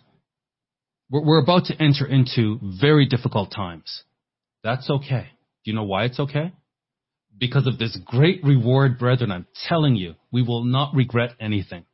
[1.10, 4.02] We're, we're about to enter into very difficult times.
[4.64, 5.28] That's okay.
[5.64, 6.52] Do you know why it's okay?
[7.38, 11.84] Because of this great reward, brethren, I'm telling you, we will not regret anything.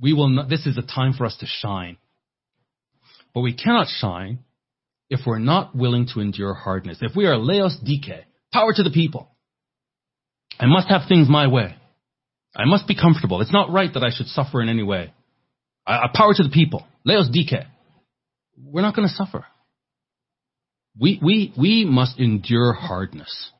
[0.00, 1.96] We will not, this is a time for us to shine.
[3.34, 4.40] But we cannot shine
[5.10, 6.98] if we're not willing to endure hardness.
[7.00, 9.30] If we are Laos Dike, power to the people.
[10.58, 11.76] I must have things my way.
[12.56, 13.42] I must be comfortable.
[13.42, 15.12] It's not right that I should suffer in any way.
[15.86, 16.86] I, I power to the people.
[17.04, 17.66] Laos Dike.
[18.58, 19.44] We're not going to suffer.
[20.98, 23.50] We, we, we must endure hardness.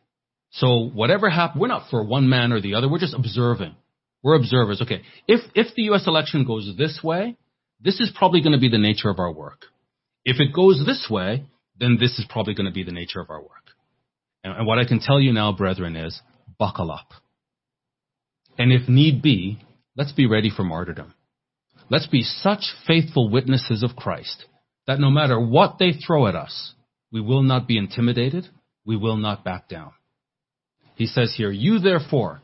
[0.52, 2.88] So whatever happens, we're not for one man or the other.
[2.88, 3.74] We're just observing.
[4.22, 4.80] We're observers.
[4.80, 5.02] Okay.
[5.28, 6.06] If, if the U.S.
[6.06, 7.36] election goes this way,
[7.80, 9.66] this is probably going to be the nature of our work.
[10.24, 11.44] If it goes this way,
[11.78, 13.50] then this is probably going to be the nature of our work.
[14.42, 16.18] And, and what I can tell you now, brethren, is
[16.58, 17.12] buckle up.
[18.58, 19.58] And if need be,
[19.96, 21.14] let's be ready for martyrdom.
[21.90, 24.44] Let's be such faithful witnesses of Christ
[24.86, 26.72] that no matter what they throw at us,
[27.12, 28.48] we will not be intimidated.
[28.84, 29.92] We will not back down.
[30.94, 32.40] He says here, you therefore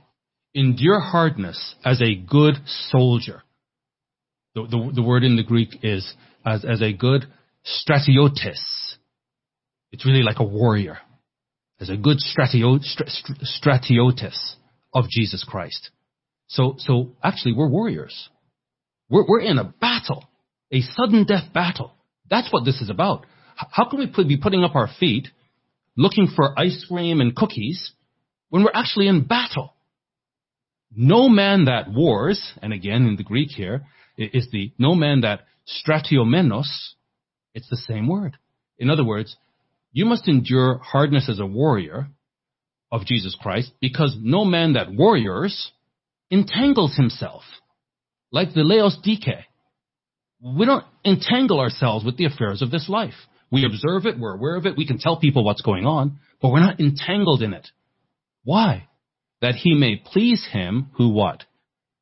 [0.55, 3.43] endure hardness as a good soldier.
[4.55, 6.13] The, the, the word in the Greek is
[6.45, 7.25] as, as a good
[7.65, 8.97] stratiotes.
[9.93, 10.99] It's really like a warrior.
[11.81, 12.79] As a good stratio,
[13.61, 14.55] stratiotes
[14.93, 15.91] of Jesus Christ.
[16.53, 18.29] So, so actually we're warriors.
[19.09, 20.25] We're, we're in a battle,
[20.71, 21.93] a sudden death battle.
[22.29, 23.25] That's what this is about.
[23.57, 25.29] How can we be putting up our feet
[25.97, 27.93] looking for ice cream and cookies
[28.51, 29.75] when we're actually in battle?
[30.95, 33.87] No man that wars, and again in the Greek here,
[34.19, 36.69] is the no man that stratiomenos,
[37.55, 38.37] it's the same word.
[38.79, 39.37] In other words,
[39.93, 42.09] you must endure hardness as a warrior
[42.91, 45.73] of Jesus Christ because no man that warriors
[46.33, 47.43] entangles himself
[48.33, 49.45] like the Laos Dike.
[50.41, 53.15] We don't entangle ourselves with the affairs of this life.
[53.53, 56.51] We observe it, we're aware of it, we can tell people what's going on, but
[56.51, 57.69] we're not entangled in it.
[58.43, 58.89] Why?
[59.43, 61.45] That he may please him who what?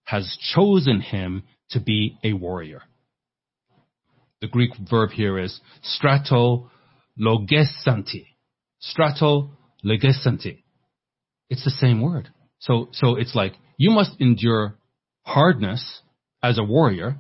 [0.04, 2.82] Has chosen him to be a warrior.
[4.40, 6.70] The Greek verb here is strato
[7.20, 8.26] logesanti.
[8.78, 9.50] Strato
[9.84, 10.62] logesanti.
[11.50, 12.30] It's the same word.
[12.60, 14.76] So, so it's like you must endure
[15.22, 16.00] hardness
[16.42, 17.16] as a warrior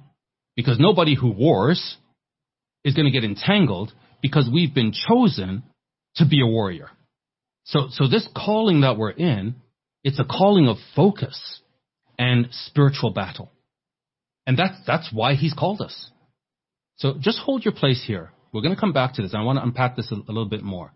[0.56, 1.96] because nobody who wars
[2.84, 3.92] is going to get entangled
[4.22, 5.62] because we've been chosen
[6.16, 6.90] to be a warrior.
[7.64, 9.56] So, so this calling that we're in,
[10.02, 11.60] it's a calling of focus
[12.18, 13.50] and spiritual battle.
[14.46, 16.10] And that's, that's why he's called us.
[16.96, 18.32] So just hold your place here.
[18.52, 19.34] We're going to come back to this.
[19.34, 20.92] I want to unpack this a, a little bit more.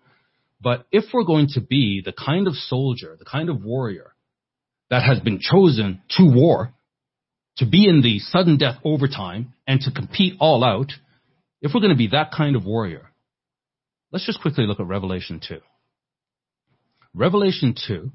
[0.60, 4.13] But if we're going to be the kind of soldier, the kind of warrior
[4.90, 6.72] that has been chosen to war,
[7.58, 10.92] to be in the sudden death overtime and to compete all out,
[11.60, 13.10] if we're going to be that kind of warrior,
[14.12, 15.58] let's just quickly look at Revelation 2.
[17.14, 18.10] Revelation 2,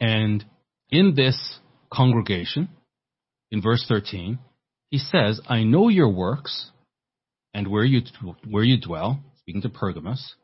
[0.00, 0.44] and
[0.90, 1.58] in this
[1.92, 2.68] congregation,
[3.50, 4.38] in verse 13,
[4.90, 6.70] he says, I know your works
[7.54, 8.00] and where you,
[8.48, 10.34] where you dwell, speaking to Pergamos,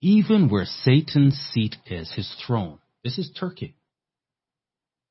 [0.00, 2.78] even where Satan's seat is, his throne.
[3.06, 3.76] This is Turkey.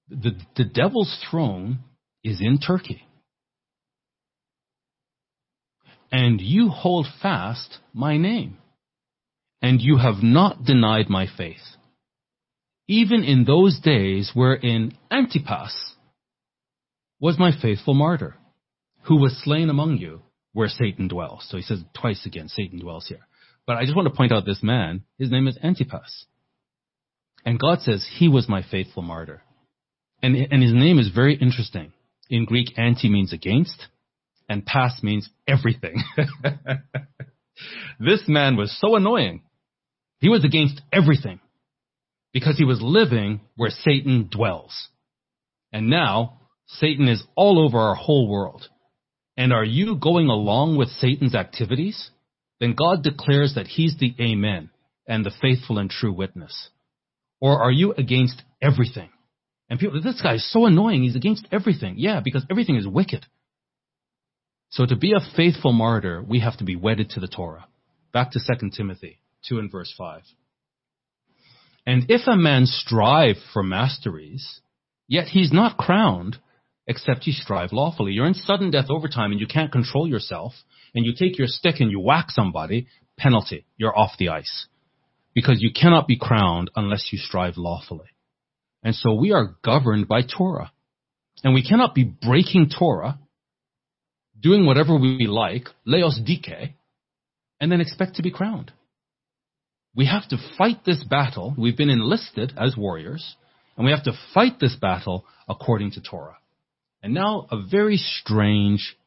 [0.09, 1.79] The, the devil's throne
[2.25, 3.07] is in Turkey.
[6.11, 8.57] And you hold fast my name,
[9.61, 11.63] and you have not denied my faith.
[12.89, 15.93] Even in those days wherein Antipas
[17.21, 18.35] was my faithful martyr,
[19.03, 21.47] who was slain among you where Satan dwells.
[21.49, 23.25] So he says twice again, Satan dwells here.
[23.65, 26.25] But I just want to point out this man, his name is Antipas.
[27.45, 29.43] And God says he was my faithful martyr.
[30.21, 31.93] And, and his name is very interesting.
[32.29, 33.85] In Greek, anti means against,
[34.49, 36.03] and pas means everything.
[37.99, 39.43] this man was so annoying.
[40.19, 41.39] He was against everything
[42.33, 44.89] because he was living where Satan dwells.
[45.71, 48.67] And now Satan is all over our whole world.
[49.37, 52.09] And are you going along with Satan's activities?
[52.59, 54.69] Then God declares that he's the Amen
[55.07, 56.69] and the faithful and true witness.
[57.39, 59.09] Or are you against everything?
[59.69, 61.03] And people, this guy is so annoying.
[61.03, 61.95] He's against everything.
[61.97, 63.25] Yeah, because everything is wicked.
[64.69, 67.65] So to be a faithful martyr, we have to be wedded to the Torah.
[68.13, 70.21] Back to 2 Timothy 2 and verse 5.
[71.85, 74.61] And if a man strive for masteries,
[75.07, 76.37] yet he's not crowned,
[76.87, 78.13] except he strive lawfully.
[78.13, 80.53] You're in sudden death overtime and you can't control yourself,
[80.93, 82.87] and you take your stick and you whack somebody,
[83.17, 83.65] penalty.
[83.77, 84.67] You're off the ice.
[85.35, 88.07] Because you cannot be crowned unless you strive lawfully.
[88.81, 90.71] And so we are governed by Torah.
[91.43, 93.19] And we cannot be breaking Torah,
[94.39, 96.73] doing whatever we like, Laos Dike,
[97.59, 98.71] and then expect to be crowned.
[99.95, 101.53] We have to fight this battle.
[101.57, 103.35] We've been enlisted as warriors,
[103.75, 106.37] and we have to fight this battle according to Torah.
[107.01, 108.97] And now a very strange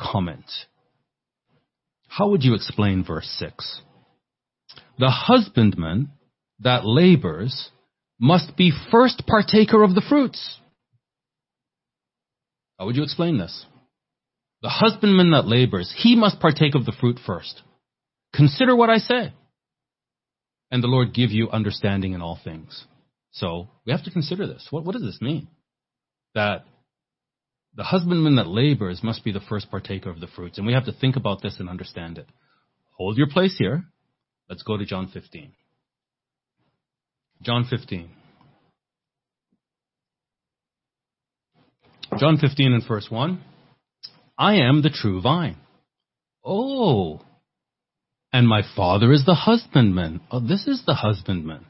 [0.00, 0.46] comment.
[2.06, 3.82] How would you explain verse 6?
[4.98, 6.10] The husbandman
[6.60, 7.70] that labors
[8.18, 10.58] must be first partaker of the fruits.
[12.78, 13.64] How would you explain this?
[14.62, 17.62] The husbandman that labors, he must partake of the fruit first.
[18.34, 19.32] Consider what I say.
[20.70, 22.84] And the Lord give you understanding in all things.
[23.30, 24.66] So we have to consider this.
[24.70, 25.48] What, what does this mean?
[26.34, 26.64] That
[27.74, 30.58] the husbandman that labors must be the first partaker of the fruits.
[30.58, 32.26] And we have to think about this and understand it.
[32.96, 33.84] Hold your place here.
[34.48, 35.52] Let's go to John 15.
[37.42, 38.10] John 15.
[42.18, 43.40] John 15 and verse 1.
[44.38, 45.56] I am the true vine.
[46.44, 47.20] Oh.
[48.32, 50.20] And my father is the husbandman.
[50.30, 51.66] Oh, this is the husbandman.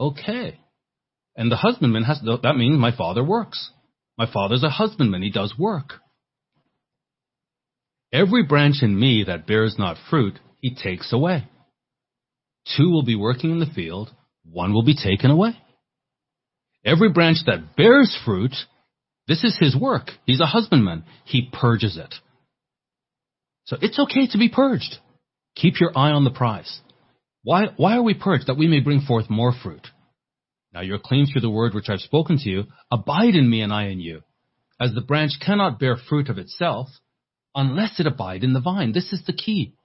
[0.00, 0.58] Okay.
[1.36, 3.70] And the husbandman has, that means my father works.
[4.18, 5.22] My father's a husbandman.
[5.22, 5.94] He does work.
[8.12, 11.48] Every branch in me that bears not fruit, he takes away.
[12.76, 14.10] Two will be working in the field,
[14.44, 15.56] one will be taken away.
[16.84, 18.54] Every branch that bears fruit,
[19.28, 20.10] This is his work.
[20.26, 21.04] He's a husbandman.
[21.24, 22.14] He purges it.
[23.64, 24.96] So it's okay to be purged.
[25.54, 26.80] Keep your eye on the prize.
[27.44, 28.48] Why, why are we purged?
[28.48, 29.86] That we may bring forth more fruit.
[30.72, 32.64] Now you're clean through the word which I've spoken to you.
[32.90, 34.22] Abide in me and I in you.
[34.80, 36.88] As the branch cannot bear fruit of itself
[37.54, 38.92] unless it abide in the vine.
[38.92, 39.76] This is the key.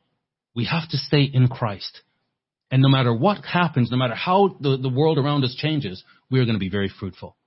[0.55, 2.01] We have to stay in Christ.
[2.69, 6.39] And no matter what happens, no matter how the, the world around us changes, we
[6.39, 7.37] are going to be very fruitful.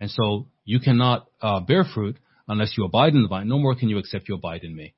[0.00, 2.16] And so you cannot uh, bear fruit
[2.48, 3.48] unless you abide in the vine.
[3.48, 4.94] No more can you except you abide in me.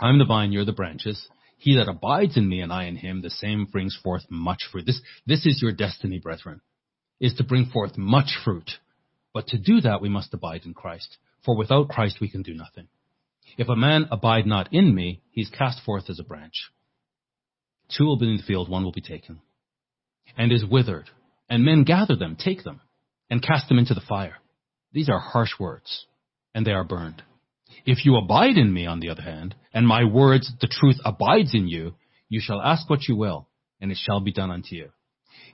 [0.00, 1.28] I'm the vine, you're the branches.
[1.58, 4.86] He that abides in me and I in him, the same brings forth much fruit.
[4.86, 6.62] This, this is your destiny, brethren,
[7.20, 8.70] is to bring forth much fruit.
[9.34, 11.18] But to do that, we must abide in Christ.
[11.44, 12.88] For without Christ, we can do nothing.
[13.58, 16.70] If a man abide not in me, he's cast forth as a branch.
[17.96, 19.40] Two will be in the field, one will be taken,
[20.36, 21.10] and is withered.
[21.48, 22.80] And men gather them, take them,
[23.28, 24.36] and cast them into the fire.
[24.92, 26.06] These are harsh words,
[26.54, 27.22] and they are burned.
[27.84, 31.54] If you abide in me, on the other hand, and my words, the truth abides
[31.54, 31.94] in you,
[32.28, 33.48] you shall ask what you will,
[33.80, 34.90] and it shall be done unto you.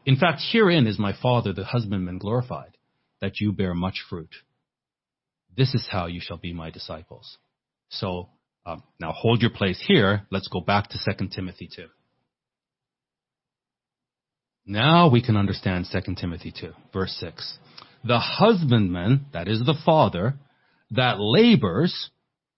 [0.05, 2.77] In fact, herein is my Father, the husbandman, glorified,
[3.21, 4.35] that you bear much fruit.
[5.57, 7.39] This is how you shall be my disciples.
[7.89, 8.29] So,
[8.67, 10.27] um, now hold your place here.
[10.31, 11.87] Let's go back to 2 Timothy 2.
[14.67, 17.59] Now we can understand 2 Timothy 2, verse 6.
[18.05, 20.35] The husbandman, that is the father,
[20.91, 22.11] that labors,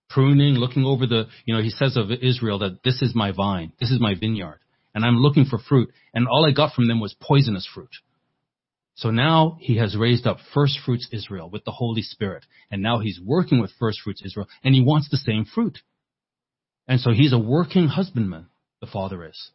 [0.09, 3.73] pruning, looking over the, you know, he says of Israel that this is my vine,
[3.79, 4.61] this is my vineyard,
[4.95, 7.95] and I'm looking for fruit, and all I got from them was poisonous fruit.
[8.95, 13.01] So now he has raised up first fruits Israel with the Holy Spirit, and now
[13.01, 15.79] he's working with first fruits Israel, and he wants the same fruit.
[16.89, 18.47] And so he's a working husbandman,
[18.81, 19.51] the father is.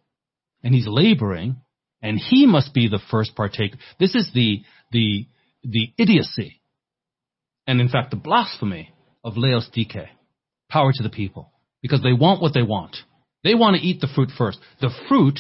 [0.64, 1.58] And he's laboring
[2.04, 3.78] and he must be the first partaker.
[4.00, 4.62] This is the,
[4.92, 5.28] the,
[5.64, 6.62] the idiocy,
[7.66, 8.94] and in fact the blasphemy
[9.24, 10.10] of Laodicea.
[10.70, 11.52] Power to the people.
[11.82, 12.96] Because they want what they want.
[13.44, 14.60] They want to eat the fruit first.
[14.82, 15.40] The fruit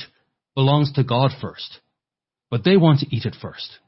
[0.55, 1.79] belongs to God first.
[2.49, 3.79] But they want to eat it first.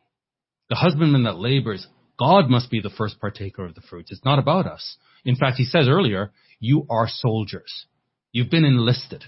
[0.70, 1.86] The husbandman that labors,
[2.18, 4.12] God must be the first partaker of the fruits.
[4.12, 4.98] It's not about us.
[5.24, 7.86] In fact, he says earlier, you are soldiers.
[8.32, 9.24] You've been enlisted.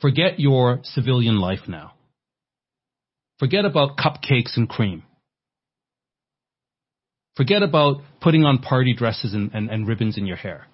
[0.00, 1.92] Forget your civilian life now.
[3.40, 5.02] Forget about cupcakes and cream.
[7.36, 10.66] Forget about putting on party dresses and, and, and ribbons in your hair.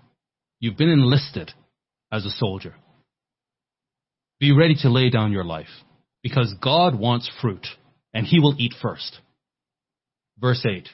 [0.59, 1.53] You've been enlisted
[2.13, 2.75] as a soldier.
[4.41, 5.69] Be ready to lay down your life
[6.25, 7.67] because God wants fruit
[8.13, 9.21] and he will eat first.
[10.39, 10.89] Verse 8.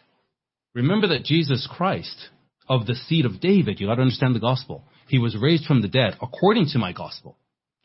[0.74, 2.28] Remember that Jesus Christ
[2.68, 4.84] of the seed of David, you got to understand the gospel.
[5.08, 7.38] He was raised from the dead according to my gospel,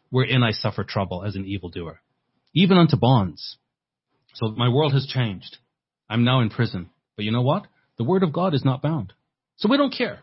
[0.09, 2.01] wherein I suffer trouble as an evildoer,
[2.53, 3.57] even unto bonds.
[4.37, 5.57] So my world has changed.
[6.07, 6.91] I'm now in prison.
[7.15, 7.65] But you know what?
[7.97, 9.13] The word of God is not bound.
[9.55, 10.19] So we don't care.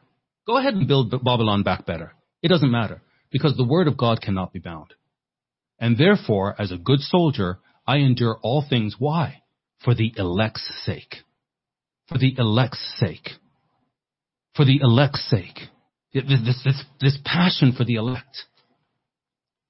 [0.47, 2.13] Go ahead and build Babylon back better.
[2.41, 4.95] It doesn't matter because the word of God cannot be bound.
[5.81, 7.59] And therefore, as a good soldier,
[7.89, 8.95] I endure all things.
[9.01, 9.43] Why?
[9.85, 11.17] For the elect's sake.
[12.09, 13.31] For the elect's sake.
[14.55, 15.59] For the elect's sake.
[16.13, 18.45] This, this, this passion for the elect.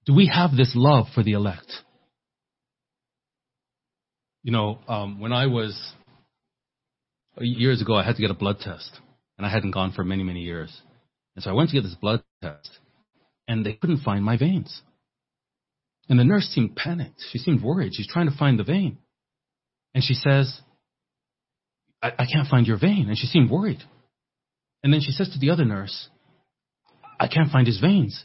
[0.05, 1.73] Do we have this love for the elect?
[4.45, 5.75] You know, um, when I was
[7.41, 9.01] years ago, I had to get a blood test,
[9.39, 10.71] and I hadn't gone for many, many years.
[11.35, 12.71] And so I went to get this blood test,
[13.49, 14.83] and they couldn't find my veins.
[16.11, 17.23] And the nurse seemed panicked.
[17.33, 17.93] She seemed worried.
[17.95, 18.99] She's trying to find the vein.
[19.95, 20.61] And she says,
[22.03, 23.07] I, I can't find your vein.
[23.09, 23.83] And she seemed worried.
[24.83, 26.09] And then she says to the other nurse,
[27.19, 28.23] I can't find his veins.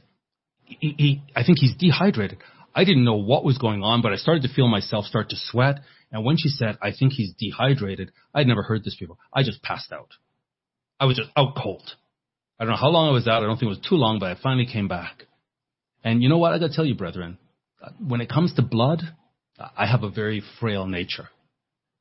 [0.66, 2.40] He, he, I think he's dehydrated.
[2.76, 5.38] I didn't know what was going on, but I started to feel myself start to
[5.38, 5.80] sweat.
[6.12, 9.18] And when she said, I think he's dehydrated, I'd never heard this before.
[9.34, 10.14] I just passed out.
[11.00, 11.92] I was just out cold.
[12.60, 13.44] I don't know how long I was out.
[13.44, 15.26] I don't think it was too long, but I finally came back.
[16.04, 16.54] And you know what?
[16.54, 17.38] I gotta tell you, brethren,
[18.06, 19.02] when it comes to blood,
[19.78, 21.30] I have a very frail nature.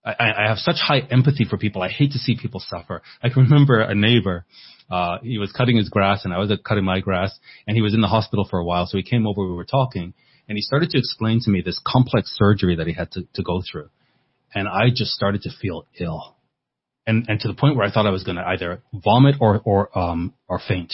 [0.05, 1.83] I, I have such high empathy for people.
[1.83, 3.03] I hate to see people suffer.
[3.23, 4.47] I can remember a neighbor,
[4.91, 7.95] uh, he was cutting his grass and I was cutting my grass and he was
[7.95, 8.87] in the hospital for a while.
[8.87, 10.15] So he came over, we were talking
[10.49, 13.43] and he started to explain to me this complex surgery that he had to, to
[13.43, 13.91] go through
[14.55, 16.37] and I just started to feel ill.
[17.07, 19.61] And, and to the point where I thought I was going to either vomit or,
[19.65, 20.93] or, um, or faint.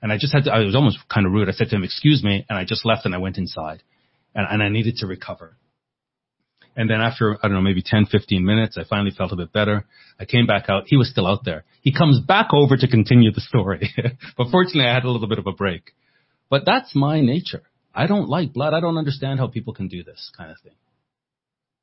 [0.00, 1.48] And I just had to, I was almost kind of rude.
[1.48, 2.46] I said to him, excuse me.
[2.48, 3.82] And I just left and I went inside
[4.34, 5.56] and, and I needed to recover.
[6.76, 9.52] And then after, I don't know, maybe 10, 15 minutes, I finally felt a bit
[9.52, 9.86] better.
[10.20, 10.84] I came back out.
[10.86, 11.64] He was still out there.
[11.80, 13.90] He comes back over to continue the story.
[14.36, 15.92] but fortunately, I had a little bit of a break.
[16.50, 17.62] But that's my nature.
[17.94, 18.74] I don't like blood.
[18.74, 20.74] I don't understand how people can do this kind of thing.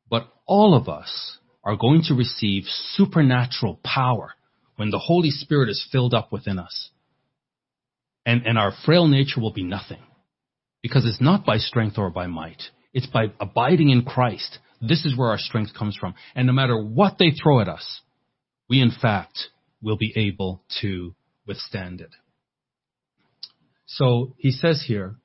[0.10, 4.34] But all of us are going to receive supernatural power
[4.76, 6.90] when the Holy Spirit is filled up within us.
[8.26, 10.00] And, and our frail nature will be nothing.
[10.82, 12.62] Because it's not by strength or by might.
[12.94, 14.60] It's by abiding in Christ.
[14.82, 16.14] This is where our strength comes from.
[16.36, 18.02] And no matter what they throw at us,
[18.70, 19.50] we in fact
[19.82, 21.16] will be able to
[21.48, 22.12] withstand it.
[23.86, 25.16] So he says here,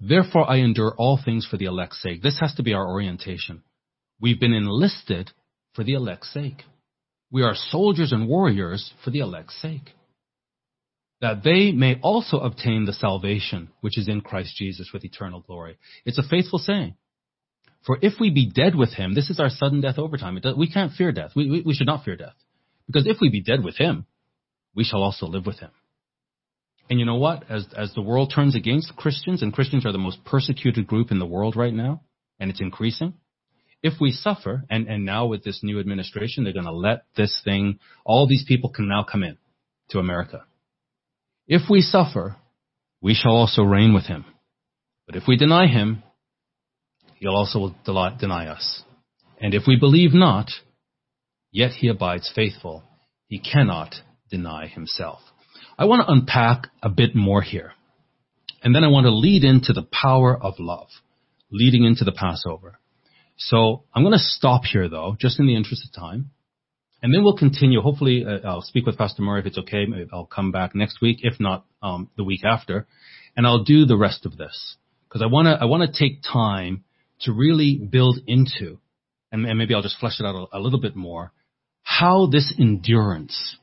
[0.00, 2.22] therefore I endure all things for the elect's sake.
[2.22, 3.62] This has to be our orientation.
[4.20, 5.30] We've been enlisted
[5.74, 6.62] for the elect's sake.
[7.30, 9.90] We are soldiers and warriors for the elect's sake.
[11.20, 15.78] That they may also obtain the salvation which is in Christ Jesus with eternal glory.
[16.04, 16.96] It's a faithful saying.
[17.86, 20.38] For if we be dead with him, this is our sudden death overtime.
[20.40, 21.32] Does, we can't fear death.
[21.34, 22.34] We, we, we should not fear death.
[22.86, 24.06] Because if we be dead with him,
[24.74, 25.70] we shall also live with him.
[26.90, 27.44] And you know what?
[27.48, 31.18] As, as the world turns against Christians, and Christians are the most persecuted group in
[31.20, 32.02] the world right now,
[32.38, 33.14] and it's increasing,
[33.82, 37.40] if we suffer, and, and now with this new administration, they're going to let this
[37.44, 39.38] thing, all these people can now come in
[39.90, 40.44] to America.
[41.46, 42.36] If we suffer,
[43.00, 44.24] we shall also reign with him.
[45.06, 46.02] But if we deny him,
[47.16, 48.82] he'll also deny us.
[49.40, 50.50] And if we believe not,
[51.50, 52.84] yet he abides faithful.
[53.26, 53.94] He cannot
[54.30, 55.20] deny himself.
[55.78, 57.72] I want to unpack a bit more here.
[58.62, 60.88] And then I want to lead into the power of love,
[61.50, 62.78] leading into the Passover.
[63.40, 66.30] So I'm going to stop here though, just in the interest of time.
[67.02, 67.80] And then we'll continue.
[67.80, 69.86] Hopefully, uh, I'll speak with Pastor Murray if it's okay.
[70.12, 72.86] I'll come back next week, if not um, the week after,
[73.34, 74.76] and I'll do the rest of this
[75.08, 76.84] because I want to I want to take time
[77.22, 78.78] to really build into,
[79.32, 81.32] and, and, maybe I'll just flesh it out a, a little bit more,
[81.82, 83.56] how this endurance,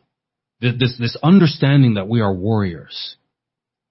[0.60, 3.18] this this understanding that we are warriors,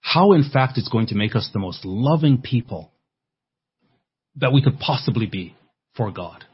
[0.00, 2.90] how in fact it's going to make us the most loving people
[4.34, 5.54] that we could possibly be
[5.96, 6.44] for God.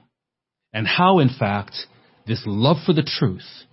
[0.73, 1.75] And how, in fact,
[2.27, 3.65] this love for the truth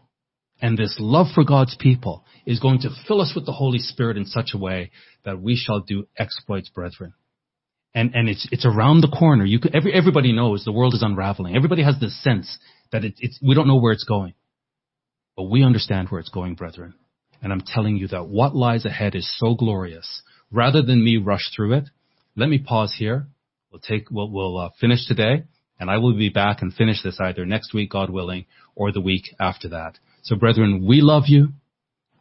[0.61, 4.17] and this love for God's people is going to fill us with the Holy Spirit
[4.17, 4.91] in such a way
[5.23, 7.13] that we shall do exploits, brethren.
[7.93, 9.45] And, and it's, it's around the corner.
[9.45, 11.55] You could, every, everybody knows the world is unraveling.
[11.55, 12.59] Everybody has this sense
[12.91, 14.33] that it, it's, we don't know where it's going.
[15.35, 16.93] But we understand where it's going, brethren.
[17.41, 20.21] And I'm telling you that what lies ahead is so glorious.
[20.51, 21.85] Rather than me rush through it,
[22.35, 23.27] let me pause here.
[23.71, 25.45] We'll take, we'll, we'll uh, finish today
[25.79, 28.45] and I will be back and finish this either next week, God willing,
[28.75, 29.97] or the week after that.
[30.23, 31.49] So brethren, we love you.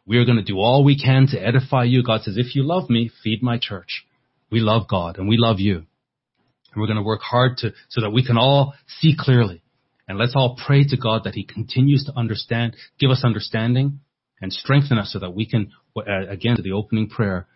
[0.05, 2.03] We are going to do all we can to edify you.
[2.03, 4.05] God says, if you love me, feed my church.
[4.49, 5.75] We love God and we love you.
[5.75, 9.61] And we're going to work hard to, so that we can all see clearly.
[10.07, 13.99] And let's all pray to God that He continues to understand, give us understanding
[14.41, 17.47] and strengthen us so that we can, uh, again, to the opening prayer,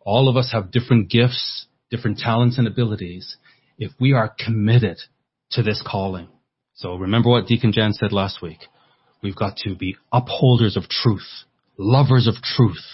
[0.00, 3.36] all of us have different gifts, different talents and abilities.
[3.78, 4.98] If we are committed
[5.52, 6.28] to this calling.
[6.74, 8.58] So remember what Deacon Jan said last week.
[9.22, 11.44] We've got to be upholders of truth,
[11.76, 12.84] lovers of truth.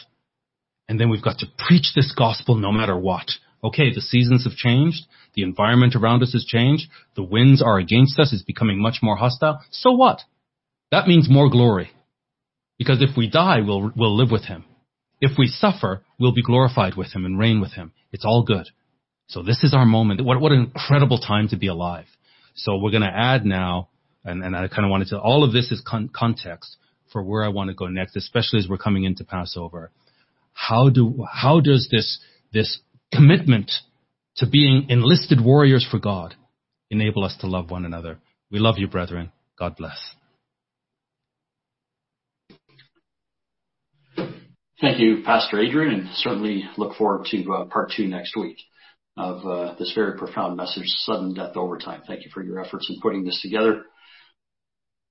[0.89, 3.31] And then we've got to preach this gospel no matter what.
[3.63, 5.07] Okay, the seasons have changed.
[5.35, 6.85] The environment around us has changed.
[7.17, 8.33] The winds are against us.
[8.33, 9.61] It's becoming much more hostile.
[9.71, 10.21] So what?
[10.91, 11.91] That means more glory.
[12.79, 14.65] Because if we die, we'll, we'll live with him.
[15.21, 17.93] If we suffer, we'll be glorified with him and reign with him.
[18.13, 18.67] It's all good.
[19.29, 20.25] So this is our moment.
[20.25, 22.07] What, what an incredible time to be alive.
[22.55, 23.89] So we're going to add now,
[24.25, 26.77] and, and I kind of wanted to, all of this is con- context
[27.13, 29.91] for where I want to go next, especially as we're coming into Passover.
[30.53, 32.21] How do, how does this,
[32.53, 32.79] this
[33.13, 33.73] commitment
[34.37, 36.35] to being enlisted warriors for God
[36.91, 38.19] enable us to love one another?
[38.51, 39.33] We love you, brethren.
[39.59, 39.99] God bless.
[44.81, 48.59] Thank you, Pastor Adrian, and certainly look forward to uh, part two next week
[49.17, 52.03] of uh, this very profound message, sudden death overtime.
[52.07, 53.85] Thank you for your efforts in putting this together.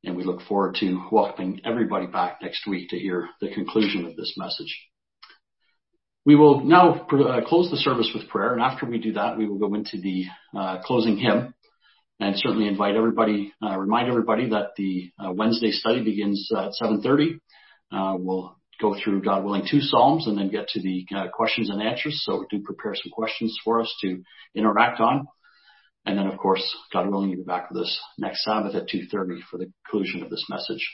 [0.04, 4.16] And we look forward to welcoming everybody back next week to hear the conclusion of
[4.18, 4.78] this message.
[6.26, 9.48] We will now uh, close the service with prayer, and after we do that, we
[9.48, 10.26] will go into the
[10.58, 11.54] uh, closing hymn,
[12.20, 17.40] and certainly invite everybody, uh, remind everybody that the uh, Wednesday study begins at 7:30.
[17.92, 21.70] Uh, we'll go through, God willing, two Psalms and then get to the uh, questions
[21.70, 22.22] and answers.
[22.26, 24.24] So do prepare some questions for us to
[24.56, 25.28] interact on.
[26.06, 29.40] And then, of course, God willing, you'll be back with us next Sabbath at 2.30
[29.50, 30.86] for the conclusion of this message.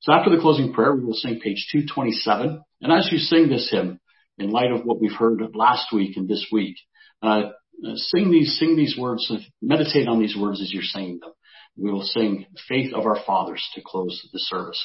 [0.00, 2.62] So after the closing prayer, we will sing page 227.
[2.82, 4.00] And as you sing this hymn,
[4.36, 6.76] in light of what we've heard last week and this week,
[7.22, 7.50] uh,
[7.94, 9.32] sing these, sing these words,
[9.62, 11.30] meditate on these words as you're singing them.
[11.76, 14.84] We will sing Faith of Our Fathers to close the service.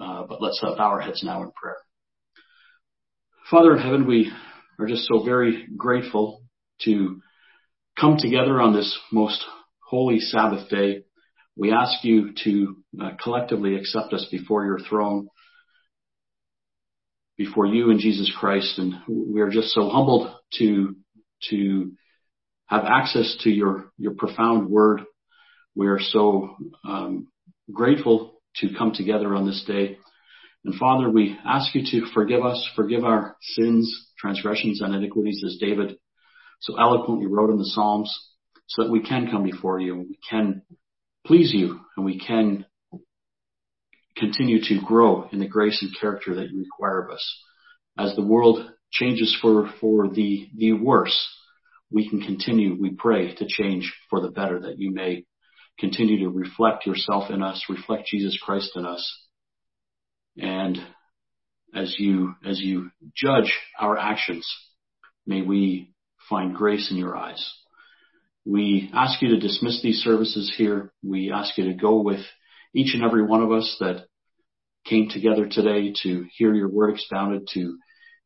[0.00, 1.78] Uh, but let's uh, bow our heads now in prayer.
[3.50, 4.30] Father in heaven, we
[4.78, 6.42] are just so very grateful
[6.82, 7.20] to
[7.98, 9.44] come together on this most
[9.82, 11.02] holy Sabbath day
[11.56, 15.28] We ask you to uh, collectively accept us before your throne,
[17.36, 18.78] before you and Jesus Christ.
[18.78, 20.96] And we are just so humbled to,
[21.50, 21.92] to
[22.66, 25.02] have access to your, your profound word.
[25.74, 26.56] We are so
[26.88, 27.28] um,
[27.70, 29.98] grateful to come together on this day.
[30.64, 35.58] And Father, we ask you to forgive us, forgive our sins, transgressions, and iniquities as
[35.58, 35.96] David
[36.60, 38.14] so eloquently wrote in the Psalms
[38.66, 40.62] so that we can come before you and we can
[41.26, 42.66] please you and we can
[44.16, 47.42] continue to grow in the grace and character that you require of us.
[47.98, 51.18] As the world changes for, for the, the worse,
[51.90, 55.24] we can continue, we pray, to change for the better, that you may
[55.80, 59.18] continue to reflect yourself in us, reflect Jesus Christ in us.
[60.36, 60.78] And
[61.74, 64.46] as you, as you judge our actions,
[65.26, 65.92] may we
[66.28, 67.44] find grace in your eyes.
[68.44, 70.92] We ask you to dismiss these services here.
[71.02, 72.20] We ask you to go with
[72.74, 74.06] each and every one of us that
[74.86, 77.76] came together today to hear your word expounded, to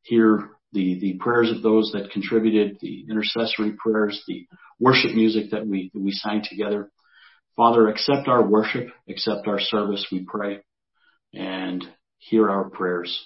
[0.03, 4.47] hear the, the prayers of those that contributed, the intercessory prayers, the
[4.79, 6.91] worship music that we, that we sang together.
[7.57, 10.61] Father, accept our worship, accept our service, we pray,
[11.33, 11.85] and
[12.19, 13.25] hear our prayers.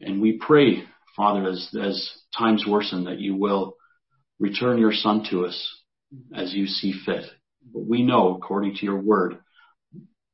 [0.00, 0.84] And we pray,
[1.16, 3.76] Father, as, as times worsen, that you will
[4.38, 5.82] return your son to us
[6.34, 7.24] as you see fit.
[7.72, 9.38] But we know, according to your word,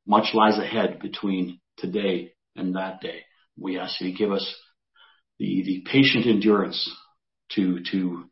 [0.06, 3.20] much lies ahead between today and that day.
[3.58, 4.54] We ask you to give us
[5.38, 6.90] the, the patient endurance
[7.52, 8.24] to, to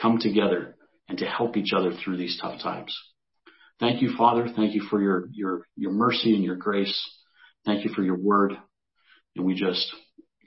[0.00, 0.76] come together
[1.08, 2.96] and to help each other through these tough times.
[3.80, 4.46] Thank you, Father.
[4.54, 6.94] Thank you for your, your, your mercy and your grace.
[7.64, 8.52] Thank you for your word.
[9.34, 9.92] And we just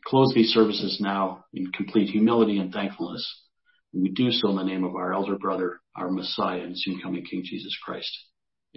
[0.06, 3.28] close these services now in complete humility and thankfulness.
[3.94, 7.00] And we do so in the name of our elder brother, our Messiah and soon
[7.02, 8.12] coming King Jesus Christ.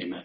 [0.00, 0.24] Amen.